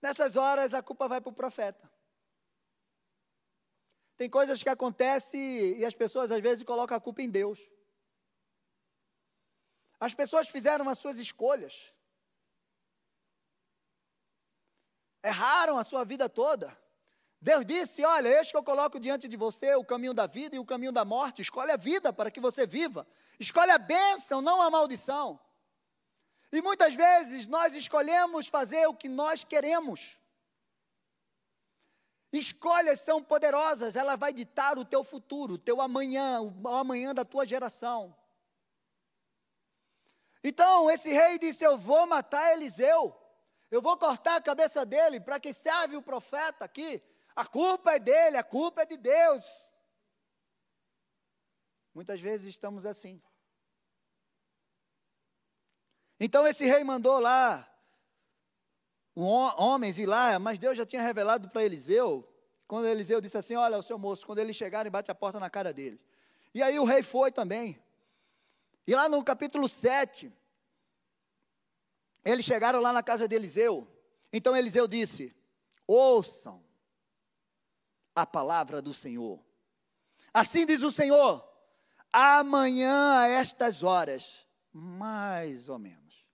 Nessas 0.00 0.36
horas 0.36 0.74
a 0.74 0.82
culpa 0.82 1.06
vai 1.06 1.20
para 1.20 1.30
o 1.30 1.34
profeta. 1.34 1.90
Tem 4.16 4.28
coisas 4.30 4.62
que 4.62 4.68
acontecem 4.68 5.78
e 5.78 5.84
as 5.84 5.94
pessoas 5.94 6.30
às 6.30 6.40
vezes 6.40 6.64
colocam 6.64 6.96
a 6.96 7.00
culpa 7.00 7.22
em 7.22 7.30
Deus. 7.30 7.60
As 10.00 10.14
pessoas 10.14 10.48
fizeram 10.48 10.88
as 10.88 10.98
suas 10.98 11.18
escolhas. 11.18 11.94
Erraram 15.22 15.78
a 15.78 15.84
sua 15.84 16.04
vida 16.04 16.28
toda. 16.28 16.76
Deus 17.42 17.66
disse: 17.66 18.04
Olha, 18.04 18.28
eis 18.28 18.52
que 18.52 18.56
eu 18.56 18.62
coloco 18.62 19.00
diante 19.00 19.26
de 19.26 19.36
você 19.36 19.74
o 19.74 19.84
caminho 19.84 20.14
da 20.14 20.28
vida 20.28 20.54
e 20.54 20.60
o 20.60 20.64
caminho 20.64 20.92
da 20.92 21.04
morte. 21.04 21.42
Escolhe 21.42 21.72
a 21.72 21.76
vida 21.76 22.12
para 22.12 22.30
que 22.30 22.38
você 22.38 22.64
viva. 22.64 23.04
Escolhe 23.38 23.72
a 23.72 23.78
bênção, 23.78 24.40
não 24.40 24.62
a 24.62 24.70
maldição. 24.70 25.40
E 26.52 26.62
muitas 26.62 26.94
vezes 26.94 27.48
nós 27.48 27.74
escolhemos 27.74 28.46
fazer 28.46 28.86
o 28.86 28.94
que 28.94 29.08
nós 29.08 29.42
queremos. 29.42 30.20
Escolhas 32.32 33.00
são 33.00 33.20
poderosas, 33.20 33.96
ela 33.96 34.14
vai 34.14 34.32
ditar 34.32 34.78
o 34.78 34.84
teu 34.84 35.02
futuro, 35.02 35.54
o 35.54 35.58
teu 35.58 35.80
amanhã, 35.80 36.40
o 36.40 36.68
amanhã 36.68 37.12
da 37.12 37.24
tua 37.24 37.44
geração. 37.44 38.16
Então, 40.44 40.88
esse 40.88 41.10
rei 41.10 41.40
disse: 41.40 41.64
Eu 41.64 41.76
vou 41.76 42.06
matar 42.06 42.52
Eliseu, 42.52 43.16
eu 43.68 43.82
vou 43.82 43.96
cortar 43.96 44.36
a 44.36 44.40
cabeça 44.40 44.86
dele, 44.86 45.18
para 45.18 45.40
que 45.40 45.52
serve 45.52 45.96
o 45.96 46.02
profeta 46.02 46.64
aqui, 46.64 47.02
a 47.34 47.46
culpa 47.46 47.92
é 47.92 47.98
dele, 47.98 48.36
a 48.36 48.44
culpa 48.44 48.82
é 48.82 48.86
de 48.86 48.96
Deus. 48.96 49.44
Muitas 51.94 52.20
vezes 52.20 52.48
estamos 52.48 52.86
assim. 52.86 53.22
Então 56.18 56.46
esse 56.46 56.64
rei 56.64 56.84
mandou 56.84 57.18
lá 57.18 57.68
homens 59.14 59.98
ir 59.98 60.06
lá, 60.06 60.38
mas 60.38 60.58
Deus 60.58 60.76
já 60.76 60.86
tinha 60.86 61.02
revelado 61.02 61.48
para 61.50 61.64
Eliseu. 61.64 62.26
Quando 62.66 62.86
Eliseu 62.86 63.20
disse 63.20 63.36
assim: 63.36 63.54
Olha, 63.56 63.76
o 63.76 63.82
seu 63.82 63.98
moço, 63.98 64.26
quando 64.26 64.38
eles 64.38 64.56
chegarem, 64.56 64.90
bate 64.90 65.10
a 65.10 65.14
porta 65.14 65.38
na 65.38 65.50
cara 65.50 65.72
dele. 65.72 66.00
E 66.54 66.62
aí 66.62 66.78
o 66.78 66.84
rei 66.84 67.02
foi 67.02 67.30
também. 67.30 67.78
E 68.86 68.94
lá 68.94 69.08
no 69.08 69.22
capítulo 69.22 69.68
7, 69.68 70.32
eles 72.24 72.44
chegaram 72.44 72.80
lá 72.80 72.92
na 72.92 73.02
casa 73.02 73.28
de 73.28 73.34
Eliseu. 73.34 73.86
Então 74.32 74.56
Eliseu 74.56 74.88
disse: 74.88 75.34
Ouçam, 75.86 76.64
a 78.14 78.26
palavra 78.26 78.82
do 78.82 78.92
Senhor. 78.92 79.42
Assim 80.32 80.66
diz 80.66 80.82
o 80.82 80.90
Senhor: 80.90 81.46
amanhã 82.12 83.18
a 83.18 83.28
estas 83.28 83.82
horas, 83.82 84.46
mais 84.72 85.68
ou 85.68 85.78
menos, 85.78 86.26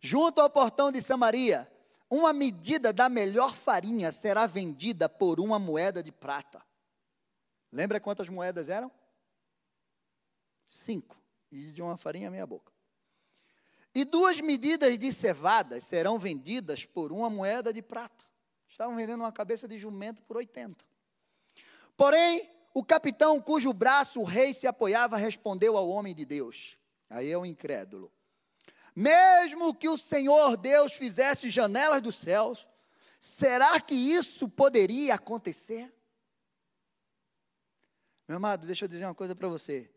junto 0.00 0.40
ao 0.40 0.50
portão 0.50 0.90
de 0.90 1.00
Samaria, 1.00 1.70
uma 2.10 2.32
medida 2.32 2.92
da 2.92 3.08
melhor 3.08 3.54
farinha 3.54 4.12
será 4.12 4.46
vendida 4.46 5.08
por 5.08 5.40
uma 5.40 5.58
moeda 5.58 6.02
de 6.02 6.12
prata. 6.12 6.62
Lembra 7.72 7.98
quantas 7.98 8.28
moedas 8.28 8.68
eram? 8.68 8.92
Cinco. 10.66 11.18
E 11.50 11.72
de 11.72 11.82
uma 11.82 11.96
farinha 11.96 12.30
meia 12.30 12.46
boca. 12.46 12.72
E 13.94 14.04
duas 14.04 14.40
medidas 14.40 14.98
de 14.98 15.12
cevada 15.12 15.80
serão 15.80 16.18
vendidas 16.18 16.84
por 16.84 17.12
uma 17.12 17.28
moeda 17.28 17.72
de 17.72 17.82
prata. 17.82 18.26
Estavam 18.72 18.96
vendendo 18.96 19.20
uma 19.20 19.30
cabeça 19.30 19.68
de 19.68 19.78
jumento 19.78 20.22
por 20.22 20.38
80. 20.38 20.82
Porém, 21.94 22.50
o 22.72 22.82
capitão 22.82 23.38
cujo 23.38 23.70
braço 23.70 24.18
o 24.18 24.24
rei 24.24 24.54
se 24.54 24.66
apoiava 24.66 25.18
respondeu 25.18 25.76
ao 25.76 25.90
homem 25.90 26.14
de 26.14 26.24
Deus. 26.24 26.78
Aí 27.10 27.30
é 27.30 27.36
o 27.36 27.42
um 27.42 27.46
incrédulo. 27.46 28.10
Mesmo 28.96 29.74
que 29.74 29.90
o 29.90 29.98
Senhor 29.98 30.56
Deus 30.56 30.94
fizesse 30.94 31.50
janelas 31.50 32.00
dos 32.00 32.14
céus, 32.14 32.66
será 33.20 33.78
que 33.78 33.94
isso 33.94 34.48
poderia 34.48 35.16
acontecer? 35.16 35.92
Meu 38.26 38.38
amado, 38.38 38.66
deixa 38.66 38.86
eu 38.86 38.88
dizer 38.88 39.04
uma 39.04 39.14
coisa 39.14 39.36
para 39.36 39.48
você. 39.48 39.90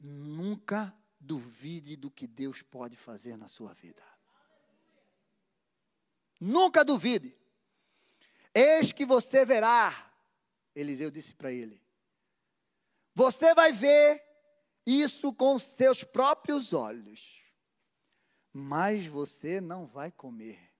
Nunca 0.00 0.92
duvide 1.20 1.94
do 1.94 2.10
que 2.10 2.26
Deus 2.26 2.60
pode 2.60 2.96
fazer 2.96 3.36
na 3.36 3.46
sua 3.46 3.72
vida. 3.72 4.02
Nunca 6.40 6.84
duvide. 6.84 7.43
Eis 8.54 8.92
que 8.92 9.04
você 9.04 9.44
verá, 9.44 10.12
Eliseu 10.74 11.10
disse 11.10 11.34
para 11.34 11.50
ele. 11.50 11.82
Você 13.14 13.52
vai 13.54 13.72
ver 13.72 14.22
isso 14.86 15.32
com 15.32 15.58
seus 15.58 16.04
próprios 16.04 16.72
olhos, 16.72 17.42
mas 18.52 19.06
você 19.06 19.60
não 19.60 19.86
vai 19.86 20.12
comer. 20.12 20.72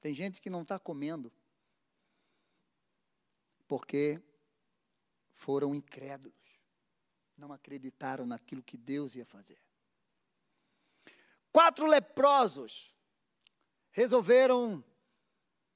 Tem 0.00 0.14
gente 0.14 0.40
que 0.40 0.48
não 0.48 0.62
está 0.62 0.78
comendo, 0.78 1.32
porque 3.66 4.22
foram 5.34 5.74
incrédulos, 5.74 6.60
não 7.36 7.52
acreditaram 7.52 8.24
naquilo 8.24 8.62
que 8.62 8.76
Deus 8.76 9.14
ia 9.16 9.24
fazer. 9.24 9.60
Quatro 11.50 11.86
leprosos 11.86 12.94
resolveram 13.90 14.84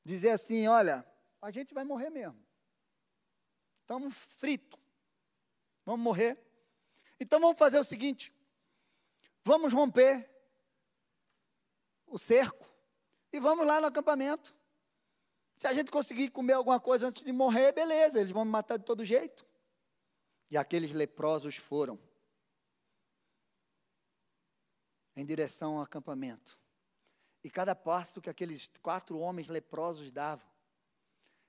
dizer 0.04 0.30
assim: 0.30 0.66
olha, 0.66 1.06
a 1.40 1.50
gente 1.50 1.74
vai 1.74 1.84
morrer 1.84 2.10
mesmo. 2.10 2.40
Estamos 3.80 4.14
fritos. 4.14 4.80
Vamos 5.84 6.02
morrer. 6.02 6.38
Então 7.18 7.40
vamos 7.40 7.58
fazer 7.58 7.78
o 7.78 7.84
seguinte: 7.84 8.32
vamos 9.44 9.72
romper 9.72 10.28
o 12.06 12.18
cerco 12.18 12.66
e 13.32 13.40
vamos 13.40 13.66
lá 13.66 13.80
no 13.80 13.86
acampamento. 13.86 14.54
Se 15.56 15.66
a 15.66 15.74
gente 15.74 15.90
conseguir 15.90 16.30
comer 16.30 16.54
alguma 16.54 16.80
coisa 16.80 17.08
antes 17.08 17.22
de 17.22 17.32
morrer, 17.32 17.72
beleza, 17.72 18.18
eles 18.18 18.32
vão 18.32 18.44
me 18.44 18.50
matar 18.50 18.78
de 18.78 18.84
todo 18.84 19.04
jeito. 19.04 19.46
E 20.50 20.56
aqueles 20.56 20.92
leprosos 20.92 21.56
foram 21.56 21.98
em 25.14 25.24
direção 25.24 25.76
ao 25.76 25.82
acampamento. 25.82 26.58
E 27.44 27.50
cada 27.50 27.74
passo 27.74 28.20
que 28.20 28.30
aqueles 28.30 28.70
quatro 28.80 29.18
homens 29.18 29.48
leprosos 29.48 30.12
davam, 30.12 30.46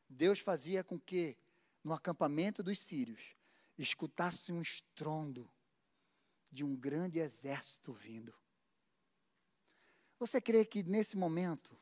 Deus 0.09 0.39
fazia 0.39 0.83
com 0.83 0.99
que, 0.99 1.37
no 1.83 1.93
acampamento 1.93 2.63
dos 2.63 2.79
sírios, 2.79 3.35
escutasse 3.77 4.51
um 4.51 4.61
estrondo 4.61 5.49
de 6.51 6.63
um 6.63 6.75
grande 6.75 7.19
exército 7.19 7.93
vindo. 7.93 8.33
Você 10.19 10.39
crê 10.39 10.63
que 10.63 10.83
nesse 10.83 11.17
momento, 11.17 11.77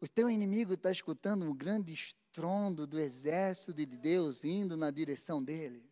o 0.00 0.08
teu 0.08 0.30
inimigo 0.30 0.74
está 0.74 0.90
escutando 0.90 1.44
um 1.44 1.54
grande 1.54 1.92
estrondo 1.92 2.86
do 2.86 2.98
exército 2.98 3.74
de 3.74 3.84
Deus 3.84 4.44
indo 4.44 4.76
na 4.76 4.90
direção 4.90 5.42
dele? 5.42 5.90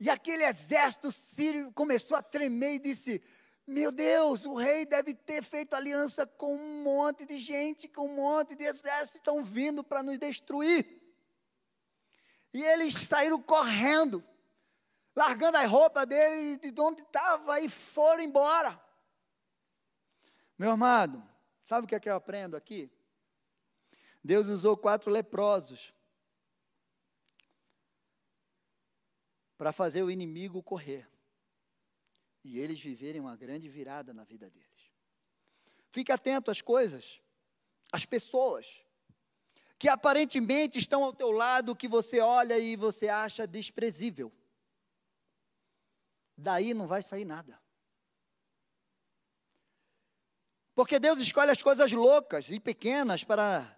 E 0.00 0.08
aquele 0.08 0.44
exército 0.44 1.12
sírio 1.12 1.72
começou 1.72 2.16
a 2.16 2.22
tremer 2.22 2.74
e 2.74 2.78
disse: 2.78 3.22
meu 3.68 3.92
Deus, 3.92 4.46
o 4.46 4.54
rei 4.54 4.86
deve 4.86 5.12
ter 5.12 5.44
feito 5.44 5.74
aliança 5.74 6.26
com 6.26 6.56
um 6.56 6.82
monte 6.82 7.26
de 7.26 7.38
gente, 7.38 7.86
com 7.86 8.08
um 8.08 8.14
monte 8.14 8.54
de 8.54 8.64
exércitos 8.64 9.12
que 9.12 9.18
estão 9.18 9.44
vindo 9.44 9.84
para 9.84 10.02
nos 10.02 10.18
destruir. 10.18 11.02
E 12.50 12.62
eles 12.62 12.94
saíram 12.94 13.40
correndo. 13.42 14.24
largando 15.14 15.58
as 15.58 15.68
roupas 15.68 16.06
dele 16.06 16.56
de 16.56 16.80
onde 16.80 17.02
estava 17.02 17.60
e 17.60 17.68
foram 17.68 18.22
embora. 18.22 18.82
Meu 20.56 20.70
amado, 20.70 21.22
sabe 21.62 21.84
o 21.84 21.88
que 21.88 21.94
é 21.94 22.00
que 22.00 22.08
eu 22.08 22.14
aprendo 22.14 22.56
aqui? 22.56 22.90
Deus 24.24 24.48
usou 24.48 24.78
quatro 24.78 25.10
leprosos 25.10 25.92
para 29.58 29.72
fazer 29.72 30.02
o 30.02 30.10
inimigo 30.10 30.62
correr 30.62 31.06
e 32.48 32.58
eles 32.58 32.80
viverem 32.80 33.20
uma 33.20 33.36
grande 33.36 33.68
virada 33.68 34.14
na 34.14 34.24
vida 34.24 34.48
deles. 34.48 34.90
Fique 35.90 36.10
atento 36.10 36.50
às 36.50 36.62
coisas, 36.62 37.20
às 37.92 38.06
pessoas 38.06 38.84
que 39.78 39.88
aparentemente 39.88 40.78
estão 40.78 41.04
ao 41.04 41.12
teu 41.12 41.30
lado, 41.30 41.76
que 41.76 41.86
você 41.86 42.20
olha 42.20 42.58
e 42.58 42.74
você 42.74 43.08
acha 43.08 43.46
desprezível. 43.46 44.32
Daí 46.36 46.72
não 46.72 46.86
vai 46.86 47.02
sair 47.02 47.24
nada. 47.24 47.60
Porque 50.74 50.98
Deus 50.98 51.18
escolhe 51.18 51.50
as 51.50 51.62
coisas 51.62 51.92
loucas 51.92 52.50
e 52.50 52.58
pequenas 52.58 53.22
para 53.22 53.76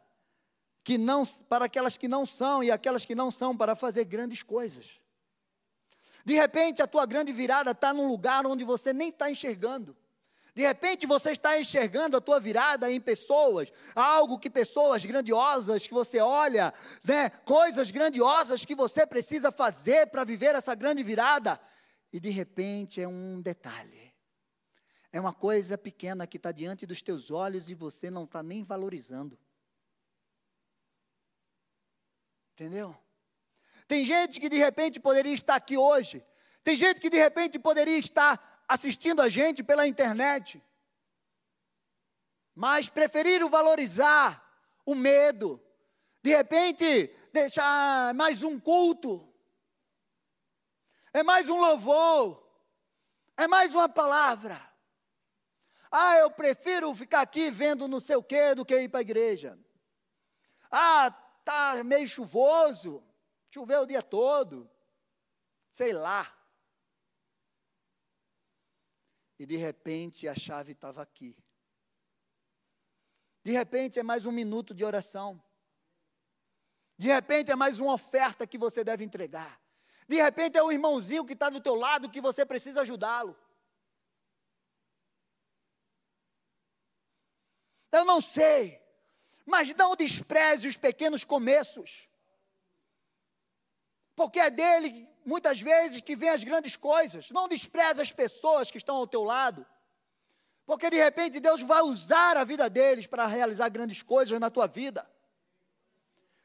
que 0.85 0.96
não 0.96 1.24
para 1.26 1.64
aquelas 1.64 1.96
que 1.96 2.09
não 2.09 2.24
são 2.24 2.62
e 2.62 2.70
aquelas 2.70 3.04
que 3.04 3.14
não 3.14 3.30
são 3.30 3.56
para 3.56 3.74
fazer 3.74 4.04
grandes 4.04 4.42
coisas. 4.42 5.00
De 6.24 6.35
repente, 6.35 6.83
a 6.83 6.87
tua 6.87 7.06
grande 7.06 7.33
virada 7.33 7.70
está 7.70 7.92
num 7.92 8.09
lugar 8.09 8.46
onde 8.46 8.64
você 8.64 8.92
nem 8.92 9.09
está 9.09 9.30
enxergando. 9.30 9.96
De 10.54 10.62
repente 10.62 11.06
você 11.06 11.30
está 11.30 11.59
enxergando 11.59 12.16
a 12.16 12.20
tua 12.20 12.40
virada 12.40 12.90
em 12.90 13.00
pessoas, 13.00 13.72
algo 13.94 14.38
que 14.38 14.50
pessoas 14.50 15.04
grandiosas 15.04 15.87
que 15.87 15.94
você 15.94 16.18
olha, 16.18 16.74
né, 17.04 17.30
coisas 17.30 17.90
grandiosas 17.90 18.64
que 18.64 18.74
você 18.74 19.06
precisa 19.06 19.52
fazer 19.52 20.09
para 20.09 20.24
viver 20.24 20.54
essa 20.54 20.74
grande 20.74 21.02
virada, 21.02 21.61
e 22.12 22.18
de 22.18 22.30
repente 22.30 23.00
é 23.00 23.06
um 23.06 23.40
detalhe, 23.40 24.12
é 25.12 25.20
uma 25.20 25.33
coisa 25.33 25.78
pequena 25.78 26.26
que 26.26 26.37
está 26.37 26.50
diante 26.50 26.85
dos 26.85 27.00
teus 27.00 27.30
olhos 27.30 27.70
e 27.70 27.74
você 27.74 28.11
não 28.11 28.24
está 28.24 28.42
nem 28.42 28.64
valorizando. 28.64 29.38
Entendeu? 32.52 32.94
Tem 33.90 34.05
gente 34.05 34.38
que 34.38 34.48
de 34.48 34.57
repente 34.57 35.00
poderia 35.00 35.35
estar 35.35 35.57
aqui 35.57 35.76
hoje. 35.76 36.24
Tem 36.62 36.76
gente 36.76 37.00
que 37.00 37.11
de 37.11 37.18
repente 37.18 37.59
poderia 37.59 37.98
estar 37.98 38.62
assistindo 38.68 39.20
a 39.20 39.29
gente 39.29 39.64
pela 39.64 39.85
internet. 39.85 40.62
Mas 42.55 42.88
preferiram 42.88 43.50
valorizar 43.50 44.48
o 44.87 44.94
medo. 44.94 45.61
De 46.22 46.31
repente, 46.31 47.12
deixar 47.33 48.14
mais 48.14 48.44
um 48.44 48.61
culto. 48.61 49.29
É 51.12 51.24
mais 51.24 51.48
um 51.48 51.59
louvor. 51.59 52.48
É 53.37 53.48
mais 53.48 53.74
uma 53.74 53.88
palavra. 53.88 54.72
Ah, 55.90 56.16
eu 56.18 56.31
prefiro 56.31 56.94
ficar 56.94 57.22
aqui 57.22 57.50
vendo 57.50 57.88
não 57.88 57.98
sei 57.98 58.14
o 58.14 58.22
quê 58.22 58.55
do 58.55 58.64
que 58.64 58.83
ir 58.83 58.88
para 58.88 59.00
a 59.00 59.09
igreja. 59.09 59.59
Ah, 60.70 61.11
tá 61.44 61.83
meio 61.83 62.07
chuvoso, 62.07 63.03
choveu 63.50 63.82
o 63.82 63.86
dia 63.86 64.02
todo, 64.02 64.70
sei 65.70 65.92
lá. 65.92 66.36
E 69.38 69.46
de 69.46 69.56
repente 69.56 70.28
a 70.28 70.34
chave 70.34 70.72
estava 70.72 71.02
aqui. 71.02 71.36
De 73.42 73.52
repente 73.52 73.98
é 73.98 74.02
mais 74.02 74.26
um 74.26 74.32
minuto 74.32 74.74
de 74.74 74.84
oração. 74.84 75.42
De 76.96 77.08
repente 77.08 77.50
é 77.50 77.56
mais 77.56 77.78
uma 77.78 77.94
oferta 77.94 78.46
que 78.46 78.58
você 78.58 78.84
deve 78.84 79.02
entregar. 79.02 79.58
De 80.06 80.16
repente 80.16 80.58
é 80.58 80.62
um 80.62 80.70
irmãozinho 80.70 81.24
que 81.24 81.32
está 81.32 81.48
do 81.48 81.60
teu 81.60 81.74
lado 81.74 82.10
que 82.10 82.20
você 82.20 82.44
precisa 82.44 82.82
ajudá-lo. 82.82 83.34
Eu 87.90 88.04
não 88.04 88.20
sei. 88.20 88.78
Mas 89.46 89.74
não 89.74 89.96
despreze 89.96 90.68
os 90.68 90.76
pequenos 90.76 91.24
começos. 91.24 92.10
Porque 94.20 94.38
é 94.38 94.50
dele, 94.50 95.09
muitas 95.24 95.62
vezes, 95.62 96.02
que 96.02 96.14
vem 96.14 96.28
as 96.28 96.44
grandes 96.44 96.76
coisas. 96.76 97.30
Não 97.30 97.48
despreze 97.48 98.02
as 98.02 98.12
pessoas 98.12 98.70
que 98.70 98.76
estão 98.76 98.96
ao 98.96 99.06
teu 99.06 99.24
lado. 99.24 99.64
Porque 100.66 100.90
de 100.90 100.98
repente 100.98 101.40
Deus 101.40 101.62
vai 101.62 101.80
usar 101.80 102.37
a 102.37 102.44
vida 102.44 102.68
deles 102.68 103.06
para 103.06 103.24
realizar 103.24 103.70
grandes 103.70 104.02
coisas 104.02 104.38
na 104.38 104.50
tua 104.50 104.66
vida. 104.66 105.11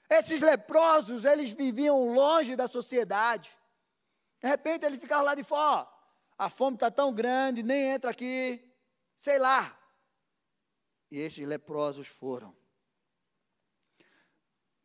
Esses 0.09 0.39
leprosos, 0.39 1.25
eles 1.25 1.51
viviam 1.51 2.13
longe 2.13 2.55
da 2.55 2.65
sociedade. 2.65 3.51
De 4.39 4.47
repente 4.47 4.85
ele 4.85 4.97
ficava 4.97 5.23
lá 5.23 5.35
de 5.35 5.43
fora, 5.43 5.85
a 6.37 6.49
fome 6.49 6.77
está 6.77 6.89
tão 6.89 7.13
grande, 7.13 7.61
nem 7.61 7.89
entra 7.89 8.11
aqui, 8.11 8.63
sei 9.17 9.37
lá. 9.37 9.77
E 11.11 11.19
esses 11.19 11.45
leprosos 11.45 12.07
foram. 12.07 12.55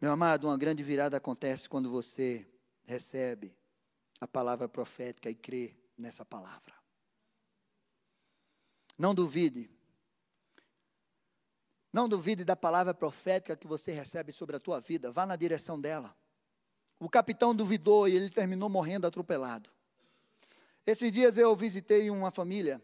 Meu 0.00 0.10
amado, 0.10 0.48
uma 0.48 0.58
grande 0.58 0.82
virada 0.82 1.16
acontece 1.16 1.68
quando 1.68 1.88
você 1.88 2.49
recebe 2.90 3.56
a 4.20 4.26
palavra 4.26 4.68
profética 4.68 5.30
e 5.30 5.34
crê 5.34 5.76
nessa 5.96 6.24
palavra. 6.24 6.74
Não 8.98 9.14
duvide. 9.14 9.70
Não 11.92 12.08
duvide 12.08 12.44
da 12.44 12.56
palavra 12.56 12.92
profética 12.92 13.56
que 13.56 13.66
você 13.66 13.92
recebe 13.92 14.32
sobre 14.32 14.56
a 14.56 14.60
tua 14.60 14.80
vida. 14.80 15.10
Vá 15.10 15.24
na 15.24 15.36
direção 15.36 15.80
dela. 15.80 16.16
O 16.98 17.08
capitão 17.08 17.54
duvidou 17.54 18.08
e 18.08 18.16
ele 18.16 18.28
terminou 18.28 18.68
morrendo 18.68 19.06
atropelado. 19.06 19.70
Esses 20.84 21.10
dias 21.12 21.38
eu 21.38 21.54
visitei 21.54 22.10
uma 22.10 22.30
família 22.30 22.82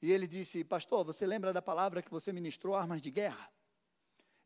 e 0.00 0.12
ele 0.12 0.26
disse: 0.26 0.62
Pastor, 0.62 1.04
você 1.04 1.26
lembra 1.26 1.52
da 1.52 1.62
palavra 1.62 2.02
que 2.02 2.10
você 2.10 2.32
ministrou, 2.32 2.76
armas 2.76 3.02
de 3.02 3.10
guerra? 3.10 3.50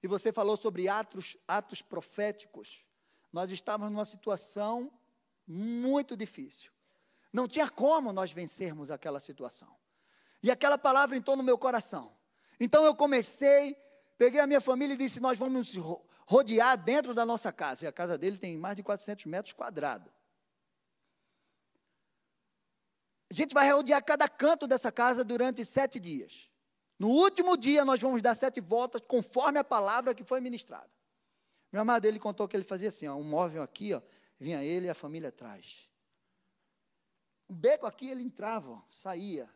e 0.02 0.06
você 0.06 0.32
falou 0.32 0.56
sobre 0.56 0.88
atos, 0.88 1.36
atos 1.46 1.82
proféticos, 1.82 2.87
nós 3.32 3.50
estávamos 3.50 3.92
numa 3.92 4.04
situação 4.04 4.90
muito 5.46 6.16
difícil. 6.16 6.72
Não 7.32 7.46
tinha 7.46 7.68
como 7.68 8.12
nós 8.12 8.32
vencermos 8.32 8.90
aquela 8.90 9.20
situação. 9.20 9.76
E 10.42 10.50
aquela 10.50 10.78
palavra 10.78 11.16
entrou 11.16 11.36
no 11.36 11.42
meu 11.42 11.58
coração. 11.58 12.16
Então 12.60 12.84
eu 12.84 12.94
comecei, 12.94 13.76
peguei 14.16 14.40
a 14.40 14.46
minha 14.46 14.60
família 14.60 14.94
e 14.94 14.96
disse: 14.96 15.20
Nós 15.20 15.38
vamos 15.38 15.74
rodear 16.26 16.76
dentro 16.76 17.12
da 17.12 17.24
nossa 17.26 17.52
casa. 17.52 17.84
E 17.84 17.88
a 17.88 17.92
casa 17.92 18.16
dele 18.16 18.38
tem 18.38 18.56
mais 18.56 18.76
de 18.76 18.82
400 18.82 19.26
metros 19.26 19.52
quadrados. 19.52 20.12
A 23.30 23.34
gente 23.34 23.52
vai 23.52 23.70
rodear 23.70 24.02
cada 24.02 24.28
canto 24.28 24.66
dessa 24.66 24.90
casa 24.90 25.22
durante 25.22 25.64
sete 25.64 26.00
dias. 26.00 26.50
No 26.98 27.08
último 27.08 27.56
dia, 27.56 27.84
nós 27.84 28.00
vamos 28.00 28.22
dar 28.22 28.34
sete 28.34 28.60
voltas 28.60 29.02
conforme 29.06 29.58
a 29.58 29.64
palavra 29.64 30.14
que 30.14 30.24
foi 30.24 30.40
ministrada. 30.40 30.90
Meu 31.70 31.82
amado, 31.82 32.06
ele 32.06 32.18
contou 32.18 32.48
que 32.48 32.56
ele 32.56 32.64
fazia 32.64 32.88
assim: 32.88 33.06
ó, 33.06 33.14
um 33.14 33.22
móvel 33.22 33.62
aqui, 33.62 33.94
ó, 33.94 34.02
vinha 34.38 34.62
ele 34.64 34.86
e 34.86 34.90
a 34.90 34.94
família 34.94 35.28
atrás. 35.28 35.88
Um 37.48 37.54
beco 37.54 37.86
aqui, 37.86 38.08
ele 38.10 38.22
entrava, 38.22 38.70
ó, 38.70 38.82
saía. 38.88 39.48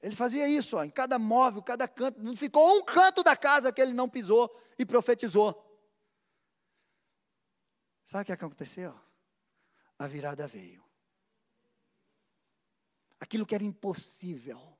Ele 0.00 0.14
fazia 0.14 0.46
isso, 0.46 0.76
ó, 0.76 0.84
em 0.84 0.90
cada 0.90 1.18
móvel, 1.18 1.62
cada 1.62 1.88
canto. 1.88 2.22
Não 2.22 2.36
ficou 2.36 2.76
um 2.76 2.84
canto 2.84 3.22
da 3.22 3.36
casa 3.36 3.72
que 3.72 3.80
ele 3.80 3.92
não 3.92 4.08
pisou 4.08 4.54
e 4.78 4.84
profetizou. 4.84 5.62
Sabe 8.04 8.22
o 8.22 8.26
que 8.26 8.32
aconteceu? 8.32 8.94
A 9.98 10.06
virada 10.06 10.46
veio. 10.46 10.84
Aquilo 13.18 13.46
que 13.46 13.54
era 13.54 13.64
impossível 13.64 14.78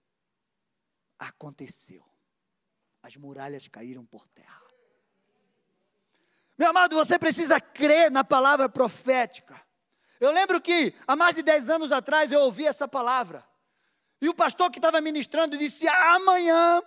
aconteceu. 1.18 2.04
As 3.02 3.16
muralhas 3.16 3.66
caíram 3.68 4.04
por 4.04 4.26
terra. 4.28 4.63
Meu 6.56 6.70
amado, 6.70 6.94
você 6.94 7.18
precisa 7.18 7.60
crer 7.60 8.10
na 8.10 8.22
palavra 8.22 8.68
profética. 8.68 9.60
Eu 10.20 10.30
lembro 10.30 10.60
que 10.60 10.94
há 11.06 11.16
mais 11.16 11.34
de 11.34 11.42
10 11.42 11.68
anos 11.70 11.92
atrás 11.92 12.30
eu 12.30 12.40
ouvi 12.40 12.66
essa 12.66 12.86
palavra. 12.86 13.44
E 14.20 14.28
o 14.28 14.34
pastor 14.34 14.70
que 14.70 14.78
estava 14.78 15.00
ministrando 15.00 15.58
disse: 15.58 15.86
amanhã, 15.88 16.82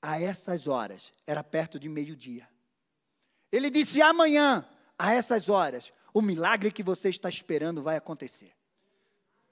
a 0.00 0.20
essas 0.20 0.66
horas, 0.66 1.12
era 1.26 1.44
perto 1.44 1.78
de 1.78 1.88
meio-dia. 1.88 2.48
Ele 3.50 3.70
disse: 3.70 4.00
amanhã, 4.00 4.66
a 4.98 5.12
essas 5.12 5.48
horas, 5.48 5.92
o 6.12 6.22
milagre 6.22 6.72
que 6.72 6.82
você 6.82 7.08
está 7.08 7.28
esperando 7.28 7.82
vai 7.82 7.96
acontecer. 7.96 8.52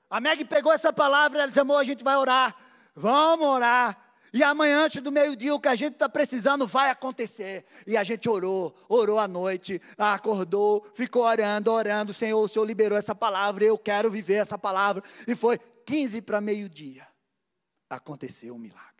A 0.09 0.19
Meg 0.19 0.45
pegou 0.47 0.73
essa 0.73 0.93
palavra 0.93 1.39
e 1.39 1.43
ela 1.43 1.61
amor, 1.61 1.77
a 1.77 1.85
gente 1.85 2.03
vai 2.03 2.17
orar. 2.17 2.57
Vamos 2.97 3.47
orar. 3.47 4.10
E 4.33 4.43
amanhã, 4.43 4.85
antes 4.85 5.03
do 5.03 5.11
meio-dia, 5.11 5.55
o 5.55 5.61
que 5.61 5.69
a 5.69 5.75
gente 5.75 5.95
está 5.95 6.09
precisando 6.09 6.67
vai 6.67 6.91
acontecer. 6.91 7.65
E 7.87 7.97
a 7.97 8.05
gente 8.05 8.29
orou, 8.29 8.75
orou 8.89 9.19
à 9.19 9.27
noite, 9.27 9.81
acordou, 9.99 10.87
ficou 10.95 11.23
orando, 11.25 11.71
orando. 11.73 12.13
Senhor, 12.13 12.41
o 12.41 12.49
Senhor 12.49 12.65
liberou 12.65 12.97
essa 12.97 13.15
palavra, 13.15 13.65
eu 13.65 13.77
quero 13.77 14.11
viver 14.11 14.35
essa 14.35 14.57
palavra. 14.57 15.03
E 15.27 15.35
foi 15.35 15.59
15 15.85 16.23
para 16.23 16.41
meio-dia. 16.41 17.07
Aconteceu 17.89 18.55
um 18.55 18.59
milagre. 18.59 18.91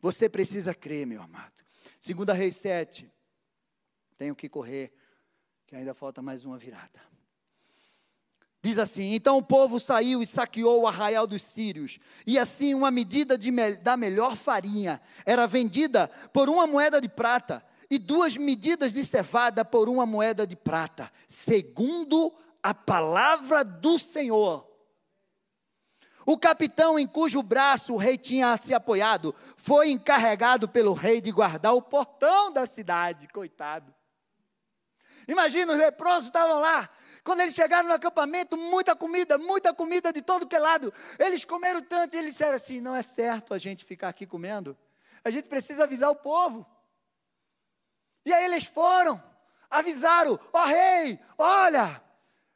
Você 0.00 0.28
precisa 0.28 0.74
crer, 0.74 1.06
meu 1.06 1.22
amado. 1.22 1.64
Segunda 1.98 2.32
Reis 2.32 2.56
7. 2.56 3.10
Tenho 4.16 4.34
que 4.36 4.48
correr, 4.48 4.92
que 5.66 5.74
ainda 5.74 5.94
falta 5.94 6.20
mais 6.20 6.44
uma 6.44 6.58
virada. 6.58 7.07
Diz 8.68 8.78
assim: 8.78 9.14
Então 9.14 9.38
o 9.38 9.42
povo 9.42 9.80
saiu 9.80 10.22
e 10.22 10.26
saqueou 10.26 10.82
o 10.82 10.86
arraial 10.86 11.26
dos 11.26 11.40
sírios. 11.40 11.98
E 12.26 12.38
assim, 12.38 12.74
uma 12.74 12.90
medida 12.90 13.38
me 13.38 13.76
da 13.78 13.96
melhor 13.96 14.36
farinha 14.36 15.00
era 15.24 15.46
vendida 15.46 16.06
por 16.34 16.50
uma 16.50 16.66
moeda 16.66 17.00
de 17.00 17.08
prata, 17.08 17.64
e 17.90 17.98
duas 17.98 18.36
medidas 18.36 18.92
de 18.92 19.02
cevada 19.02 19.64
por 19.64 19.88
uma 19.88 20.04
moeda 20.04 20.46
de 20.46 20.54
prata, 20.54 21.10
segundo 21.26 22.30
a 22.62 22.74
palavra 22.74 23.64
do 23.64 23.98
Senhor. 23.98 24.68
O 26.26 26.36
capitão 26.36 26.98
em 26.98 27.06
cujo 27.06 27.42
braço 27.42 27.94
o 27.94 27.96
rei 27.96 28.18
tinha 28.18 28.54
se 28.58 28.74
apoiado 28.74 29.34
foi 29.56 29.88
encarregado 29.88 30.68
pelo 30.68 30.92
rei 30.92 31.22
de 31.22 31.32
guardar 31.32 31.72
o 31.72 31.80
portão 31.80 32.52
da 32.52 32.66
cidade, 32.66 33.28
coitado. 33.28 33.94
Imagina, 35.26 35.74
os 35.74 35.78
leprosos 35.78 36.24
estavam 36.24 36.60
lá. 36.60 36.88
Quando 37.28 37.40
eles 37.40 37.54
chegaram 37.54 37.86
no 37.86 37.94
acampamento, 37.94 38.56
muita 38.56 38.96
comida, 38.96 39.36
muita 39.36 39.74
comida 39.74 40.10
de 40.10 40.22
todo 40.22 40.46
que 40.46 40.56
é 40.56 40.58
lado. 40.58 40.90
Eles 41.18 41.44
comeram 41.44 41.82
tanto 41.82 42.14
e 42.14 42.18
eles 42.18 42.32
disseram 42.32 42.56
assim: 42.56 42.80
não 42.80 42.96
é 42.96 43.02
certo 43.02 43.52
a 43.52 43.58
gente 43.58 43.84
ficar 43.84 44.08
aqui 44.08 44.26
comendo. 44.26 44.74
A 45.22 45.28
gente 45.28 45.46
precisa 45.46 45.84
avisar 45.84 46.08
o 46.08 46.16
povo. 46.16 46.66
E 48.24 48.32
aí 48.32 48.46
eles 48.46 48.64
foram, 48.64 49.22
avisaram: 49.68 50.40
ó 50.50 50.62
oh, 50.62 50.66
rei, 50.68 51.20
olha, 51.36 52.02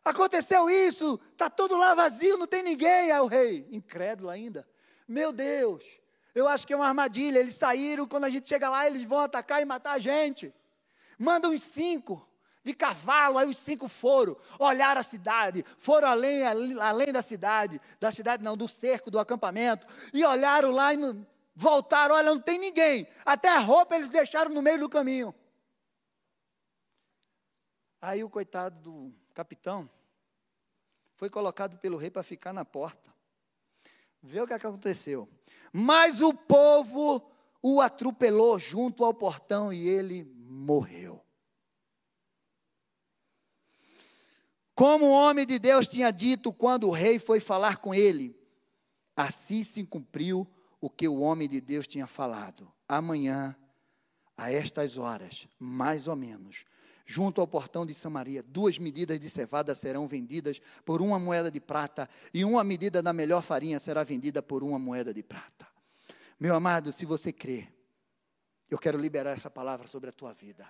Aconteceu 0.03 0.71
isso, 0.71 1.21
está 1.33 1.51
tudo 1.51 1.77
lá 1.77 1.93
vazio, 1.93 2.39
não 2.39 2.47
tem 2.47 2.63
ninguém. 2.63 3.13
Aí 3.13 3.21
o 3.21 3.27
rei, 3.27 3.69
incrédulo 3.71 4.31
ainda. 4.31 4.67
Meu 5.07 5.33
Deus, 5.33 5.85
eu 6.35 6.49
acho 6.49 6.67
que 6.67 6.73
é 6.73 6.77
uma 6.77 6.89
armadilha. 6.89 7.39
Eles 7.39 7.57
saíram, 7.57 8.09
quando 8.09 8.25
a 8.25 8.31
gente 8.31 8.49
chega 8.49 8.71
lá, 8.71 8.87
eles 8.87 9.05
vão 9.05 9.19
atacar 9.19 9.61
e 9.61 9.67
matar 9.67 9.93
a 9.93 9.99
gente. 9.99 10.51
Manda 11.19 11.51
uns 11.51 11.63
cinco 11.63 12.27
de 12.65 12.75
cavalo, 12.75 13.39
aí 13.39 13.49
os 13.49 13.57
cinco 13.57 13.89
foram, 13.89 14.37
olharam 14.59 15.01
a 15.01 15.05
cidade, 15.05 15.65
foram 15.79 16.09
além, 16.09 16.45
além 16.45 17.13
da 17.13 17.23
cidade, 17.23 17.81
da 17.99 18.13
cidade 18.13 18.43
não, 18.43 18.57
do 18.57 18.69
cerco, 18.69 19.11
do 19.11 19.19
acampamento, 19.19 19.87
e 20.13 20.25
olharam 20.25 20.71
lá 20.71 20.95
e 20.95 20.97
não, 20.97 21.27
voltaram, 21.55 22.15
olha, 22.15 22.31
não 22.31 22.41
tem 22.41 22.59
ninguém, 22.59 23.07
até 23.25 23.49
a 23.49 23.59
roupa 23.59 23.97
eles 23.97 24.11
deixaram 24.11 24.53
no 24.53 24.63
meio 24.63 24.79
do 24.79 24.89
caminho. 24.89 25.35
Aí 28.01 28.23
o 28.23 28.31
coitado 28.31 28.81
do 28.81 29.13
capitão, 29.33 29.89
foi 31.23 31.31
colocado 31.31 31.79
pelo 31.79 31.97
rei 31.97 32.11
para 32.11 32.25
ficar 32.25 32.53
na 32.53 32.65
porta. 32.65 33.15
Vê 34.21 34.41
o 34.41 34.47
que, 34.47 34.53
é 34.53 34.59
que 34.59 34.67
aconteceu. 34.67 35.29
Mas 35.73 36.21
o 36.21 36.35
povo 36.35 37.23
o 37.63 37.81
atropelou 37.81 38.59
junto 38.59 39.05
ao 39.05 39.15
portão 39.15 39.73
e 39.73 39.89
ele 39.89 40.25
morreu. 40.25 41.22
Como 44.83 45.07
o 45.07 45.13
homem 45.13 45.47
de 45.47 45.61
Deus 45.61 45.87
tinha 45.87 46.11
dito 46.11 46.53
quando 46.53 46.89
o 46.89 46.91
rei 46.91 47.17
foi 47.21 47.39
falar 47.39 47.77
com 47.77 47.95
ele, 47.95 48.37
assim 49.15 49.63
se 49.63 49.85
cumpriu 49.85 50.45
o 50.81 50.91
que 50.91 51.07
o 51.07 51.21
homem 51.21 51.49
de 51.49 51.61
Deus 51.61 51.87
tinha 51.87 52.09
falado. 52.09 52.69
Amanhã, 52.89 53.55
a 54.37 54.51
estas 54.51 54.99
horas, 54.99 55.47
mais 55.57 56.09
ou 56.09 56.17
menos, 56.17 56.65
junto 57.07 57.41
ao 57.41 57.47
portão 57.47 57.87
de 57.87 57.95
Samaria. 57.95 58.43
Duas 58.43 58.77
medidas 58.77 59.21
de 59.21 59.31
cevada 59.31 59.73
serão 59.73 60.09
vendidas 60.09 60.61
por 60.85 61.01
uma 61.01 61.17
moeda 61.17 61.49
de 61.49 61.61
prata, 61.61 62.09
e 62.35 62.45
uma 62.45 62.65
medida 62.65 63.01
da 63.01 63.13
melhor 63.13 63.45
farinha 63.45 63.79
será 63.79 64.03
vendida 64.03 64.43
por 64.43 64.65
uma 64.65 64.81
moeda 64.81 65.15
de 65.15 65.23
prata. 65.23 65.65
Meu 66.41 66.57
amado, 66.57 66.91
se 66.91 67.07
você 67.07 67.33
crê, 67.33 67.69
eu 68.69 68.77
quero 68.77 68.99
liberar 68.99 69.31
essa 69.31 69.49
palavra 69.49 69.87
sobre 69.87 70.11
a 70.11 70.13
tua 70.13 70.35
vida. 70.35 70.67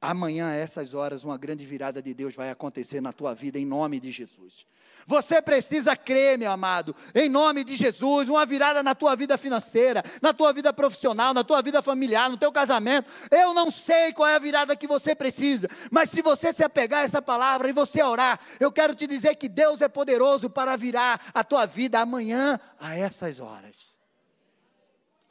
Amanhã, 0.00 0.48
a 0.48 0.54
essas 0.54 0.92
horas, 0.92 1.24
uma 1.24 1.38
grande 1.38 1.64
virada 1.64 2.02
de 2.02 2.12
Deus 2.12 2.34
vai 2.34 2.50
acontecer 2.50 3.00
na 3.00 3.12
tua 3.12 3.34
vida, 3.34 3.58
em 3.58 3.64
nome 3.64 3.98
de 3.98 4.10
Jesus. 4.10 4.66
Você 5.06 5.40
precisa 5.40 5.96
crer, 5.96 6.36
meu 6.36 6.50
amado, 6.50 6.94
em 7.14 7.28
nome 7.28 7.62
de 7.62 7.76
Jesus, 7.76 8.28
uma 8.28 8.44
virada 8.44 8.82
na 8.82 8.94
tua 8.94 9.14
vida 9.14 9.38
financeira, 9.38 10.04
na 10.20 10.34
tua 10.34 10.52
vida 10.52 10.72
profissional, 10.72 11.32
na 11.32 11.44
tua 11.44 11.62
vida 11.62 11.80
familiar, 11.80 12.28
no 12.28 12.36
teu 12.36 12.50
casamento. 12.50 13.08
Eu 13.30 13.54
não 13.54 13.70
sei 13.70 14.12
qual 14.12 14.28
é 14.28 14.34
a 14.34 14.38
virada 14.40 14.74
que 14.74 14.86
você 14.86 15.14
precisa, 15.14 15.68
mas 15.90 16.10
se 16.10 16.20
você 16.20 16.52
se 16.52 16.64
apegar 16.64 17.02
a 17.02 17.04
essa 17.04 17.22
palavra 17.22 17.68
e 17.68 17.72
você 17.72 18.02
orar, 18.02 18.40
eu 18.58 18.72
quero 18.72 18.94
te 18.94 19.06
dizer 19.06 19.36
que 19.36 19.48
Deus 19.48 19.80
é 19.80 19.88
poderoso 19.88 20.50
para 20.50 20.76
virar 20.76 21.30
a 21.32 21.44
tua 21.44 21.66
vida 21.66 22.00
amanhã, 22.00 22.58
a 22.80 22.96
essas 22.98 23.38
horas. 23.38 23.96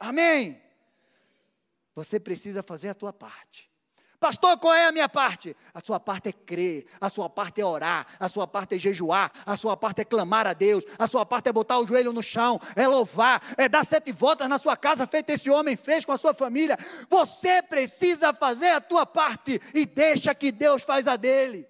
Amém? 0.00 0.60
Você 1.94 2.18
precisa 2.18 2.62
fazer 2.62 2.88
a 2.88 2.94
tua 2.94 3.12
parte. 3.12 3.65
Pastor, 4.18 4.58
qual 4.58 4.72
é 4.72 4.86
a 4.86 4.92
minha 4.92 5.08
parte? 5.08 5.54
A 5.74 5.80
sua 5.80 6.00
parte 6.00 6.30
é 6.30 6.32
crer, 6.32 6.86
a 7.00 7.10
sua 7.10 7.28
parte 7.28 7.60
é 7.60 7.64
orar, 7.64 8.06
a 8.18 8.28
sua 8.28 8.46
parte 8.46 8.74
é 8.76 8.78
jejuar, 8.78 9.30
a 9.44 9.56
sua 9.56 9.76
parte 9.76 10.00
é 10.00 10.04
clamar 10.04 10.46
a 10.46 10.54
Deus, 10.54 10.84
a 10.98 11.06
sua 11.06 11.26
parte 11.26 11.48
é 11.48 11.52
botar 11.52 11.78
o 11.78 11.86
joelho 11.86 12.12
no 12.12 12.22
chão, 12.22 12.58
é 12.74 12.86
louvar, 12.86 13.42
é 13.58 13.68
dar 13.68 13.84
sete 13.84 14.12
voltas 14.12 14.48
na 14.48 14.58
sua 14.58 14.76
casa, 14.76 15.06
feito 15.06 15.30
esse 15.30 15.50
homem 15.50 15.76
fez 15.76 16.04
com 16.04 16.12
a 16.12 16.16
sua 16.16 16.32
família. 16.32 16.78
Você 17.10 17.62
precisa 17.62 18.32
fazer 18.32 18.70
a 18.70 18.80
tua 18.80 19.04
parte 19.04 19.60
e 19.74 19.84
deixa 19.84 20.34
que 20.34 20.50
Deus 20.50 20.82
faz 20.82 21.06
a 21.06 21.16
dele. 21.16 21.68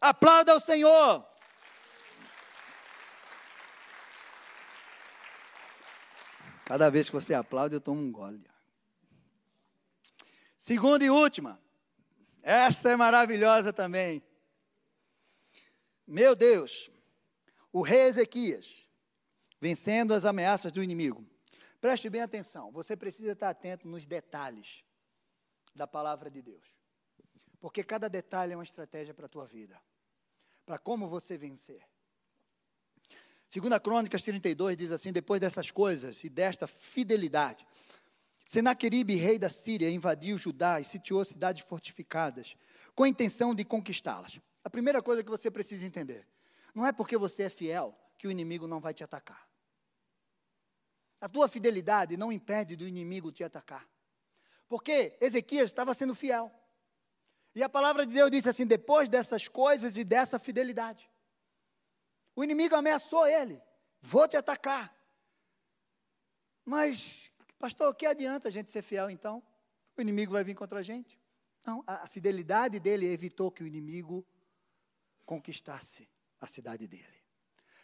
Aplauda 0.00 0.54
o 0.54 0.60
Senhor. 0.60 1.24
Cada 6.64 6.90
vez 6.90 7.08
que 7.08 7.14
você 7.14 7.34
aplaude, 7.34 7.74
eu 7.74 7.80
tomo 7.80 8.00
um 8.00 8.12
gole. 8.12 8.49
Segunda 10.70 11.04
e 11.04 11.10
última. 11.10 11.60
Essa 12.40 12.90
é 12.90 12.96
maravilhosa 12.96 13.72
também. 13.72 14.22
Meu 16.06 16.36
Deus, 16.36 16.88
o 17.72 17.82
rei 17.82 18.02
Ezequias, 18.02 18.88
vencendo 19.60 20.14
as 20.14 20.24
ameaças 20.24 20.70
do 20.70 20.80
inimigo. 20.80 21.26
Preste 21.80 22.08
bem 22.08 22.20
atenção, 22.20 22.70
você 22.70 22.96
precisa 22.96 23.32
estar 23.32 23.50
atento 23.50 23.88
nos 23.88 24.06
detalhes 24.06 24.84
da 25.74 25.88
palavra 25.88 26.30
de 26.30 26.40
Deus. 26.40 26.64
Porque 27.58 27.82
cada 27.82 28.08
detalhe 28.08 28.52
é 28.52 28.56
uma 28.56 28.62
estratégia 28.62 29.12
para 29.12 29.26
a 29.26 29.28
tua 29.28 29.48
vida, 29.48 29.76
para 30.64 30.78
como 30.78 31.08
você 31.08 31.36
vencer. 31.36 31.82
Segunda 33.48 33.80
Crônicas 33.80 34.22
32 34.22 34.76
diz 34.76 34.92
assim: 34.92 35.10
depois 35.10 35.40
dessas 35.40 35.72
coisas 35.72 36.22
e 36.22 36.28
desta 36.28 36.68
fidelidade, 36.68 37.66
Senaqueribe, 38.50 39.14
rei 39.14 39.38
da 39.38 39.48
Síria, 39.48 39.88
invadiu 39.88 40.36
Judá 40.36 40.80
e 40.80 40.84
sitiou 40.84 41.24
cidades 41.24 41.62
fortificadas, 41.62 42.56
com 42.96 43.04
a 43.04 43.08
intenção 43.08 43.54
de 43.54 43.64
conquistá-las. 43.64 44.40
A 44.64 44.68
primeira 44.68 45.00
coisa 45.00 45.22
que 45.22 45.30
você 45.30 45.48
precisa 45.48 45.86
entender: 45.86 46.26
não 46.74 46.84
é 46.84 46.90
porque 46.90 47.16
você 47.16 47.44
é 47.44 47.48
fiel 47.48 47.96
que 48.18 48.26
o 48.26 48.30
inimigo 48.30 48.66
não 48.66 48.80
vai 48.80 48.92
te 48.92 49.04
atacar. 49.04 49.48
A 51.20 51.28
tua 51.28 51.48
fidelidade 51.48 52.16
não 52.16 52.32
impede 52.32 52.74
do 52.74 52.88
inimigo 52.88 53.30
te 53.30 53.44
atacar. 53.44 53.88
Porque 54.68 55.16
Ezequias 55.20 55.66
estava 55.66 55.94
sendo 55.94 56.12
fiel. 56.12 56.50
E 57.54 57.62
a 57.62 57.68
palavra 57.68 58.04
de 58.04 58.12
Deus 58.12 58.32
disse 58.32 58.48
assim: 58.48 58.66
depois 58.66 59.08
dessas 59.08 59.46
coisas 59.46 59.96
e 59.96 60.02
dessa 60.02 60.40
fidelidade, 60.40 61.08
o 62.34 62.42
inimigo 62.42 62.74
ameaçou 62.74 63.28
ele: 63.28 63.62
vou 64.02 64.26
te 64.26 64.36
atacar. 64.36 64.92
Mas 66.64 67.29
Pastor, 67.60 67.90
o 67.90 67.94
que 67.94 68.06
adianta 68.06 68.48
a 68.48 68.50
gente 68.50 68.70
ser 68.70 68.80
fiel 68.80 69.10
então? 69.10 69.42
O 69.94 70.00
inimigo 70.00 70.32
vai 70.32 70.42
vir 70.42 70.54
contra 70.54 70.78
a 70.78 70.82
gente? 70.82 71.20
Não, 71.64 71.84
a 71.86 72.08
fidelidade 72.08 72.80
dele 72.80 73.06
evitou 73.06 73.50
que 73.50 73.62
o 73.62 73.66
inimigo 73.66 74.26
conquistasse 75.26 76.08
a 76.40 76.46
cidade 76.46 76.88
dele. 76.88 77.04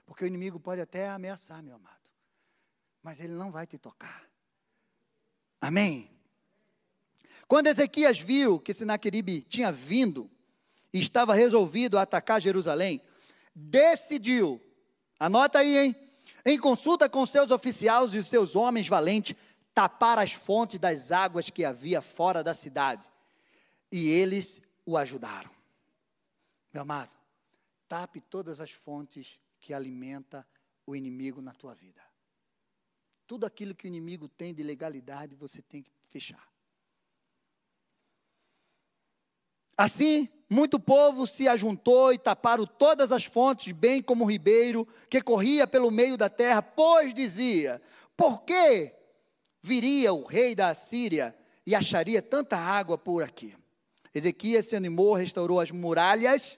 Porque 0.07 0.25
o 0.25 0.27
inimigo 0.27 0.59
pode 0.59 0.81
até 0.81 1.11
ameaçar, 1.11 1.63
meu 1.63 1.77
amado, 1.77 2.11
mas 3.03 3.21
ele 3.21 3.35
não 3.35 3.53
vai 3.53 3.67
te 3.67 3.77
tocar. 3.77 4.27
Amém? 5.61 6.11
Quando 7.47 7.67
Ezequias 7.67 8.19
viu 8.19 8.59
que 8.59 8.73
Sinaqueribe 8.73 9.43
tinha 9.43 9.71
vindo 9.71 10.31
e 10.91 11.01
estava 11.01 11.35
resolvido 11.35 11.99
a 11.99 12.03
atacar 12.03 12.41
Jerusalém, 12.41 13.03
decidiu, 13.55 14.59
anota 15.21 15.59
aí, 15.59 15.77
hein? 15.77 15.97
Em 16.49 16.59
consulta 16.59 17.09
com 17.09 17.27
seus 17.27 17.51
oficiais 17.51 18.15
e 18.15 18.23
seus 18.23 18.55
homens 18.55 18.87
valentes, 18.87 19.37
tapar 19.77 20.19
as 20.19 20.33
fontes 20.33 20.81
das 20.81 21.13
águas 21.13 21.51
que 21.51 21.63
havia 21.63 22.01
fora 22.01 22.43
da 22.43 22.55
cidade. 22.55 23.07
E 23.93 24.09
eles 24.09 24.63
o 24.87 24.97
ajudaram. 24.97 25.51
Meu 26.73 26.81
amado, 26.81 27.15
tape 27.87 28.23
todas 28.23 28.59
as 28.59 28.71
fontes 28.71 29.39
que 29.61 29.75
alimenta 29.75 30.47
o 30.87 30.97
inimigo 30.97 31.43
na 31.43 31.53
tua 31.53 31.75
vida. 31.75 32.01
Tudo 33.27 33.45
aquilo 33.45 33.75
que 33.75 33.87
o 33.87 33.89
inimigo 33.89 34.31
tem 34.31 34.55
de 34.55 34.63
legalidade, 34.63 35.35
você 35.35 35.61
tem 35.61 35.83
que 35.83 35.93
fechar. 36.09 36.49
Assim, 39.77 40.27
muito 40.49 40.81
povo 40.81 41.27
se 41.27 41.47
ajuntou 41.47 42.15
e 42.15 42.19
taparam 42.19 42.65
todas 42.65 43.13
as 43.13 43.27
fontes, 43.27 43.73
bem 43.73 44.03
como 44.03 44.25
o 44.25 44.31
ribeiro 44.31 44.89
que 45.11 45.21
corria 45.21 45.67
pelo 45.67 45.91
meio 45.91 46.17
da 46.17 46.31
terra, 46.31 46.63
pois 46.63 47.13
dizia: 47.13 47.83
Por 48.17 48.43
que 48.43 48.96
viria 49.67 50.13
o 50.13 50.25
rei 50.25 50.55
da 50.55 50.69
Assíria 50.69 51.35
e 51.67 51.75
acharia 51.75 52.23
tanta 52.23 52.57
água 52.57 52.97
por 52.97 53.25
aqui. 53.25 53.53
Ezequias 54.15 54.67
se 54.67 54.77
animou, 54.77 55.15
restaurou 55.15 55.59
as 55.59 55.73
muralhas, 55.73 56.57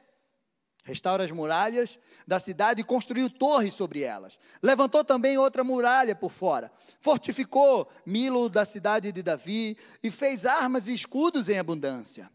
Restaura 0.84 1.22
as 1.22 1.30
muralhas 1.30 1.98
da 2.26 2.38
cidade 2.38 2.80
e 2.80 2.84
construiu 2.84 3.28
torres 3.28 3.74
sobre 3.74 4.00
elas. 4.00 4.38
Levantou 4.62 5.04
também 5.04 5.36
outra 5.36 5.62
muralha 5.62 6.16
por 6.16 6.30
fora. 6.30 6.72
Fortificou 6.98 7.90
Milo 8.06 8.48
da 8.48 8.64
cidade 8.64 9.12
de 9.12 9.22
Davi 9.22 9.76
e 10.02 10.11
fez 10.11 10.46
armas 10.46 10.88
e 10.88 10.94
escudos 10.94 11.50
em 11.50 11.59
abundância. 11.59 12.30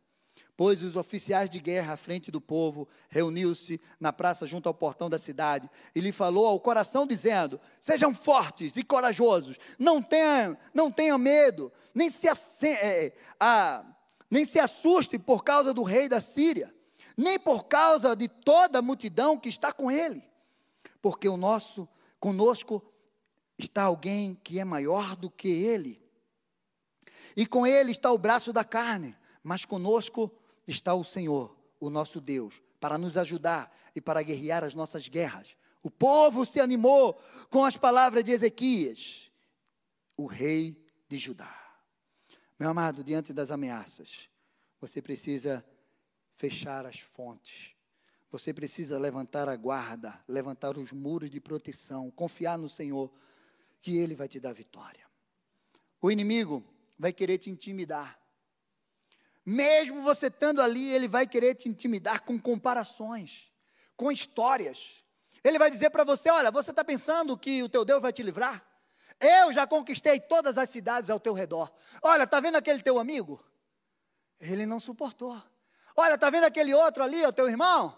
Pôs 0.55 0.83
os 0.83 0.95
oficiais 0.95 1.49
de 1.49 1.59
guerra 1.59 1.93
à 1.93 1.97
frente 1.97 2.29
do 2.29 2.39
povo, 2.39 2.87
reuniu-se 3.09 3.81
na 3.99 4.13
praça 4.13 4.45
junto 4.45 4.67
ao 4.67 4.73
portão 4.73 5.09
da 5.09 5.17
cidade 5.17 5.69
e 5.95 5.99
lhe 5.99 6.11
falou 6.11 6.45
ao 6.45 6.59
coração, 6.59 7.07
dizendo: 7.07 7.59
Sejam 7.81 8.13
fortes 8.13 8.77
e 8.77 8.83
corajosos, 8.83 9.57
não 9.79 10.01
tenham, 10.01 10.57
não 10.73 10.91
tenham 10.91 11.17
medo, 11.17 11.71
nem 11.93 12.09
se, 12.09 12.27
é, 12.67 13.13
a, 13.39 13.83
nem 14.29 14.45
se 14.45 14.59
assustem 14.59 15.19
por 15.19 15.43
causa 15.43 15.73
do 15.73 15.81
rei 15.81 16.07
da 16.07 16.21
Síria 16.21 16.73
nem 17.17 17.39
por 17.39 17.65
causa 17.65 18.15
de 18.15 18.27
toda 18.27 18.79
a 18.79 18.81
multidão 18.81 19.37
que 19.37 19.49
está 19.49 19.71
com 19.71 19.89
ele, 19.91 20.23
porque 21.01 21.27
o 21.29 21.37
nosso 21.37 21.87
conosco 22.19 22.83
está 23.57 23.83
alguém 23.83 24.35
que 24.43 24.59
é 24.59 24.65
maior 24.65 25.15
do 25.15 25.29
que 25.29 25.47
ele. 25.47 26.01
E 27.35 27.45
com 27.45 27.65
ele 27.65 27.91
está 27.91 28.11
o 28.11 28.17
braço 28.17 28.51
da 28.51 28.63
carne, 28.63 29.15
mas 29.43 29.65
conosco 29.65 30.31
está 30.67 30.93
o 30.93 31.03
Senhor, 31.03 31.55
o 31.79 31.89
nosso 31.89 32.19
Deus, 32.21 32.61
para 32.79 32.97
nos 32.97 33.17
ajudar 33.17 33.75
e 33.95 34.01
para 34.01 34.21
guerrear 34.23 34.63
as 34.63 34.75
nossas 34.75 35.07
guerras. 35.07 35.57
O 35.81 35.91
povo 35.91 36.45
se 36.45 36.59
animou 36.59 37.21
com 37.49 37.65
as 37.65 37.77
palavras 37.77 38.23
de 38.23 38.31
Ezequias, 38.31 39.31
o 40.15 40.25
rei 40.25 40.81
de 41.09 41.17
Judá. 41.17 41.53
Meu 42.59 42.69
amado, 42.69 43.03
diante 43.03 43.33
das 43.33 43.51
ameaças, 43.51 44.29
você 44.79 45.01
precisa 45.01 45.65
fechar 46.35 46.85
as 46.85 46.99
fontes. 46.99 47.75
Você 48.31 48.53
precisa 48.53 48.97
levantar 48.97 49.47
a 49.47 49.55
guarda, 49.55 50.19
levantar 50.27 50.77
os 50.77 50.91
muros 50.91 51.29
de 51.29 51.39
proteção, 51.39 52.09
confiar 52.09 52.57
no 52.57 52.67
Senhor, 52.67 53.11
que 53.81 53.97
Ele 53.97 54.15
vai 54.15 54.27
te 54.27 54.39
dar 54.39 54.53
vitória. 54.53 55.05
O 56.01 56.09
inimigo 56.11 56.63
vai 56.97 57.13
querer 57.13 57.37
te 57.37 57.49
intimidar. 57.49 58.19
Mesmo 59.45 60.01
você 60.01 60.27
estando 60.27 60.61
ali, 60.61 60.93
ele 60.93 61.07
vai 61.07 61.27
querer 61.27 61.55
te 61.55 61.67
intimidar 61.67 62.21
com 62.21 62.39
comparações, 62.39 63.51
com 63.95 64.11
histórias. 64.11 65.03
Ele 65.43 65.59
vai 65.59 65.69
dizer 65.69 65.89
para 65.89 66.03
você: 66.03 66.29
olha, 66.29 66.49
você 66.49 66.71
está 66.71 66.83
pensando 66.83 67.37
que 67.37 67.61
o 67.61 67.69
teu 67.69 67.83
Deus 67.83 68.01
vai 68.01 68.13
te 68.13 68.23
livrar? 68.23 68.63
Eu 69.19 69.51
já 69.51 69.67
conquistei 69.67 70.19
todas 70.19 70.57
as 70.57 70.69
cidades 70.69 71.09
ao 71.09 71.19
teu 71.19 71.33
redor. 71.33 71.71
Olha, 72.01 72.23
está 72.23 72.39
vendo 72.39 72.55
aquele 72.55 72.81
teu 72.81 72.97
amigo? 72.97 73.43
Ele 74.39 74.65
não 74.65 74.79
suportou. 74.79 75.41
Olha, 75.95 76.15
está 76.15 76.29
vendo 76.29 76.45
aquele 76.45 76.73
outro 76.73 77.03
ali, 77.03 77.25
o 77.25 77.31
teu 77.31 77.49
irmão? 77.49 77.97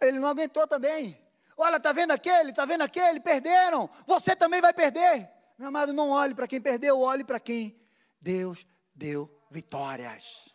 Ele 0.00 0.18
não 0.18 0.28
aguentou 0.28 0.66
também. 0.66 1.18
Olha, 1.56 1.76
está 1.76 1.92
vendo 1.92 2.12
aquele, 2.12 2.50
está 2.50 2.64
vendo 2.64 2.82
aquele, 2.82 3.20
perderam. 3.20 3.88
Você 4.06 4.34
também 4.36 4.60
vai 4.60 4.72
perder. 4.72 5.28
Meu 5.58 5.68
amado, 5.68 5.92
não 5.92 6.10
olhe 6.10 6.34
para 6.34 6.46
quem 6.46 6.60
perdeu, 6.60 7.00
olhe 7.00 7.24
para 7.24 7.38
quem 7.38 7.78
Deus 8.20 8.66
deu 8.94 9.30
vitórias. 9.50 10.51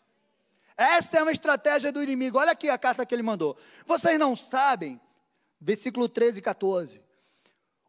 Essa 0.78 1.18
é 1.18 1.24
uma 1.24 1.32
estratégia 1.32 1.92
do 1.92 2.04
inimigo. 2.04 2.38
Olha 2.38 2.52
aqui 2.52 2.70
a 2.70 2.78
carta 2.78 3.04
que 3.04 3.16
ele 3.16 3.24
mandou. 3.24 3.58
Vocês 3.84 4.20
não 4.20 4.36
sabem, 4.36 5.02
versículo 5.60 6.08
13 6.08 6.38
e 6.38 6.42
14, 6.42 7.02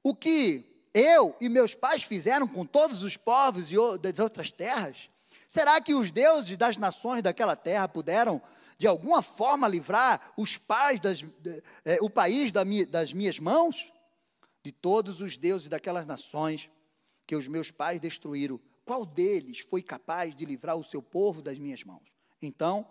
o 0.03 0.15
que 0.15 0.65
eu 0.95 1.37
e 1.39 1.51
meus 1.51 1.75
pais 1.75 2.03
fizeram 2.03 2.49
com 2.49 2.65
todos 2.65 3.03
os 3.03 3.17
povos 3.17 3.71
das 4.01 4.19
outras 4.19 4.51
terras? 4.51 5.11
Será 5.47 5.81
que 5.81 5.95
os 5.95 6.11
deuses 6.11 6.57
das 6.57 6.79
nações 6.79 7.23
daquela 7.23 7.55
terra 7.55 7.87
puderam 7.87 8.41
de 8.79 8.87
alguma 8.87 9.21
forma 9.21 9.69
livrar 9.69 10.33
os 10.37 10.57
pais 10.57 10.99
das, 10.99 11.23
é, 11.85 11.99
o 12.01 12.09
país 12.09 12.51
das 12.53 13.13
minhas 13.13 13.39
mãos? 13.39 13.93
De 14.65 14.73
todos 14.73 15.21
os 15.21 15.37
deuses 15.37 15.69
daquelas 15.69 16.07
nações 16.07 16.71
que 17.27 17.37
os 17.37 17.47
meus 17.47 17.71
pais 17.71 18.01
destruíram, 18.01 18.59
qual 18.85 19.05
deles 19.05 19.61
foi 19.61 19.83
capaz 19.83 20.35
de 20.35 20.47
livrar 20.47 20.77
o 20.77 20.85
seu 20.85 21.03
povo 21.03 21.43
das 21.43 21.59
minhas 21.59 21.85
mãos? 21.85 22.18
Então, 22.41 22.87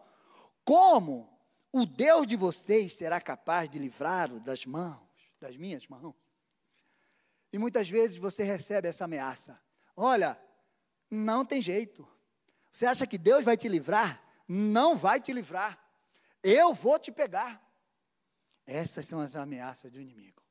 como 0.64 1.30
o 1.72 1.86
Deus 1.86 2.28
de 2.28 2.36
vocês 2.36 2.94
será 2.94 3.20
capaz 3.22 3.70
de 3.70 3.80
livrá-lo 3.80 4.40
das 4.40 4.66
mãos, 4.66 5.08
das 5.40 5.56
minhas 5.56 5.88
mãos? 5.88 6.16
E 7.52 7.58
muitas 7.58 7.90
vezes 7.90 8.18
você 8.18 8.44
recebe 8.44 8.88
essa 8.88 9.06
ameaça: 9.06 9.60
olha, 9.96 10.40
não 11.10 11.46
tem 11.46 11.62
jeito. 11.62 12.08
Você 12.72 12.86
acha 12.86 13.08
que 13.08 13.18
Deus 13.18 13.44
vai 13.44 13.58
te 13.58 13.68
livrar? 13.68 14.28
não 14.48 14.96
vai 14.96 15.20
te 15.20 15.34
livrar. 15.34 15.78
Eu 16.42 16.74
vou 16.74 16.98
te 16.98 17.12
pegar. 17.12 17.62
Essas 18.66 19.06
são 19.06 19.20
as 19.20 19.36
ameaças 19.36 19.92
do 19.92 20.00
inimigo. 20.00 20.42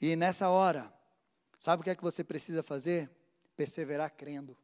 E 0.00 0.14
nessa 0.14 0.48
hora, 0.48 0.92
sabe 1.58 1.80
o 1.80 1.84
que 1.84 1.90
é 1.90 1.96
que 1.96 2.02
você 2.02 2.22
precisa 2.22 2.62
fazer? 2.62 3.10
Perseverar 3.56 4.10
crendo. 4.12 4.56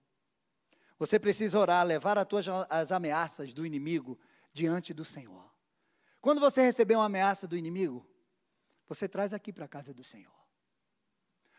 Você 1.04 1.20
precisa 1.20 1.58
orar, 1.58 1.84
levar 1.84 2.16
as, 2.16 2.24
tuas, 2.24 2.46
as 2.70 2.90
ameaças 2.90 3.52
do 3.52 3.66
inimigo 3.66 4.18
diante 4.54 4.94
do 4.94 5.04
Senhor. 5.04 5.52
Quando 6.18 6.40
você 6.40 6.62
receber 6.62 6.94
uma 6.94 7.04
ameaça 7.04 7.46
do 7.46 7.58
inimigo, 7.58 8.08
você 8.88 9.06
traz 9.06 9.34
aqui 9.34 9.52
para 9.52 9.66
a 9.66 9.68
casa 9.68 9.92
do 9.92 10.02
Senhor. 10.02 10.32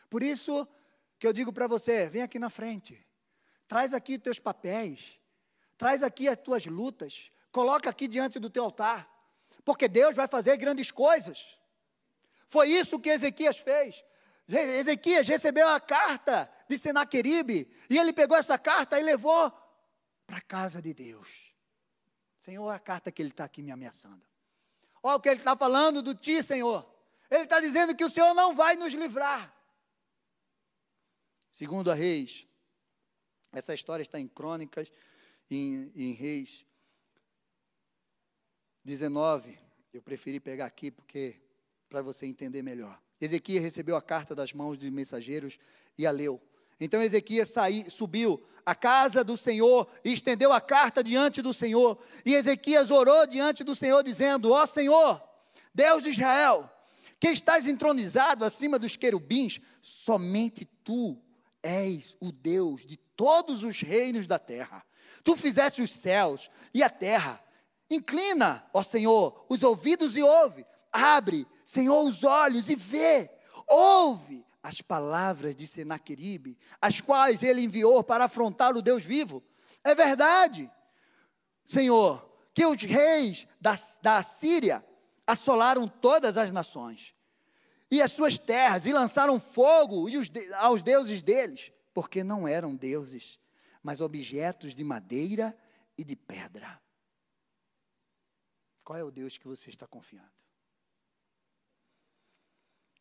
Por 0.09 0.23
isso 0.23 0.67
que 1.19 1.27
eu 1.27 1.31
digo 1.31 1.53
para 1.53 1.67
você, 1.67 2.09
vem 2.09 2.23
aqui 2.23 2.39
na 2.39 2.49
frente. 2.49 3.05
Traz 3.67 3.93
aqui 3.93 4.17
teus 4.17 4.39
papéis. 4.39 5.21
Traz 5.77 6.01
aqui 6.01 6.27
as 6.27 6.37
tuas 6.39 6.65
lutas, 6.65 7.31
coloca 7.51 7.87
aqui 7.87 8.07
diante 8.07 8.39
do 8.39 8.49
teu 8.49 8.63
altar, 8.63 9.07
porque 9.63 9.87
Deus 9.87 10.15
vai 10.15 10.27
fazer 10.27 10.57
grandes 10.57 10.89
coisas. 10.89 11.59
Foi 12.47 12.67
isso 12.67 12.99
que 12.99 13.09
Ezequias 13.09 13.59
fez. 13.59 14.03
Ezequias 14.47 15.27
recebeu 15.27 15.67
a 15.67 15.79
carta 15.79 16.51
de 16.69 16.77
Senaqueribe, 16.77 17.69
e 17.89 17.97
ele 17.97 18.13
pegou 18.13 18.37
essa 18.37 18.57
carta 18.57 18.99
e 18.99 19.03
levou 19.03 19.51
para 20.25 20.37
a 20.37 20.41
casa 20.41 20.81
de 20.81 20.93
Deus. 20.93 21.53
Senhor, 22.39 22.69
a 22.69 22.79
carta 22.79 23.11
que 23.11 23.21
ele 23.21 23.29
está 23.29 23.45
aqui 23.45 23.61
me 23.63 23.71
ameaçando. 23.71 24.23
Olha 25.01 25.15
o 25.15 25.19
que 25.19 25.29
ele 25.29 25.39
está 25.39 25.55
falando 25.55 26.01
do 26.01 26.13
ti, 26.13 26.41
Senhor. 26.43 26.87
Ele 27.29 27.43
está 27.43 27.59
dizendo 27.59 27.95
que 27.95 28.05
o 28.05 28.09
Senhor 28.09 28.33
não 28.33 28.55
vai 28.55 28.75
nos 28.75 28.93
livrar. 28.93 29.53
Segundo 31.51 31.89
a 31.89 31.93
Reis, 31.93 32.47
essa 33.51 33.73
história 33.73 34.03
está 34.03 34.19
em 34.19 34.27
Crônicas, 34.27 34.91
em, 35.49 35.91
em 35.95 36.11
Reis 36.13 36.65
19, 38.83 39.57
eu 39.91 40.01
preferi 40.01 40.39
pegar 40.39 40.65
aqui 40.67 40.91
porque 40.91 41.41
para 41.89 42.03
você 42.03 42.27
entender 42.27 42.61
melhor. 42.61 43.01
Ezequias 43.19 43.63
recebeu 43.63 43.95
a 43.95 44.01
carta 44.01 44.35
das 44.35 44.53
mãos 44.53 44.77
dos 44.77 44.89
mensageiros 44.89 45.57
e 45.97 46.05
a 46.05 46.11
leu. 46.11 46.41
Então 46.79 47.01
Ezequias 47.01 47.49
saí, 47.49 47.89
subiu 47.89 48.43
à 48.65 48.75
casa 48.75 49.23
do 49.23 49.37
Senhor 49.37 49.87
e 50.03 50.11
estendeu 50.11 50.51
a 50.51 50.59
carta 50.59 51.03
diante 51.03 51.41
do 51.41 51.53
Senhor. 51.53 51.97
E 52.25 52.33
Ezequias 52.33 52.91
orou 52.91 53.25
diante 53.25 53.63
do 53.63 53.73
Senhor, 53.73 54.03
dizendo: 54.03 54.51
Ó 54.51 54.65
Senhor, 54.65 55.21
Deus 55.73 56.03
de 56.03 56.09
Israel, 56.09 56.69
que 57.19 57.29
estás 57.29 57.67
entronizado 57.67 58.43
acima 58.43 58.77
dos 58.77 58.97
querubins, 58.97 59.61
somente 59.81 60.65
tu 60.83 61.17
és 61.63 62.15
o 62.19 62.31
Deus 62.31 62.85
de 62.85 62.97
todos 62.97 63.63
os 63.63 63.81
reinos 63.81 64.27
da 64.27 64.37
terra. 64.37 64.85
Tu 65.23 65.35
fizeste 65.35 65.81
os 65.81 65.89
céus 65.89 66.51
e 66.73 66.83
a 66.83 66.89
terra. 66.89 67.41
Inclina, 67.89 68.65
ó 68.73 68.83
Senhor, 68.83 69.45
os 69.47 69.63
ouvidos 69.63 70.17
e 70.17 70.23
ouve. 70.23 70.65
Abre, 70.91 71.47
Senhor, 71.65 72.03
os 72.03 72.23
olhos 72.23 72.69
e 72.69 72.75
vê. 72.75 73.29
Ouve 73.67 74.45
as 74.61 74.81
palavras 74.81 75.55
de 75.55 75.65
Senaqueribe, 75.65 76.57
as 76.79 77.01
quais 77.01 77.43
ele 77.43 77.61
enviou 77.61 78.03
para 78.03 78.25
afrontar 78.25 78.77
o 78.77 78.81
Deus 78.81 79.03
vivo. 79.03 79.43
É 79.83 79.93
verdade, 79.93 80.71
Senhor, 81.65 82.27
que 82.53 82.65
os 82.65 82.81
reis 82.83 83.47
da, 83.59 83.77
da 84.01 84.23
Síria 84.23 84.85
assolaram 85.27 85.87
todas 85.87 86.37
as 86.37 86.51
nações 86.51 87.15
e 87.89 88.01
as 88.01 88.11
suas 88.11 88.37
terras 88.37 88.85
e 88.85 88.93
lançaram 88.93 89.39
fogo 89.39 90.07
e 90.09 90.17
os, 90.17 90.31
aos 90.57 90.81
deuses 90.81 91.21
deles, 91.21 91.71
porque 91.93 92.23
não 92.23 92.47
eram 92.47 92.75
deuses, 92.75 93.39
mas 93.81 94.01
objetos 94.01 94.75
de 94.75 94.83
madeira 94.83 95.57
e 95.97 96.03
de 96.03 96.15
pedra. 96.15 96.81
Qual 98.83 98.97
é 98.97 99.03
o 99.03 99.11
Deus 99.11 99.37
que 99.37 99.47
você 99.47 99.69
está 99.69 99.87
confiando? 99.87 100.44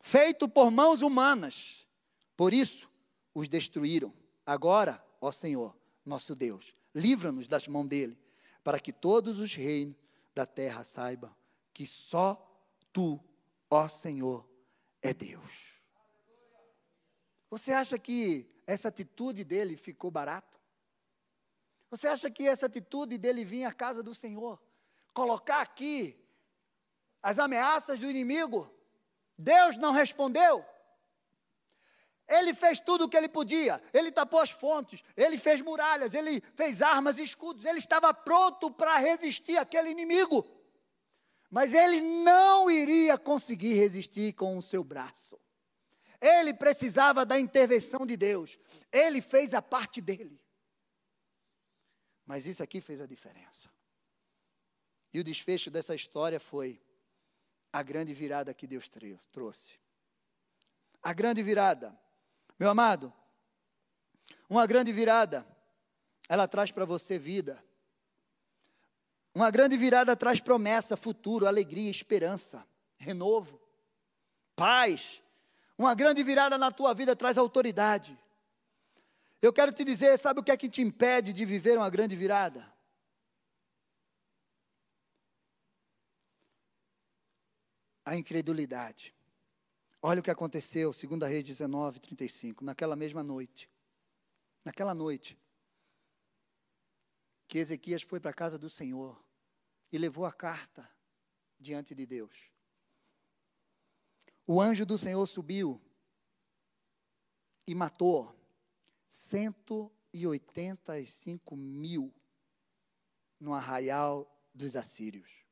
Feito 0.06 0.46
por 0.46 0.70
mãos 0.70 1.00
humanas, 1.00 1.88
por 2.36 2.52
isso 2.52 2.90
os 3.34 3.48
destruíram. 3.48 4.12
Agora, 4.44 5.02
ó 5.18 5.32
Senhor, 5.32 5.74
nosso 6.04 6.34
Deus, 6.34 6.76
livra-nos 6.94 7.48
das 7.48 7.66
mãos 7.66 7.86
dele, 7.86 8.18
para 8.62 8.78
que 8.78 8.92
todos 8.92 9.38
os 9.38 9.54
reinos 9.54 9.96
da 10.34 10.44
terra 10.44 10.84
saibam 10.84 11.34
que 11.72 11.86
só 11.86 12.38
tu, 12.92 13.18
ó 13.70 13.88
Senhor, 13.88 14.46
é 15.00 15.14
Deus. 15.14 15.82
Você 17.48 17.72
acha 17.72 17.98
que 17.98 18.46
essa 18.66 18.88
atitude 18.88 19.42
dele 19.42 19.74
ficou 19.74 20.10
barata? 20.10 20.60
Você 21.88 22.06
acha 22.08 22.30
que 22.30 22.46
essa 22.46 22.66
atitude 22.66 23.16
dele 23.16 23.42
vir 23.42 23.64
à 23.64 23.72
casa 23.72 24.02
do 24.02 24.14
Senhor, 24.14 24.62
colocar 25.14 25.62
aqui 25.62 26.14
as 27.22 27.38
ameaças 27.38 28.00
do 28.00 28.10
inimigo, 28.10 28.70
Deus 29.36 29.76
não 29.76 29.92
respondeu. 29.92 30.64
Ele 32.26 32.54
fez 32.54 32.80
tudo 32.80 33.04
o 33.04 33.08
que 33.08 33.16
ele 33.16 33.28
podia. 33.28 33.82
Ele 33.92 34.10
tapou 34.10 34.40
as 34.40 34.50
fontes, 34.50 35.02
ele 35.16 35.36
fez 35.36 35.60
muralhas, 35.60 36.14
ele 36.14 36.42
fez 36.54 36.80
armas 36.80 37.18
e 37.18 37.22
escudos. 37.22 37.64
Ele 37.64 37.78
estava 37.78 38.12
pronto 38.14 38.70
para 38.70 38.96
resistir 38.98 39.56
àquele 39.58 39.90
inimigo. 39.90 40.44
Mas 41.50 41.74
ele 41.74 42.00
não 42.00 42.70
iria 42.70 43.18
conseguir 43.18 43.74
resistir 43.74 44.32
com 44.32 44.56
o 44.56 44.62
seu 44.62 44.82
braço. 44.82 45.38
Ele 46.20 46.54
precisava 46.54 47.26
da 47.26 47.38
intervenção 47.38 48.06
de 48.06 48.16
Deus. 48.16 48.58
Ele 48.90 49.20
fez 49.20 49.52
a 49.52 49.60
parte 49.60 50.00
dele. 50.00 50.40
Mas 52.24 52.46
isso 52.46 52.62
aqui 52.62 52.80
fez 52.80 53.00
a 53.00 53.06
diferença. 53.06 53.68
E 55.12 55.20
o 55.20 55.24
desfecho 55.24 55.70
dessa 55.70 55.94
história 55.94 56.40
foi 56.40 56.80
a 57.74 57.82
grande 57.82 58.14
virada 58.14 58.54
que 58.54 58.66
Deus 58.66 58.88
trouxe. 59.32 59.74
A 61.02 61.12
grande 61.12 61.42
virada 61.42 61.94
meu 62.58 62.70
amado, 62.70 63.12
uma 64.48 64.66
grande 64.66 64.92
virada, 64.92 65.46
ela 66.28 66.46
traz 66.46 66.70
para 66.70 66.84
você 66.84 67.18
vida. 67.18 67.62
Uma 69.34 69.50
grande 69.50 69.76
virada 69.76 70.14
traz 70.14 70.40
promessa, 70.40 70.96
futuro, 70.96 71.46
alegria, 71.46 71.90
esperança, 71.90 72.64
renovo, 72.96 73.60
paz. 74.54 75.20
Uma 75.76 75.94
grande 75.94 76.22
virada 76.22 76.56
na 76.56 76.70
tua 76.70 76.94
vida 76.94 77.16
traz 77.16 77.36
autoridade. 77.36 78.16
Eu 79.42 79.52
quero 79.52 79.72
te 79.72 79.84
dizer, 79.84 80.16
sabe 80.16 80.38
o 80.38 80.42
que 80.42 80.52
é 80.52 80.56
que 80.56 80.68
te 80.68 80.80
impede 80.80 81.32
de 81.32 81.44
viver 81.44 81.76
uma 81.76 81.90
grande 81.90 82.14
virada? 82.14 82.72
A 88.04 88.16
incredulidade. 88.16 89.14
Olha 90.02 90.20
o 90.20 90.22
que 90.22 90.30
aconteceu, 90.30 90.92
2 90.92 91.30
Reis 91.30 91.44
19, 91.44 92.00
35, 92.00 92.62
naquela 92.62 92.94
mesma 92.94 93.22
noite. 93.22 93.70
Naquela 94.64 94.94
noite, 94.94 95.38
que 97.46 97.58
Ezequias 97.58 98.02
foi 98.02 98.20
para 98.20 98.30
a 98.30 98.34
casa 98.34 98.58
do 98.58 98.68
Senhor 98.68 99.22
e 99.92 99.98
levou 99.98 100.26
a 100.26 100.32
carta 100.32 100.90
diante 101.58 101.94
de 101.94 102.04
Deus. 102.04 102.50
O 104.46 104.60
anjo 104.60 104.84
do 104.84 104.98
Senhor 104.98 105.26
subiu 105.26 105.80
e 107.66 107.74
matou 107.74 108.38
185 109.08 111.56
mil 111.56 112.12
no 113.40 113.54
arraial 113.54 114.30
dos 114.52 114.76
assírios. 114.76 115.43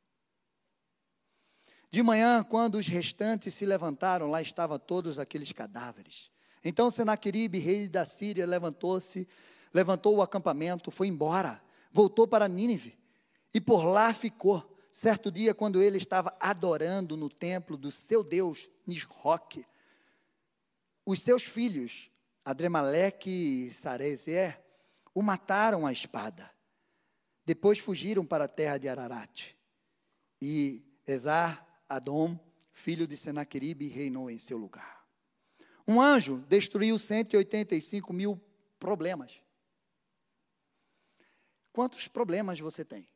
De 1.93 2.03
manhã, 2.03 2.43
quando 2.43 2.77
os 2.77 2.89
restantes 2.89 3.53
se 3.53 3.67
levantaram, 3.67 4.27
lá 4.27 4.41
estavam 4.41 4.79
todos 4.79 5.19
aqueles 5.19 5.53
cadáveres. 5.53 6.31
Então 6.65 6.91
Senaqueribe, 6.91 7.59
rei 7.59 7.87
da 7.87 8.07
Síria, 8.07 8.47
levantou-se, 8.47 9.29
levantou 9.75 10.17
o 10.17 10.23
acampamento, 10.23 10.91
foi 10.91 11.09
embora, 11.09 11.63
voltou 11.93 12.27
para 12.27 12.49
Nínive 12.49 12.99
e 13.53 13.61
por 13.61 13.85
lá 13.85 14.15
ficou. 14.15 14.67
Certo 14.91 15.31
dia, 15.31 15.55
quando 15.55 15.83
ele 15.83 15.99
estava 15.99 16.35
adorando 16.41 17.15
no 17.15 17.29
templo 17.29 17.77
do 17.77 17.91
seu 17.91 18.25
Deus, 18.25 18.71
Nisroque, 18.87 19.67
os 21.05 21.21
seus 21.21 21.43
filhos, 21.43 22.11
Adremaleque 22.43 23.67
e 23.67 23.71
Sarezer, 23.71 24.59
o 25.15 25.21
mataram 25.21 25.87
à 25.87 25.93
espada. 25.93 26.51
Depois 27.45 27.79
fugiram 27.79 28.25
para 28.25 28.45
a 28.45 28.49
terra 28.49 28.79
de 28.79 28.89
Ararat. 28.89 29.55
E 30.41 30.83
Esar 31.07 31.72
Adom, 31.93 32.41
filho 32.73 33.07
de 33.07 33.17
Senaqueribe, 33.17 33.87
reinou 33.87 34.31
em 34.31 34.39
seu 34.39 34.57
lugar. 34.57 35.07
Um 35.87 36.01
anjo 36.01 36.39
destruiu 36.49 36.99
185 36.99 38.13
mil 38.15 38.41
problemas. 38.79 39.43
Quantos 41.71 42.09
problemas 42.09 42.59
você 42.61 42.83
tem? 42.83 43.07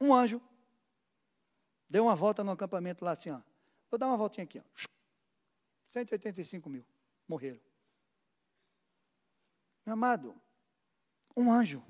Um 0.00 0.14
anjo 0.14 0.40
deu 1.88 2.04
uma 2.04 2.14
volta 2.14 2.44
no 2.44 2.52
acampamento 2.52 3.04
lá 3.04 3.10
assim, 3.10 3.30
ó. 3.30 3.40
Vou 3.90 3.98
dar 3.98 4.06
uma 4.06 4.16
voltinha 4.16 4.44
aqui, 4.44 4.60
ó. 4.60 4.88
185 5.88 6.70
mil 6.70 6.86
morreram. 7.26 7.60
Meu 9.84 9.94
amado, 9.94 10.40
um 11.36 11.50
anjo. 11.50 11.84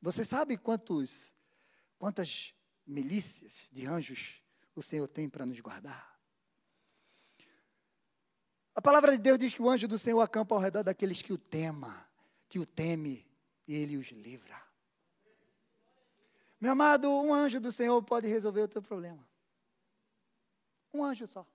Você 0.00 0.24
sabe 0.24 0.56
quantos, 0.56 1.32
quantas 1.98 2.55
milícias 2.86 3.68
de 3.72 3.86
anjos 3.86 4.40
o 4.74 4.82
Senhor 4.82 5.08
tem 5.08 5.28
para 5.28 5.46
nos 5.46 5.58
guardar. 5.60 6.14
A 8.74 8.82
palavra 8.82 9.12
de 9.12 9.18
Deus 9.18 9.38
diz 9.38 9.54
que 9.54 9.62
o 9.62 9.70
anjo 9.70 9.88
do 9.88 9.98
Senhor 9.98 10.20
acampa 10.20 10.54
ao 10.54 10.60
redor 10.60 10.82
daqueles 10.82 11.22
que 11.22 11.32
o 11.32 11.38
tema, 11.38 12.06
que 12.46 12.58
o 12.58 12.66
teme, 12.66 13.26
e 13.66 13.74
ele 13.74 13.96
os 13.96 14.08
livra. 14.08 14.62
Meu 16.60 16.72
amado, 16.72 17.10
um 17.10 17.32
anjo 17.32 17.58
do 17.58 17.72
Senhor 17.72 18.00
pode 18.02 18.26
resolver 18.26 18.60
o 18.60 18.68
teu 18.68 18.82
problema. 18.82 19.26
Um 20.92 21.02
anjo 21.02 21.26
só. 21.26 21.46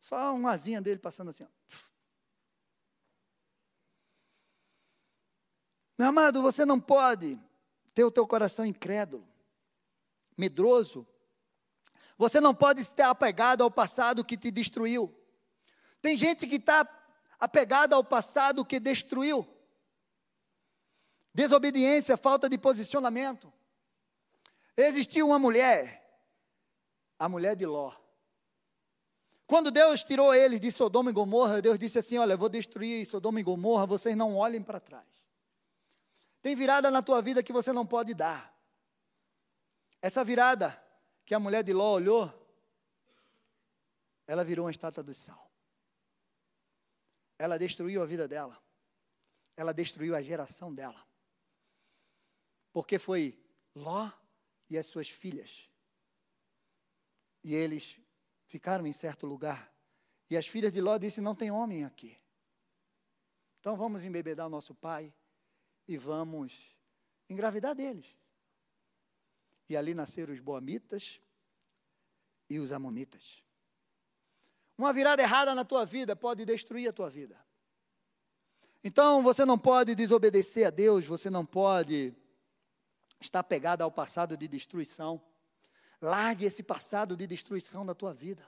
Só 0.00 0.34
uma 0.34 0.52
asinha 0.52 0.80
dele 0.80 0.98
passando 0.98 1.28
assim. 1.28 1.44
Ó. 1.44 1.48
Meu 5.98 6.08
amado, 6.08 6.40
você 6.40 6.64
não 6.64 6.80
pode 6.80 7.38
ter 7.92 8.02
o 8.02 8.10
teu 8.10 8.26
coração 8.26 8.64
incrédulo 8.64 9.29
medroso. 10.40 11.06
Você 12.16 12.40
não 12.40 12.54
pode 12.54 12.80
estar 12.80 13.10
apegado 13.10 13.62
ao 13.62 13.70
passado 13.70 14.24
que 14.24 14.36
te 14.36 14.50
destruiu. 14.50 15.14
Tem 16.02 16.16
gente 16.16 16.46
que 16.46 16.56
está 16.56 16.88
apegada 17.38 17.94
ao 17.94 18.02
passado 18.02 18.64
que 18.64 18.80
destruiu. 18.80 19.46
Desobediência, 21.32 22.16
falta 22.16 22.48
de 22.48 22.58
posicionamento. 22.58 23.52
Existiu 24.76 25.26
uma 25.26 25.38
mulher, 25.38 26.02
a 27.18 27.28
mulher 27.28 27.54
de 27.54 27.66
Ló. 27.66 27.92
Quando 29.46 29.70
Deus 29.70 30.02
tirou 30.02 30.34
eles 30.34 30.60
de 30.60 30.70
Sodoma 30.70 31.10
e 31.10 31.12
Gomorra, 31.12 31.60
Deus 31.60 31.78
disse 31.78 31.98
assim: 31.98 32.18
Olha, 32.18 32.34
eu 32.34 32.38
vou 32.38 32.48
destruir 32.48 33.04
Sodoma 33.04 33.40
e 33.40 33.42
Gomorra, 33.42 33.86
vocês 33.86 34.16
não 34.16 34.36
olhem 34.36 34.62
para 34.62 34.80
trás. 34.80 35.06
Tem 36.42 36.56
virada 36.56 36.90
na 36.90 37.02
tua 37.02 37.20
vida 37.20 37.42
que 37.42 37.52
você 37.52 37.72
não 37.72 37.84
pode 37.84 38.14
dar. 38.14 38.49
Essa 40.02 40.24
virada 40.24 40.80
que 41.24 41.34
a 41.34 41.38
mulher 41.38 41.62
de 41.62 41.72
Ló 41.72 41.92
olhou, 41.92 42.32
ela 44.26 44.44
virou 44.44 44.64
uma 44.64 44.70
estátua 44.70 45.02
do 45.02 45.12
sal. 45.12 45.50
Ela 47.38 47.58
destruiu 47.58 48.02
a 48.02 48.06
vida 48.06 48.26
dela. 48.26 48.60
Ela 49.56 49.72
destruiu 49.72 50.14
a 50.14 50.22
geração 50.22 50.74
dela. 50.74 51.06
Porque 52.72 52.98
foi 52.98 53.38
Ló 53.74 54.10
e 54.68 54.78
as 54.78 54.86
suas 54.86 55.08
filhas. 55.08 55.68
E 57.42 57.54
eles 57.54 57.98
ficaram 58.46 58.86
em 58.86 58.92
certo 58.92 59.26
lugar. 59.26 59.72
E 60.28 60.36
as 60.36 60.46
filhas 60.46 60.72
de 60.72 60.80
Ló 60.80 60.96
disseram: 60.96 61.24
Não 61.24 61.34
tem 61.34 61.50
homem 61.50 61.84
aqui. 61.84 62.18
Então 63.58 63.76
vamos 63.76 64.04
embebedar 64.04 64.46
o 64.46 64.50
nosso 64.50 64.74
pai 64.74 65.14
e 65.86 65.96
vamos 65.96 66.76
engravidar 67.28 67.74
deles. 67.74 68.16
E 69.70 69.76
ali 69.76 69.94
nasceram 69.94 70.34
os 70.34 70.40
boamitas 70.40 71.20
e 72.50 72.58
os 72.58 72.72
amonitas. 72.72 73.40
Uma 74.76 74.92
virada 74.92 75.22
errada 75.22 75.54
na 75.54 75.64
tua 75.64 75.86
vida 75.86 76.16
pode 76.16 76.44
destruir 76.44 76.88
a 76.88 76.92
tua 76.92 77.08
vida. 77.08 77.38
Então 78.82 79.22
você 79.22 79.44
não 79.44 79.56
pode 79.56 79.94
desobedecer 79.94 80.66
a 80.66 80.70
Deus, 80.70 81.06
você 81.06 81.30
não 81.30 81.46
pode 81.46 82.12
estar 83.20 83.44
pegado 83.44 83.84
ao 83.84 83.92
passado 83.92 84.36
de 84.36 84.48
destruição. 84.48 85.22
Largue 86.02 86.46
esse 86.46 86.64
passado 86.64 87.16
de 87.16 87.24
destruição 87.24 87.86
da 87.86 87.94
tua 87.94 88.12
vida. 88.12 88.42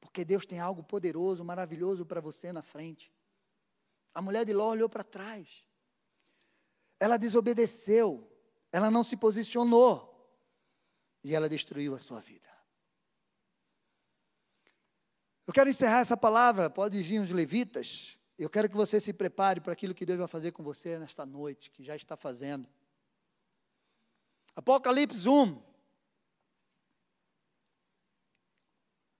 Porque 0.00 0.24
Deus 0.24 0.46
tem 0.46 0.60
algo 0.60 0.84
poderoso, 0.84 1.44
maravilhoso 1.44 2.06
para 2.06 2.20
você 2.20 2.52
na 2.52 2.62
frente. 2.62 3.12
A 4.14 4.22
mulher 4.22 4.44
de 4.44 4.52
Ló 4.52 4.68
olhou 4.70 4.88
para 4.88 5.02
trás. 5.02 5.64
Ela 7.00 7.16
desobedeceu. 7.16 8.30
Ela 8.70 8.88
não 8.88 9.02
se 9.02 9.16
posicionou 9.16 10.07
e 11.22 11.34
ela 11.34 11.48
destruiu 11.48 11.94
a 11.94 11.98
sua 11.98 12.20
vida. 12.20 12.48
Eu 15.46 15.52
quero 15.52 15.70
encerrar 15.70 16.00
essa 16.00 16.16
palavra, 16.16 16.68
pode 16.68 17.02
vir 17.02 17.20
os 17.20 17.30
levitas. 17.30 18.18
Eu 18.38 18.50
quero 18.50 18.68
que 18.68 18.76
você 18.76 19.00
se 19.00 19.12
prepare 19.12 19.60
para 19.60 19.72
aquilo 19.72 19.94
que 19.94 20.04
Deus 20.04 20.18
vai 20.18 20.28
fazer 20.28 20.52
com 20.52 20.62
você 20.62 20.98
nesta 20.98 21.24
noite, 21.24 21.70
que 21.70 21.82
já 21.82 21.96
está 21.96 22.16
fazendo. 22.16 22.68
Apocalipse 24.54 25.28
1, 25.28 25.62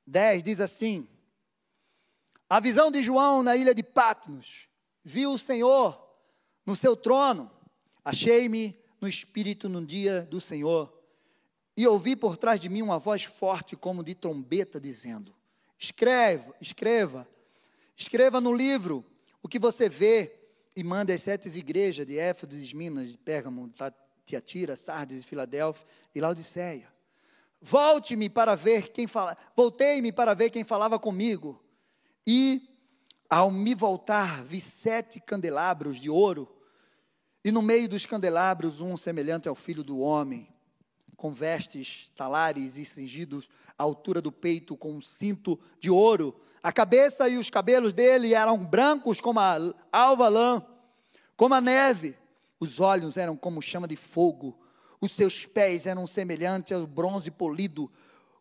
10 0.07 0.43
diz 0.43 0.61
assim: 0.61 1.09
A 2.49 2.61
visão 2.61 2.91
de 2.91 3.03
João 3.03 3.43
na 3.43 3.57
ilha 3.57 3.75
de 3.75 3.83
Patmos, 3.83 4.69
viu 5.05 5.33
o 5.33 5.39
Senhor 5.39 5.99
no 6.67 6.77
seu 6.77 6.97
trono, 6.97 7.51
achei-me 8.05 8.79
no 9.01 9.09
espírito 9.09 9.69
no 9.69 9.85
dia 9.85 10.23
do 10.23 10.41
Senhor 10.41 10.98
E 11.79 11.87
ouvi 11.87 12.17
por 12.17 12.37
trás 12.37 12.61
de 12.61 12.69
mim 12.69 12.83
uma 12.83 12.99
voz 12.99 13.23
forte, 13.23 13.77
como 13.77 14.03
de 14.03 14.13
trombeta, 14.13 14.81
dizendo: 14.81 15.33
Escreva, 15.79 16.53
escreva, 16.61 17.29
escreva 17.97 18.41
no 18.41 18.53
livro 18.53 19.05
o 19.41 19.49
que 19.49 19.61
você 19.61 19.89
vê 19.89 20.41
e 20.75 20.83
manda 20.83 21.15
às 21.15 21.23
sete 21.23 21.49
igrejas 21.57 22.05
de 22.05 22.19
Éfeso, 22.19 22.49
de 22.49 22.75
Minas, 22.75 23.11
de 23.11 23.17
Pérgamo, 23.17 23.71
Tiatira, 24.27 24.75
Sardes, 24.75 25.25
Filadélfia 25.25 25.87
e 26.13 26.21
Laodiceia. 26.21 26.93
Volte-me 27.63 28.29
para 28.29 28.57
ver 28.57 28.91
quem 28.91 29.07
fala. 29.07 29.37
Voltei-me 29.55 30.11
para 30.11 30.35
ver 30.35 30.51
quem 30.51 30.65
falava 30.65 30.99
comigo. 30.99 31.63
E 32.27 32.61
ao 33.31 33.53
me 33.53 33.77
voltar, 33.77 34.43
vi 34.43 34.61
sete 34.61 35.21
candelabros 35.21 36.01
de 36.01 36.11
ouro, 36.11 36.53
e 37.45 37.53
no 37.53 37.63
meio 37.63 37.89
dos 37.89 38.05
candelabros 38.05 38.81
um 38.81 38.97
semelhante 38.97 39.49
ao 39.49 39.55
filho 39.55 39.85
do 39.85 40.01
homem, 40.01 40.53
com 41.19 41.33
vestes 41.33 42.13
talares 42.15 42.79
e 42.79 42.85
cingidos 42.85 43.51
à 43.77 43.83
altura 43.83 44.23
do 44.23 44.31
peito 44.31 44.77
com 44.77 44.93
um 44.93 45.01
cinto 45.01 45.59
de 45.81 45.91
ouro. 45.91 46.41
A 46.63 46.73
cabeça 46.73 47.29
e 47.29 47.37
os 47.37 47.51
cabelos 47.51 47.93
dele 47.93 48.35
eram 48.35 48.57
brancos 48.57 49.21
como 49.21 49.41
a 49.41 49.59
alva 49.91 50.29
lã, 50.29 50.65
como 51.37 51.55
a 51.55 51.61
neve. 51.61 52.17
Os 52.61 52.79
olhos 52.79 53.17
eram 53.17 53.37
como 53.37 53.61
chama 53.61 53.89
de 53.89 53.97
fogo. 53.97 54.57
Os 55.01 55.11
seus 55.11 55.45
pés 55.45 55.87
eram 55.87 56.07
semelhantes 56.07 56.71
ao 56.71 56.87
bronze 56.87 57.33
polido, 57.33 57.91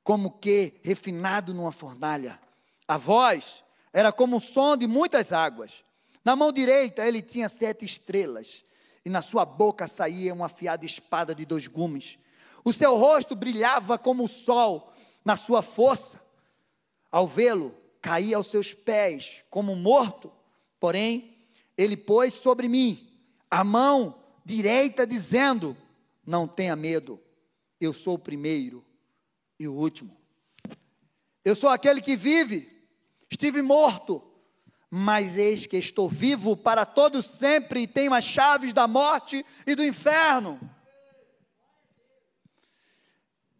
como 0.03 0.38
que 0.38 0.75
refinado 0.84 1.55
numa 1.55 1.71
fornalha. 1.71 2.39
A 2.88 2.95
voz 2.95 3.63
era 3.91 4.11
como 4.11 4.38
o 4.38 4.41
som 4.41 4.78
de 4.78 4.86
muitas 4.86 5.34
águas. 5.34 5.84
Na 6.23 6.36
mão 6.36 6.51
direita 6.51 7.07
ele 7.07 7.23
tinha 7.23 7.49
sete 7.49 7.86
estrelas, 7.86 8.63
e 9.03 9.09
na 9.09 9.23
sua 9.23 9.45
boca 9.45 9.88
saía 9.88 10.32
uma 10.32 10.45
afiada 10.45 10.86
espada 10.86 11.34
de 11.34 11.43
dois 11.43 11.67
gumes. 11.67 12.19
O 12.68 12.74
seu 12.74 12.97
rosto 12.97 13.34
brilhava 13.34 13.97
como 13.97 14.26
o 14.26 14.28
sol 14.28 14.91
na 15.24 15.38
sua 15.38 15.61
força. 15.61 16.22
Ao 17.09 17.26
vê-lo, 17.26 17.74
caía 18.01 18.36
aos 18.36 18.47
seus 18.47 18.74
pés 18.74 19.45
como 19.49 19.74
morto. 19.74 20.30
Porém, 20.78 21.38
ele 21.78 21.95
pôs 21.95 22.34
sobre 22.34 22.68
mim 22.68 23.09
a 23.49 23.63
mão 23.63 24.22
direita, 24.43 25.07
dizendo: 25.07 25.78
Não 26.26 26.45
tenha 26.45 26.76
medo, 26.76 27.18
eu 27.80 27.93
sou 27.93 28.15
o 28.15 28.20
primeiro 28.20 28.84
e 29.57 29.65
o 29.65 29.74
último. 29.74 30.18
Eu 31.45 31.55
sou 31.55 31.70
aquele 31.70 32.01
que 32.01 32.18
vive 32.18 32.70
Estive 33.30 33.61
morto, 33.61 34.22
mas 34.91 35.38
eis 35.38 35.65
que 35.65 35.78
estou 35.78 36.09
vivo 36.09 36.57
para 36.57 36.86
todo 36.86 37.24
sempre 37.24 37.84
e 37.84 37.88
tenho 37.88 38.13
as 38.13 38.26
chaves 38.26 38.74
da 38.74 38.89
morte 38.89 39.45
e 39.65 39.74
do 39.74 39.86
inferno. 39.86 40.59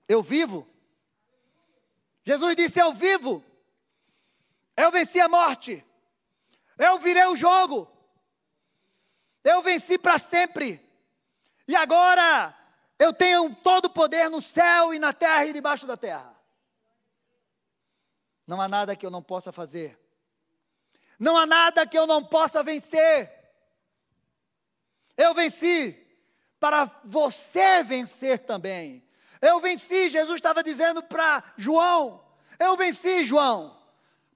Eu 0.08 0.24
vivo. 0.24 0.68
Jesus 2.26 2.56
disse: 2.56 2.80
Eu 2.80 2.94
vivo. 2.94 3.44
Eu 4.76 4.92
venci 4.92 5.20
a 5.20 5.28
morte. 5.28 5.84
Eu 6.78 7.00
virei 7.00 7.26
o 7.26 7.36
jogo. 7.36 7.92
Eu 9.44 9.62
venci 9.62 9.98
para 9.98 10.18
sempre. 10.20 10.80
E 11.68 11.76
agora 11.76 12.56
eu 13.00 13.14
tenho 13.14 13.54
todo 13.56 13.86
o 13.86 13.90
poder 13.90 14.30
no 14.30 14.42
céu 14.42 14.94
e 14.94 15.00
na 15.00 15.14
terra 15.14 15.46
e 15.46 15.54
debaixo 15.54 15.88
da 15.88 15.98
terra. 15.98 16.36
Não 18.46 18.62
há 18.62 18.68
nada 18.68 18.96
que 18.96 19.06
eu 19.06 19.10
não 19.10 19.24
possa 19.24 19.52
fazer. 19.52 20.00
Não 21.20 21.36
há 21.36 21.46
nada 21.46 21.88
que 21.88 21.98
eu 21.98 22.06
não 22.06 22.24
possa 22.24 22.62
vencer. 22.62 23.34
Eu 25.16 25.34
venci 25.34 26.06
para 26.60 26.86
você 27.04 27.84
vencer 27.84 28.40
também. 28.40 29.07
Eu 29.42 29.60
venci, 29.60 30.10
Jesus 30.10 30.36
estava 30.36 30.64
dizendo 30.64 31.02
para 31.04 31.44
João. 31.58 32.24
Eu 32.60 32.76
venci, 32.76 33.26
João, 33.26 33.78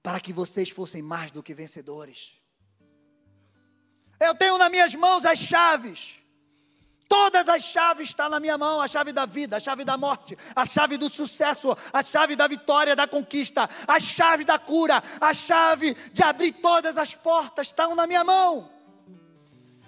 para 0.02 0.20
que 0.20 0.32
vocês 0.32 0.70
fossem 0.70 1.02
mais 1.02 1.30
do 1.30 1.42
que 1.42 1.54
vencedores. 1.54 2.40
Eu 4.20 4.34
tenho 4.34 4.56
nas 4.58 4.70
minhas 4.70 4.94
mãos 4.94 5.24
as 5.24 5.38
chaves 5.38 6.22
Todas 7.12 7.46
as 7.46 7.62
chaves 7.62 8.08
estão 8.08 8.30
na 8.30 8.40
minha 8.40 8.56
mão: 8.56 8.80
a 8.80 8.88
chave 8.88 9.12
da 9.12 9.26
vida, 9.26 9.58
a 9.58 9.60
chave 9.60 9.84
da 9.84 9.98
morte, 9.98 10.34
a 10.56 10.64
chave 10.64 10.96
do 10.96 11.10
sucesso, 11.10 11.76
a 11.92 12.02
chave 12.02 12.34
da 12.34 12.48
vitória, 12.48 12.96
da 12.96 13.06
conquista, 13.06 13.68
a 13.86 14.00
chave 14.00 14.46
da 14.46 14.58
cura, 14.58 15.02
a 15.20 15.34
chave 15.34 15.92
de 16.10 16.22
abrir 16.22 16.52
todas 16.52 16.96
as 16.96 17.14
portas 17.14 17.66
estão 17.66 17.94
na 17.94 18.06
minha 18.06 18.24
mão. 18.24 18.70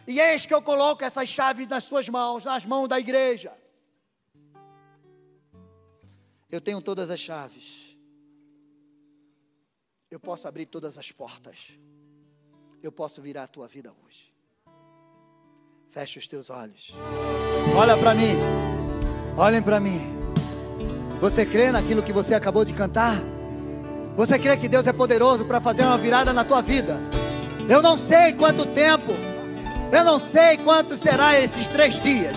E 0.06 0.20
eis 0.20 0.44
que 0.44 0.52
eu 0.52 0.60
coloco 0.60 1.02
essas 1.02 1.26
chaves 1.30 1.66
nas 1.66 1.84
suas 1.84 2.10
mãos, 2.10 2.44
nas 2.44 2.66
mãos 2.66 2.88
da 2.88 3.00
igreja. 3.00 3.54
Eu 6.54 6.60
tenho 6.60 6.80
todas 6.80 7.10
as 7.10 7.18
chaves. 7.18 7.98
Eu 10.08 10.20
posso 10.20 10.46
abrir 10.46 10.66
todas 10.66 10.96
as 10.96 11.10
portas. 11.10 11.76
Eu 12.80 12.92
posso 12.92 13.20
virar 13.20 13.42
a 13.42 13.48
tua 13.48 13.66
vida 13.66 13.92
hoje. 14.06 14.32
Feche 15.90 16.16
os 16.16 16.28
teus 16.28 16.50
olhos. 16.50 16.92
Olha 17.76 17.96
para 17.96 18.14
mim. 18.14 18.36
Olhem 19.36 19.60
para 19.60 19.80
mim. 19.80 19.98
Você 21.20 21.44
crê 21.44 21.72
naquilo 21.72 22.04
que 22.04 22.12
você 22.12 22.34
acabou 22.34 22.64
de 22.64 22.72
cantar? 22.72 23.16
Você 24.14 24.38
crê 24.38 24.56
que 24.56 24.68
Deus 24.68 24.86
é 24.86 24.92
poderoso 24.92 25.44
para 25.44 25.60
fazer 25.60 25.82
uma 25.82 25.98
virada 25.98 26.32
na 26.32 26.44
tua 26.44 26.62
vida? 26.62 27.00
Eu 27.68 27.82
não 27.82 27.96
sei 27.96 28.32
quanto 28.32 28.64
tempo, 28.64 29.10
eu 29.92 30.04
não 30.04 30.20
sei 30.20 30.56
quanto 30.58 30.96
será 30.96 31.36
esses 31.36 31.66
três 31.66 31.98
dias, 32.00 32.36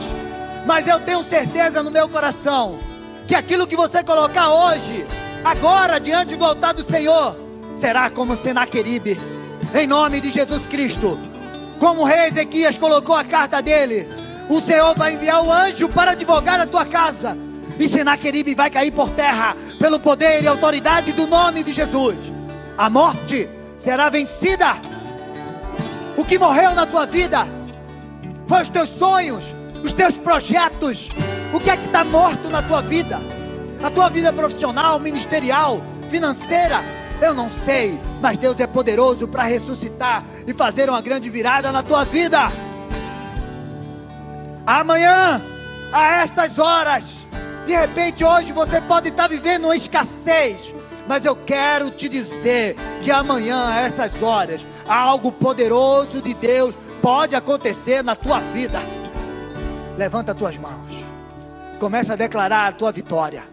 mas 0.65 0.88
eu 0.88 0.99
tenho 1.05 1.24
certeza 1.24 1.84
no 1.84 1.91
meu 1.91 2.09
coração 2.09 2.80
que 3.28 3.36
aquilo 3.36 3.68
que 3.68 3.76
você 3.76 4.04
colocar 4.04 4.50
hoje, 4.50 5.06
agora 5.44 6.00
diante 6.00 6.36
do 6.36 6.46
altar 6.46 6.74
do 6.74 6.82
Senhor, 6.82 7.38
será 7.76 8.10
como 8.10 8.38
Senaqueribe, 8.38 9.20
em 9.76 9.86
nome 9.86 10.22
de 10.22 10.32
Jesus 10.32 10.66
Cristo. 10.66 11.20
Como 11.78 12.02
o 12.02 12.06
rei 12.06 12.28
Ezequias 12.28 12.78
colocou 12.78 13.14
a 13.14 13.26
carta 13.26 13.62
dele, 13.62 14.08
o 14.50 14.62
Senhor 14.62 14.96
vai 14.96 15.14
enviar 15.14 15.44
o 15.44 15.52
anjo 15.52 15.90
para 15.90 16.12
advogar 16.12 16.60
a 16.60 16.66
tua 16.66 16.86
casa. 16.86 17.38
E 17.78 17.88
Senaqueribe 17.88 18.56
vai 18.56 18.70
cair 18.70 18.92
por 18.92 19.10
terra 19.10 19.56
pelo 19.78 20.00
poder 20.00 20.42
e 20.42 20.48
autoridade 20.48 21.12
do 21.12 21.28
nome 21.28 21.64
de 21.64 21.74
Jesus. 21.74 22.16
A 22.78 22.90
morte 22.90 23.48
será 23.78 24.10
vencida. 24.10 24.78
O 26.16 26.24
que 26.24 26.40
morreu 26.40 26.74
na 26.74 26.86
tua 26.86 27.06
vida 27.06 27.48
foi 28.48 28.62
os 28.62 28.70
teus 28.70 28.90
sonhos, 28.90 29.54
os 29.84 29.94
teus 29.94 30.18
projetos. 30.18 31.10
O 31.54 31.60
que 31.60 31.70
é 31.70 31.78
que 31.78 31.86
está 31.86 32.04
morto 32.04 32.50
na 32.50 32.62
tua 32.62 32.82
vida? 32.82 33.20
A 33.82 33.89
tua 33.89 34.10
vida 34.10 34.34
profissional, 34.34 35.00
ministerial, 35.00 35.82
financeira, 36.10 36.84
eu 37.22 37.34
não 37.34 37.50
sei, 37.50 38.00
mas 38.22 38.38
Deus 38.38 38.60
é 38.60 38.68
poderoso 38.68 39.28
para 39.28 39.43
ressuscitar 39.43 40.24
e 40.45 40.54
fazer 40.54 40.89
uma 40.89 41.02
grande 41.02 41.30
virada 41.30 41.72
na 41.72 41.82
tua 41.82 42.04
vida. 42.06 42.52
Amanhã, 44.66 45.41
a 45.91 46.22
essas 46.22 46.60
horas, 46.60 47.18
de 47.66 47.74
repente 47.74 48.24
hoje 48.24 48.52
você 48.52 48.80
pode 48.82 49.10
estar 49.10 49.28
vivendo 49.28 49.66
uma 49.66 49.76
escassez, 49.76 50.74
mas 51.08 51.26
eu 51.26 51.36
quero 51.36 51.89
te 51.89 52.08
dizer 52.08 52.76
que 53.02 53.10
amanhã, 53.10 53.70
a 53.70 53.82
essas 53.82 54.22
horas, 54.22 54.66
algo 54.88 55.32
poderoso 55.32 56.22
de 56.22 56.34
Deus 56.34 56.76
pode 57.02 57.36
acontecer 57.36 58.04
na 58.04 58.16
tua 58.16 58.39
vida. 58.39 58.82
Levanta 59.98 60.34
as 60.34 60.38
tuas 60.38 60.58
mãos, 60.58 60.87
começa 61.80 62.14
a 62.14 62.16
declarar 62.16 62.68
a 62.68 62.72
tua 62.72 62.92
vitória. 62.92 63.44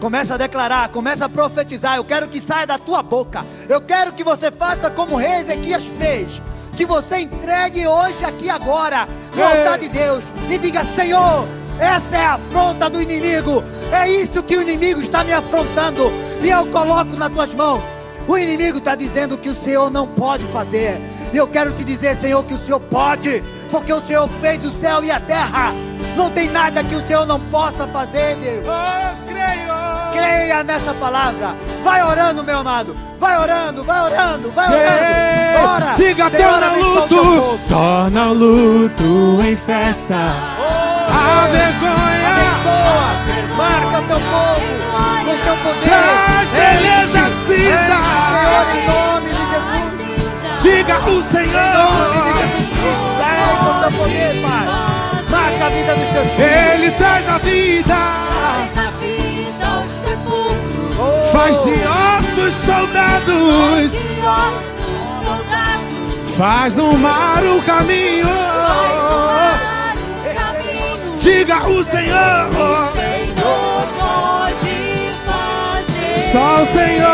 Começa 0.00 0.34
a 0.34 0.36
declarar, 0.36 0.88
começa 0.88 1.26
a 1.26 1.28
profetizar. 1.28 1.96
Eu 1.96 2.04
quero 2.04 2.26
que 2.28 2.40
saia 2.40 2.66
da 2.66 2.78
tua 2.78 3.02
boca. 3.02 3.44
Eu 3.68 3.80
quero 3.80 4.12
que 4.12 4.24
você 4.24 4.50
faça 4.50 4.90
como 4.90 5.14
o 5.14 5.18
rei 5.18 5.40
Ezequias 5.40 5.84
fez. 5.86 6.42
Que 6.76 6.84
você 6.84 7.18
entregue 7.18 7.86
hoje, 7.86 8.24
aqui, 8.24 8.50
agora, 8.50 9.06
no 9.34 9.44
altar 9.44 9.78
de 9.78 9.88
Deus. 9.88 10.24
E 10.50 10.58
diga: 10.58 10.84
Senhor, 10.96 11.46
essa 11.78 12.16
é 12.16 12.24
a 12.24 12.34
afronta 12.34 12.90
do 12.90 13.00
inimigo. 13.00 13.62
É 13.92 14.10
isso 14.10 14.42
que 14.42 14.56
o 14.56 14.62
inimigo 14.62 15.00
está 15.00 15.22
me 15.22 15.32
afrontando. 15.32 16.10
E 16.42 16.50
eu 16.50 16.66
coloco 16.66 17.14
nas 17.16 17.30
tuas 17.30 17.54
mãos. 17.54 17.82
O 18.26 18.36
inimigo 18.36 18.78
está 18.78 18.94
dizendo 18.94 19.38
que 19.38 19.48
o 19.48 19.54
Senhor 19.54 19.90
não 19.90 20.08
pode 20.08 20.44
fazer. 20.46 21.00
E 21.32 21.36
eu 21.36 21.46
quero 21.46 21.72
te 21.72 21.84
dizer, 21.84 22.16
Senhor, 22.16 22.42
que 22.44 22.54
o 22.54 22.58
Senhor 22.58 22.80
pode. 22.80 23.42
Porque 23.70 23.92
o 23.92 24.00
Senhor 24.00 24.28
fez 24.40 24.64
o 24.64 24.72
céu 24.72 25.04
e 25.04 25.10
a 25.10 25.20
terra. 25.20 25.72
Não 26.16 26.30
tem 26.30 26.48
nada 26.50 26.84
que 26.84 26.94
o 26.94 27.06
Senhor 27.06 27.26
não 27.26 27.40
possa 27.40 27.86
fazer, 27.88 28.36
Deus. 28.36 28.64
Oh, 28.66 29.16
creio. 29.26 29.72
Creia 30.12 30.62
nessa 30.62 30.92
palavra. 30.94 31.54
Vai 31.82 32.02
orando, 32.02 32.44
meu 32.44 32.58
amado. 32.58 32.96
Vai 33.18 33.38
orando, 33.38 33.82
vai 33.84 34.00
orando, 34.02 34.50
vai 34.50 34.66
orando. 34.68 35.68
Ora. 35.74 35.92
Diga, 35.94 36.30
torna 36.30 36.72
luto. 36.76 37.58
Torna 37.68 38.24
luto 38.26 39.38
em 39.42 39.56
festa. 39.56 40.16
Oh, 40.58 40.64
a 41.12 41.46
vergonha. 41.46 42.32
Abençoa. 42.34 43.56
Marca 43.56 43.98
o 43.98 44.02
teu 44.08 44.20
povo 44.20 44.82
com 45.24 45.36
teu 45.44 45.56
poder. 45.62 45.88
Traz 45.88 46.48
beleza 46.50 47.22
cinza. 47.46 47.98
Senhor, 48.32 48.66
em 48.76 48.86
nome 48.86 49.30
de 49.30 49.44
Jesus. 49.50 50.62
Diga 50.62 50.96
o 51.10 51.18
Em 51.18 51.22
Senhor. 51.22 51.72
nome 51.74 52.16
de 52.22 52.30
Jesus 52.38 52.68
Cristo. 52.70 53.08
Traz 53.18 53.58
com 53.58 53.72
teu 53.80 53.92
poder, 53.98 54.32
Pai. 54.42 54.61
A 55.62 55.68
vida 55.68 55.94
dos 55.94 56.08
teus 56.08 56.26
filhos. 56.34 56.50
Ele 56.50 56.90
traz 56.92 57.28
a 57.28 57.38
vida. 57.38 57.94
Traz 57.94 58.78
a 58.78 58.92
Faz 61.32 61.62
de 61.62 61.70
ossos 61.70 62.52
soldados. 62.66 63.92
de 63.92 63.98
ossos 63.98 65.02
soldados. 65.24 66.36
Faz 66.36 66.74
no 66.74 66.98
mar 66.98 67.42
o 67.44 67.62
caminho. 67.62 68.26
Faz 68.26 69.98
o 70.00 70.34
caminho. 70.34 71.18
Diga 71.20 71.68
o 71.68 71.84
Senhor. 71.84 72.48
O 72.50 72.92
Senhor 72.92 73.86
pode 74.00 75.10
fazer. 75.26 76.32
Só 76.32 76.62
o 76.62 76.66
Senhor. 76.66 77.06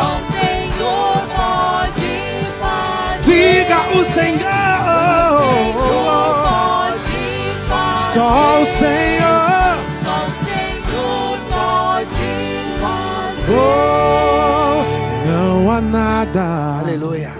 Só 0.00 0.16
o 0.16 0.20
Senhor 0.40 1.22
pode 1.36 2.12
fazer. 2.60 3.64
Diga 3.64 3.78
o 3.98 4.04
Senhor. 4.04 5.23
Só 8.14 8.62
o 8.62 8.66
Senhor. 8.66 9.74
Só 10.04 10.16
o 10.22 10.30
Senhor 10.44 11.38
pode 11.50 12.30
fazer. 12.80 13.52
Oh, 13.52 15.26
não 15.26 15.70
há 15.70 15.80
nada, 15.80 16.78
Aleluia. 16.80 17.32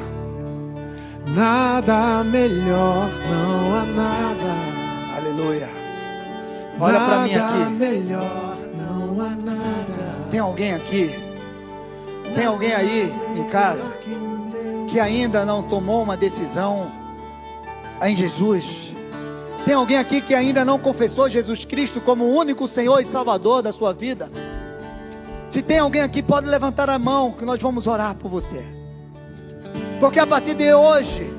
nada 1.29 2.25
melhor, 2.25 3.09
não 3.31 3.75
há 3.75 3.85
nada. 3.85 5.17
Aleluia. 5.17 5.69
Olha 6.81 7.01
para 7.01 7.19
mim 7.21 7.35
nada 7.35 7.63
aqui. 7.63 7.73
melhor, 7.73 8.57
não 8.77 9.21
há 9.21 9.31
nada. 9.31 10.27
Tem 10.29 10.41
alguém 10.41 10.75
aqui? 10.75 11.11
Tem 12.35 12.47
alguém 12.47 12.75
aí 12.75 13.15
em 13.37 13.45
casa 13.49 13.93
que 14.89 14.99
ainda 14.99 15.45
não 15.45 15.63
tomou 15.63 16.03
uma 16.03 16.17
decisão 16.17 16.91
em 18.03 18.17
Jesus? 18.17 18.94
Tem 19.65 19.73
alguém 19.75 19.97
aqui 19.97 20.21
que 20.21 20.35
ainda 20.35 20.63
não 20.63 20.79
confessou 20.79 21.29
Jesus 21.29 21.65
Cristo 21.65 21.99
como 22.01 22.25
o 22.25 22.35
único 22.35 22.69
Senhor 22.69 23.01
e 23.01 23.07
Salvador 23.07 23.63
da 23.63 23.73
sua 23.73 23.95
vida? 23.95 24.31
Se 25.49 25.63
tem 25.63 25.79
alguém 25.79 26.03
aqui, 26.03 26.23
pode 26.23 26.47
levantar 26.47 26.91
a 26.91 26.99
mão 26.99 27.33
que 27.33 27.47
nós 27.47 27.61
vamos 27.61 27.87
orar 27.87 28.15
por 28.15 28.29
você. 28.29 28.63
Porque 29.99 30.19
a 30.19 30.27
partir 30.27 30.55
de 30.55 30.75
hoje, 30.75 31.33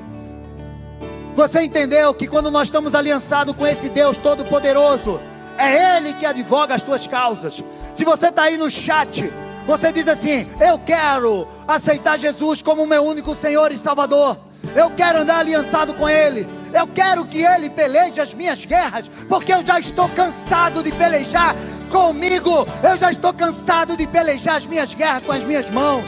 você 1.36 1.62
entendeu 1.62 2.12
que 2.14 2.26
quando 2.26 2.50
nós 2.50 2.66
estamos 2.66 2.96
aliançados 2.96 3.54
com 3.54 3.64
esse 3.64 3.88
Deus 3.88 4.16
Todo-Poderoso, 4.16 5.20
é 5.56 5.96
Ele 5.96 6.12
que 6.14 6.26
advoga 6.26 6.74
as 6.74 6.82
tuas 6.82 7.06
causas. 7.06 7.62
Se 7.94 8.04
você 8.04 8.28
está 8.28 8.42
aí 8.42 8.56
no 8.56 8.68
chat, 8.68 9.30
você 9.66 9.92
diz 9.92 10.08
assim: 10.08 10.48
Eu 10.60 10.78
quero 10.80 11.46
aceitar 11.68 12.18
Jesus 12.18 12.60
como 12.60 12.86
meu 12.86 13.04
único 13.04 13.36
Senhor 13.36 13.70
e 13.70 13.78
Salvador. 13.78 14.36
Eu 14.74 14.90
quero 14.90 15.20
andar 15.20 15.38
aliançado 15.38 15.94
com 15.94 16.08
Ele. 16.08 16.48
Eu 16.72 16.86
quero 16.86 17.24
que 17.26 17.42
Ele 17.42 17.70
peleje 17.70 18.20
as 18.20 18.34
minhas 18.34 18.64
guerras, 18.64 19.08
porque 19.28 19.52
eu 19.52 19.64
já 19.64 19.78
estou 19.78 20.08
cansado 20.08 20.82
de 20.82 20.92
pelejar 20.92 21.54
comigo. 21.90 22.66
Eu 22.82 22.96
já 22.96 23.10
estou 23.10 23.32
cansado 23.32 23.96
de 23.96 24.06
pelejar 24.06 24.56
as 24.56 24.66
minhas 24.66 24.94
guerras 24.94 25.24
com 25.24 25.32
as 25.32 25.42
minhas 25.42 25.70
mãos. 25.70 26.04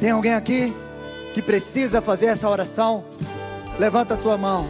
Tem 0.00 0.10
alguém 0.10 0.34
aqui 0.34 0.74
que 1.34 1.42
precisa 1.42 2.00
fazer 2.00 2.26
essa 2.26 2.48
oração? 2.48 3.04
Levanta 3.78 4.14
a 4.14 4.16
tua 4.16 4.36
mão. 4.36 4.66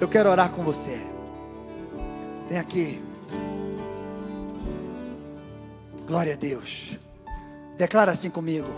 Eu 0.00 0.08
quero 0.08 0.30
orar 0.30 0.50
com 0.50 0.62
você. 0.62 1.00
Tem 2.48 2.58
aqui. 2.58 3.02
Glória 6.06 6.34
a 6.34 6.36
Deus. 6.36 6.98
Declara 7.78 8.12
assim 8.12 8.28
comigo. 8.28 8.68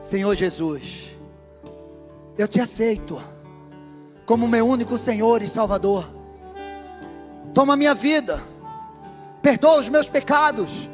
Senhor 0.00 0.34
Jesus, 0.34 1.16
eu 2.38 2.46
te 2.46 2.60
aceito 2.60 3.20
como 4.28 4.46
meu 4.46 4.68
único 4.68 4.98
Senhor 4.98 5.40
e 5.40 5.48
Salvador. 5.48 6.06
Toma 7.54 7.78
minha 7.78 7.94
vida. 7.94 8.42
Perdoa 9.40 9.78
os 9.78 9.88
meus 9.88 10.06
pecados. 10.06 10.86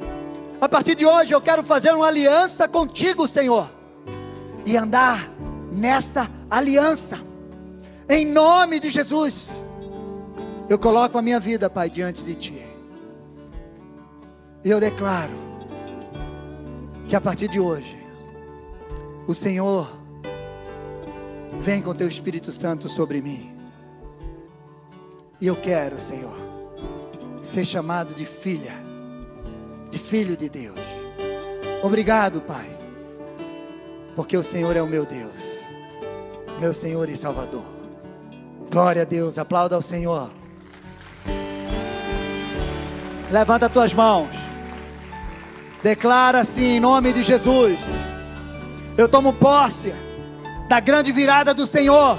A 0.61 0.69
partir 0.69 0.95
de 0.95 1.05
hoje 1.05 1.35
eu 1.35 1.41
quero 1.41 1.65
fazer 1.65 1.93
uma 1.93 2.07
aliança 2.07 2.69
contigo, 2.69 3.27
Senhor. 3.27 3.69
E 4.65 4.77
andar 4.77 5.29
nessa 5.73 6.31
aliança. 6.49 7.19
Em 8.09 8.25
nome 8.25 8.79
de 8.79 8.89
Jesus. 8.89 9.49
Eu 10.69 10.79
coloco 10.79 11.19
a 11.19 11.23
minha 11.23 11.41
vida, 11.41 11.69
Pai, 11.69 11.91
diante 11.91 12.23
de 12.23 12.37
Ti. 12.37 12.65
E 14.65 14.71
eu 14.71 14.79
declaro 14.79 15.35
que 17.09 17.17
a 17.17 17.21
partir 17.21 17.49
de 17.49 17.59
hoje, 17.59 17.99
o 19.27 19.35
Senhor 19.35 20.04
vem 21.61 21.83
com 21.83 21.95
Teu 21.95 22.09
Espírito 22.09 22.53
Santo 22.53 22.89
sobre 22.89 23.21
mim. 23.21 23.55
E 25.41 25.47
eu 25.47 25.57
quero, 25.57 25.99
Senhor, 25.99 26.37
ser 27.43 27.65
chamado 27.65 28.15
de 28.15 28.25
filha, 28.25 28.73
de 29.91 29.99
filho 29.99 30.37
de 30.37 30.49
Deus. 30.49 30.79
Obrigado, 31.83 32.41
Pai, 32.41 32.69
porque 34.17 34.37
o 34.37 34.43
Senhor 34.43 34.77
é 34.77 34.83
o 34.83 34.87
meu 34.87 35.05
Deus, 35.05 35.61
meu 36.61 36.73
Senhor 36.73 37.09
e 37.09 37.17
Salvador. 37.17 37.65
Glória 38.71 39.03
a 39.03 39.05
Deus, 39.05 39.39
aplauda 39.39 39.77
ao 39.77 39.83
Senhor. 39.83 40.31
Levanta 43.31 43.69
tuas 43.69 43.93
mãos. 43.93 44.31
Declara 45.83 46.41
assim 46.41 46.77
em 46.77 46.81
nome 46.81 47.13
de 47.13 47.23
Jesus. 47.23 47.79
Eu 48.97 49.09
tomo 49.09 49.33
posse 49.33 49.93
da 50.69 50.81
grande 50.81 51.13
virada 51.13 51.53
do 51.53 51.67
Senhor 51.67 52.19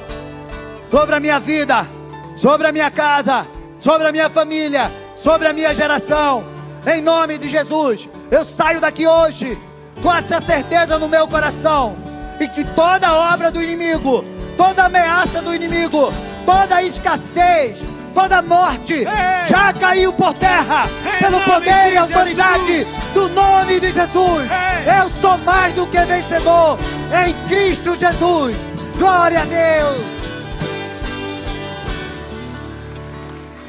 sobre 0.90 1.16
a 1.16 1.20
minha 1.20 1.40
vida, 1.40 1.88
sobre 2.36 2.68
a 2.68 2.72
minha 2.72 2.92
casa, 2.92 3.48
sobre 3.80 4.08
a 4.08 4.12
minha 4.12 4.30
família, 4.30 4.92
sobre 5.16 5.48
a 5.48 5.54
minha 5.54 5.74
geração. 5.74 6.46
Em 6.86 7.02
nome 7.02 7.38
de 7.38 7.50
Jesus, 7.50 8.08
eu 8.30 8.46
saio 8.46 8.80
daqui 8.80 9.08
hoje 9.08 9.58
com 10.02 10.14
essa 10.14 10.40
certeza 10.40 11.00
no 11.00 11.08
meu 11.08 11.28
coração 11.28 11.96
e 12.40 12.48
que 12.48 12.64
toda 12.64 13.14
obra 13.34 13.50
do 13.50 13.62
inimigo, 13.62 14.24
toda 14.58 14.86
ameaça 14.86 15.42
do 15.42 15.54
inimigo, 15.54 16.14
toda 16.46 16.84
escassez, 16.84 17.82
toda 18.14 18.42
morte 18.42 19.04
já 19.50 19.74
caiu 19.74 20.14
por 20.14 20.34
terra 20.34 20.86
Em 21.16 21.24
pelo 21.24 21.40
poder 21.42 21.88
de 21.88 21.94
e 21.94 21.98
autoridade 21.98 22.66
Jesus. 22.66 23.14
do 23.14 23.30
nome 23.30 23.80
de 23.80 23.92
Jesus. 23.92 24.52
Ei. 24.52 25.00
Eu 25.02 25.10
sou 25.22 25.38
mais 25.40 25.74
do 25.74 25.88
que 25.88 26.00
vencedor 26.06 26.78
em 27.14 27.48
Cristo 27.48 27.96
Jesus. 27.96 28.56
Glória 28.98 29.42
a 29.42 29.46
Deus. 29.46 30.06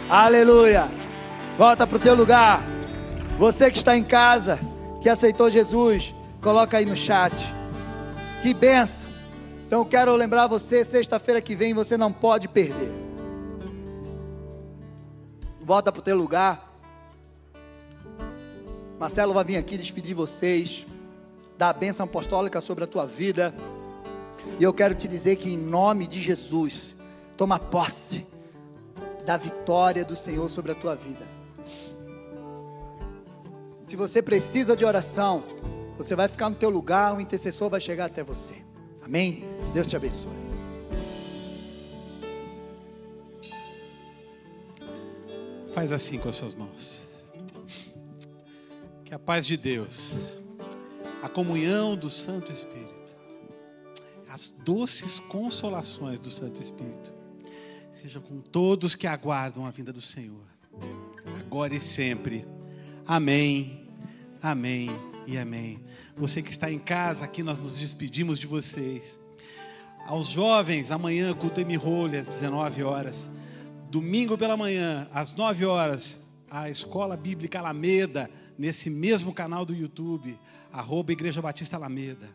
Aleluia. 0.08 0.88
Volta 1.58 1.86
para 1.86 1.96
o 1.96 2.00
teu 2.00 2.14
lugar. 2.14 2.62
Você 3.38 3.70
que 3.70 3.78
está 3.78 3.96
em 3.96 4.04
casa, 4.04 4.58
que 5.02 5.08
aceitou 5.08 5.50
Jesus, 5.50 6.14
coloca 6.40 6.78
aí 6.78 6.86
no 6.86 6.96
chat. 6.96 7.34
Que 8.42 8.54
benção. 8.54 9.10
Então 9.66 9.84
quero 9.84 10.14
lembrar 10.14 10.46
você, 10.46 10.84
sexta-feira 10.84 11.42
que 11.42 11.56
vem 11.56 11.74
você 11.74 11.96
não 11.96 12.12
pode 12.12 12.46
perder. 12.46 12.92
Volta 15.60 15.90
para 15.90 15.98
o 15.98 16.02
teu 16.02 16.16
lugar. 16.16 16.72
Marcelo 18.98 19.34
vai 19.34 19.44
vir 19.44 19.56
aqui 19.56 19.76
despedir 19.76 20.14
vocês, 20.14 20.86
dar 21.58 21.70
a 21.70 21.72
bênção 21.72 22.04
apostólica 22.04 22.60
sobre 22.60 22.84
a 22.84 22.86
tua 22.86 23.06
vida. 23.06 23.54
E 24.58 24.62
eu 24.62 24.72
quero 24.72 24.94
te 24.94 25.08
dizer 25.08 25.36
que 25.36 25.50
em 25.50 25.56
nome 25.56 26.06
de 26.06 26.20
Jesus, 26.20 26.96
toma 27.36 27.58
posse 27.58 28.26
da 29.24 29.36
vitória 29.36 30.04
do 30.04 30.14
Senhor 30.14 30.48
sobre 30.48 30.72
a 30.72 30.74
tua 30.74 30.94
vida. 30.94 31.26
Se 33.84 33.96
você 33.96 34.22
precisa 34.22 34.76
de 34.76 34.84
oração, 34.84 35.44
você 35.96 36.14
vai 36.14 36.28
ficar 36.28 36.50
no 36.50 36.56
teu 36.56 36.70
lugar, 36.70 37.14
o 37.14 37.20
intercessor 37.20 37.70
vai 37.70 37.80
chegar 37.80 38.06
até 38.06 38.22
você. 38.22 38.54
Amém? 39.02 39.44
Deus 39.72 39.86
te 39.86 39.96
abençoe. 39.96 40.46
Faz 45.72 45.92
assim 45.92 46.18
com 46.18 46.28
as 46.28 46.34
suas 46.34 46.54
mãos. 46.54 47.04
Que 49.04 49.14
a 49.14 49.18
paz 49.18 49.46
de 49.46 49.56
Deus, 49.56 50.16
a 51.22 51.28
comunhão 51.28 51.96
do 51.96 52.10
Santo 52.10 52.52
Espírito, 52.52 53.16
as 54.28 54.50
doces 54.50 55.18
consolações 55.20 56.20
do 56.20 56.30
Santo 56.30 56.60
Espírito, 56.60 57.12
sejam 57.92 58.20
com 58.20 58.40
todos 58.40 58.94
que 58.94 59.06
aguardam 59.06 59.66
a 59.66 59.70
vinda 59.70 59.92
do 59.92 60.00
Senhor, 60.00 60.44
agora 61.40 61.74
e 61.74 61.80
sempre. 61.80 62.46
Amém, 63.06 63.88
amém 64.42 64.90
e 65.26 65.38
amém. 65.38 65.82
Você 66.16 66.42
que 66.42 66.50
está 66.50 66.70
em 66.70 66.78
casa, 66.78 67.24
aqui 67.24 67.42
nós 67.42 67.58
nos 67.58 67.78
despedimos 67.78 68.38
de 68.38 68.46
vocês. 68.46 69.20
Aos 70.06 70.28
jovens, 70.28 70.90
amanhã, 70.90 71.34
culto 71.34 71.60
M. 71.60 71.76
Role, 71.76 72.16
às 72.16 72.28
19 72.28 72.82
horas. 72.82 73.30
Domingo 73.90 74.38
pela 74.38 74.56
manhã, 74.56 75.08
às 75.12 75.34
9 75.34 75.66
horas, 75.66 76.18
a 76.50 76.70
Escola 76.70 77.16
Bíblica 77.16 77.58
Alameda, 77.58 78.30
nesse 78.58 78.88
mesmo 78.88 79.32
canal 79.32 79.64
do 79.64 79.74
YouTube, 79.74 80.38
arroba 80.76 81.12
Igreja 81.12 81.40
Batista 81.40 81.76
Alameda. 81.76 82.28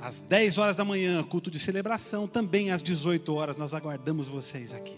Às 0.00 0.20
10 0.20 0.58
horas 0.58 0.76
da 0.76 0.84
manhã, 0.84 1.22
culto 1.24 1.50
de 1.50 1.58
celebração, 1.58 2.28
também 2.28 2.70
às 2.70 2.82
18 2.82 3.34
horas, 3.34 3.56
nós 3.56 3.74
aguardamos 3.74 4.28
vocês 4.28 4.72
aqui. 4.72 4.96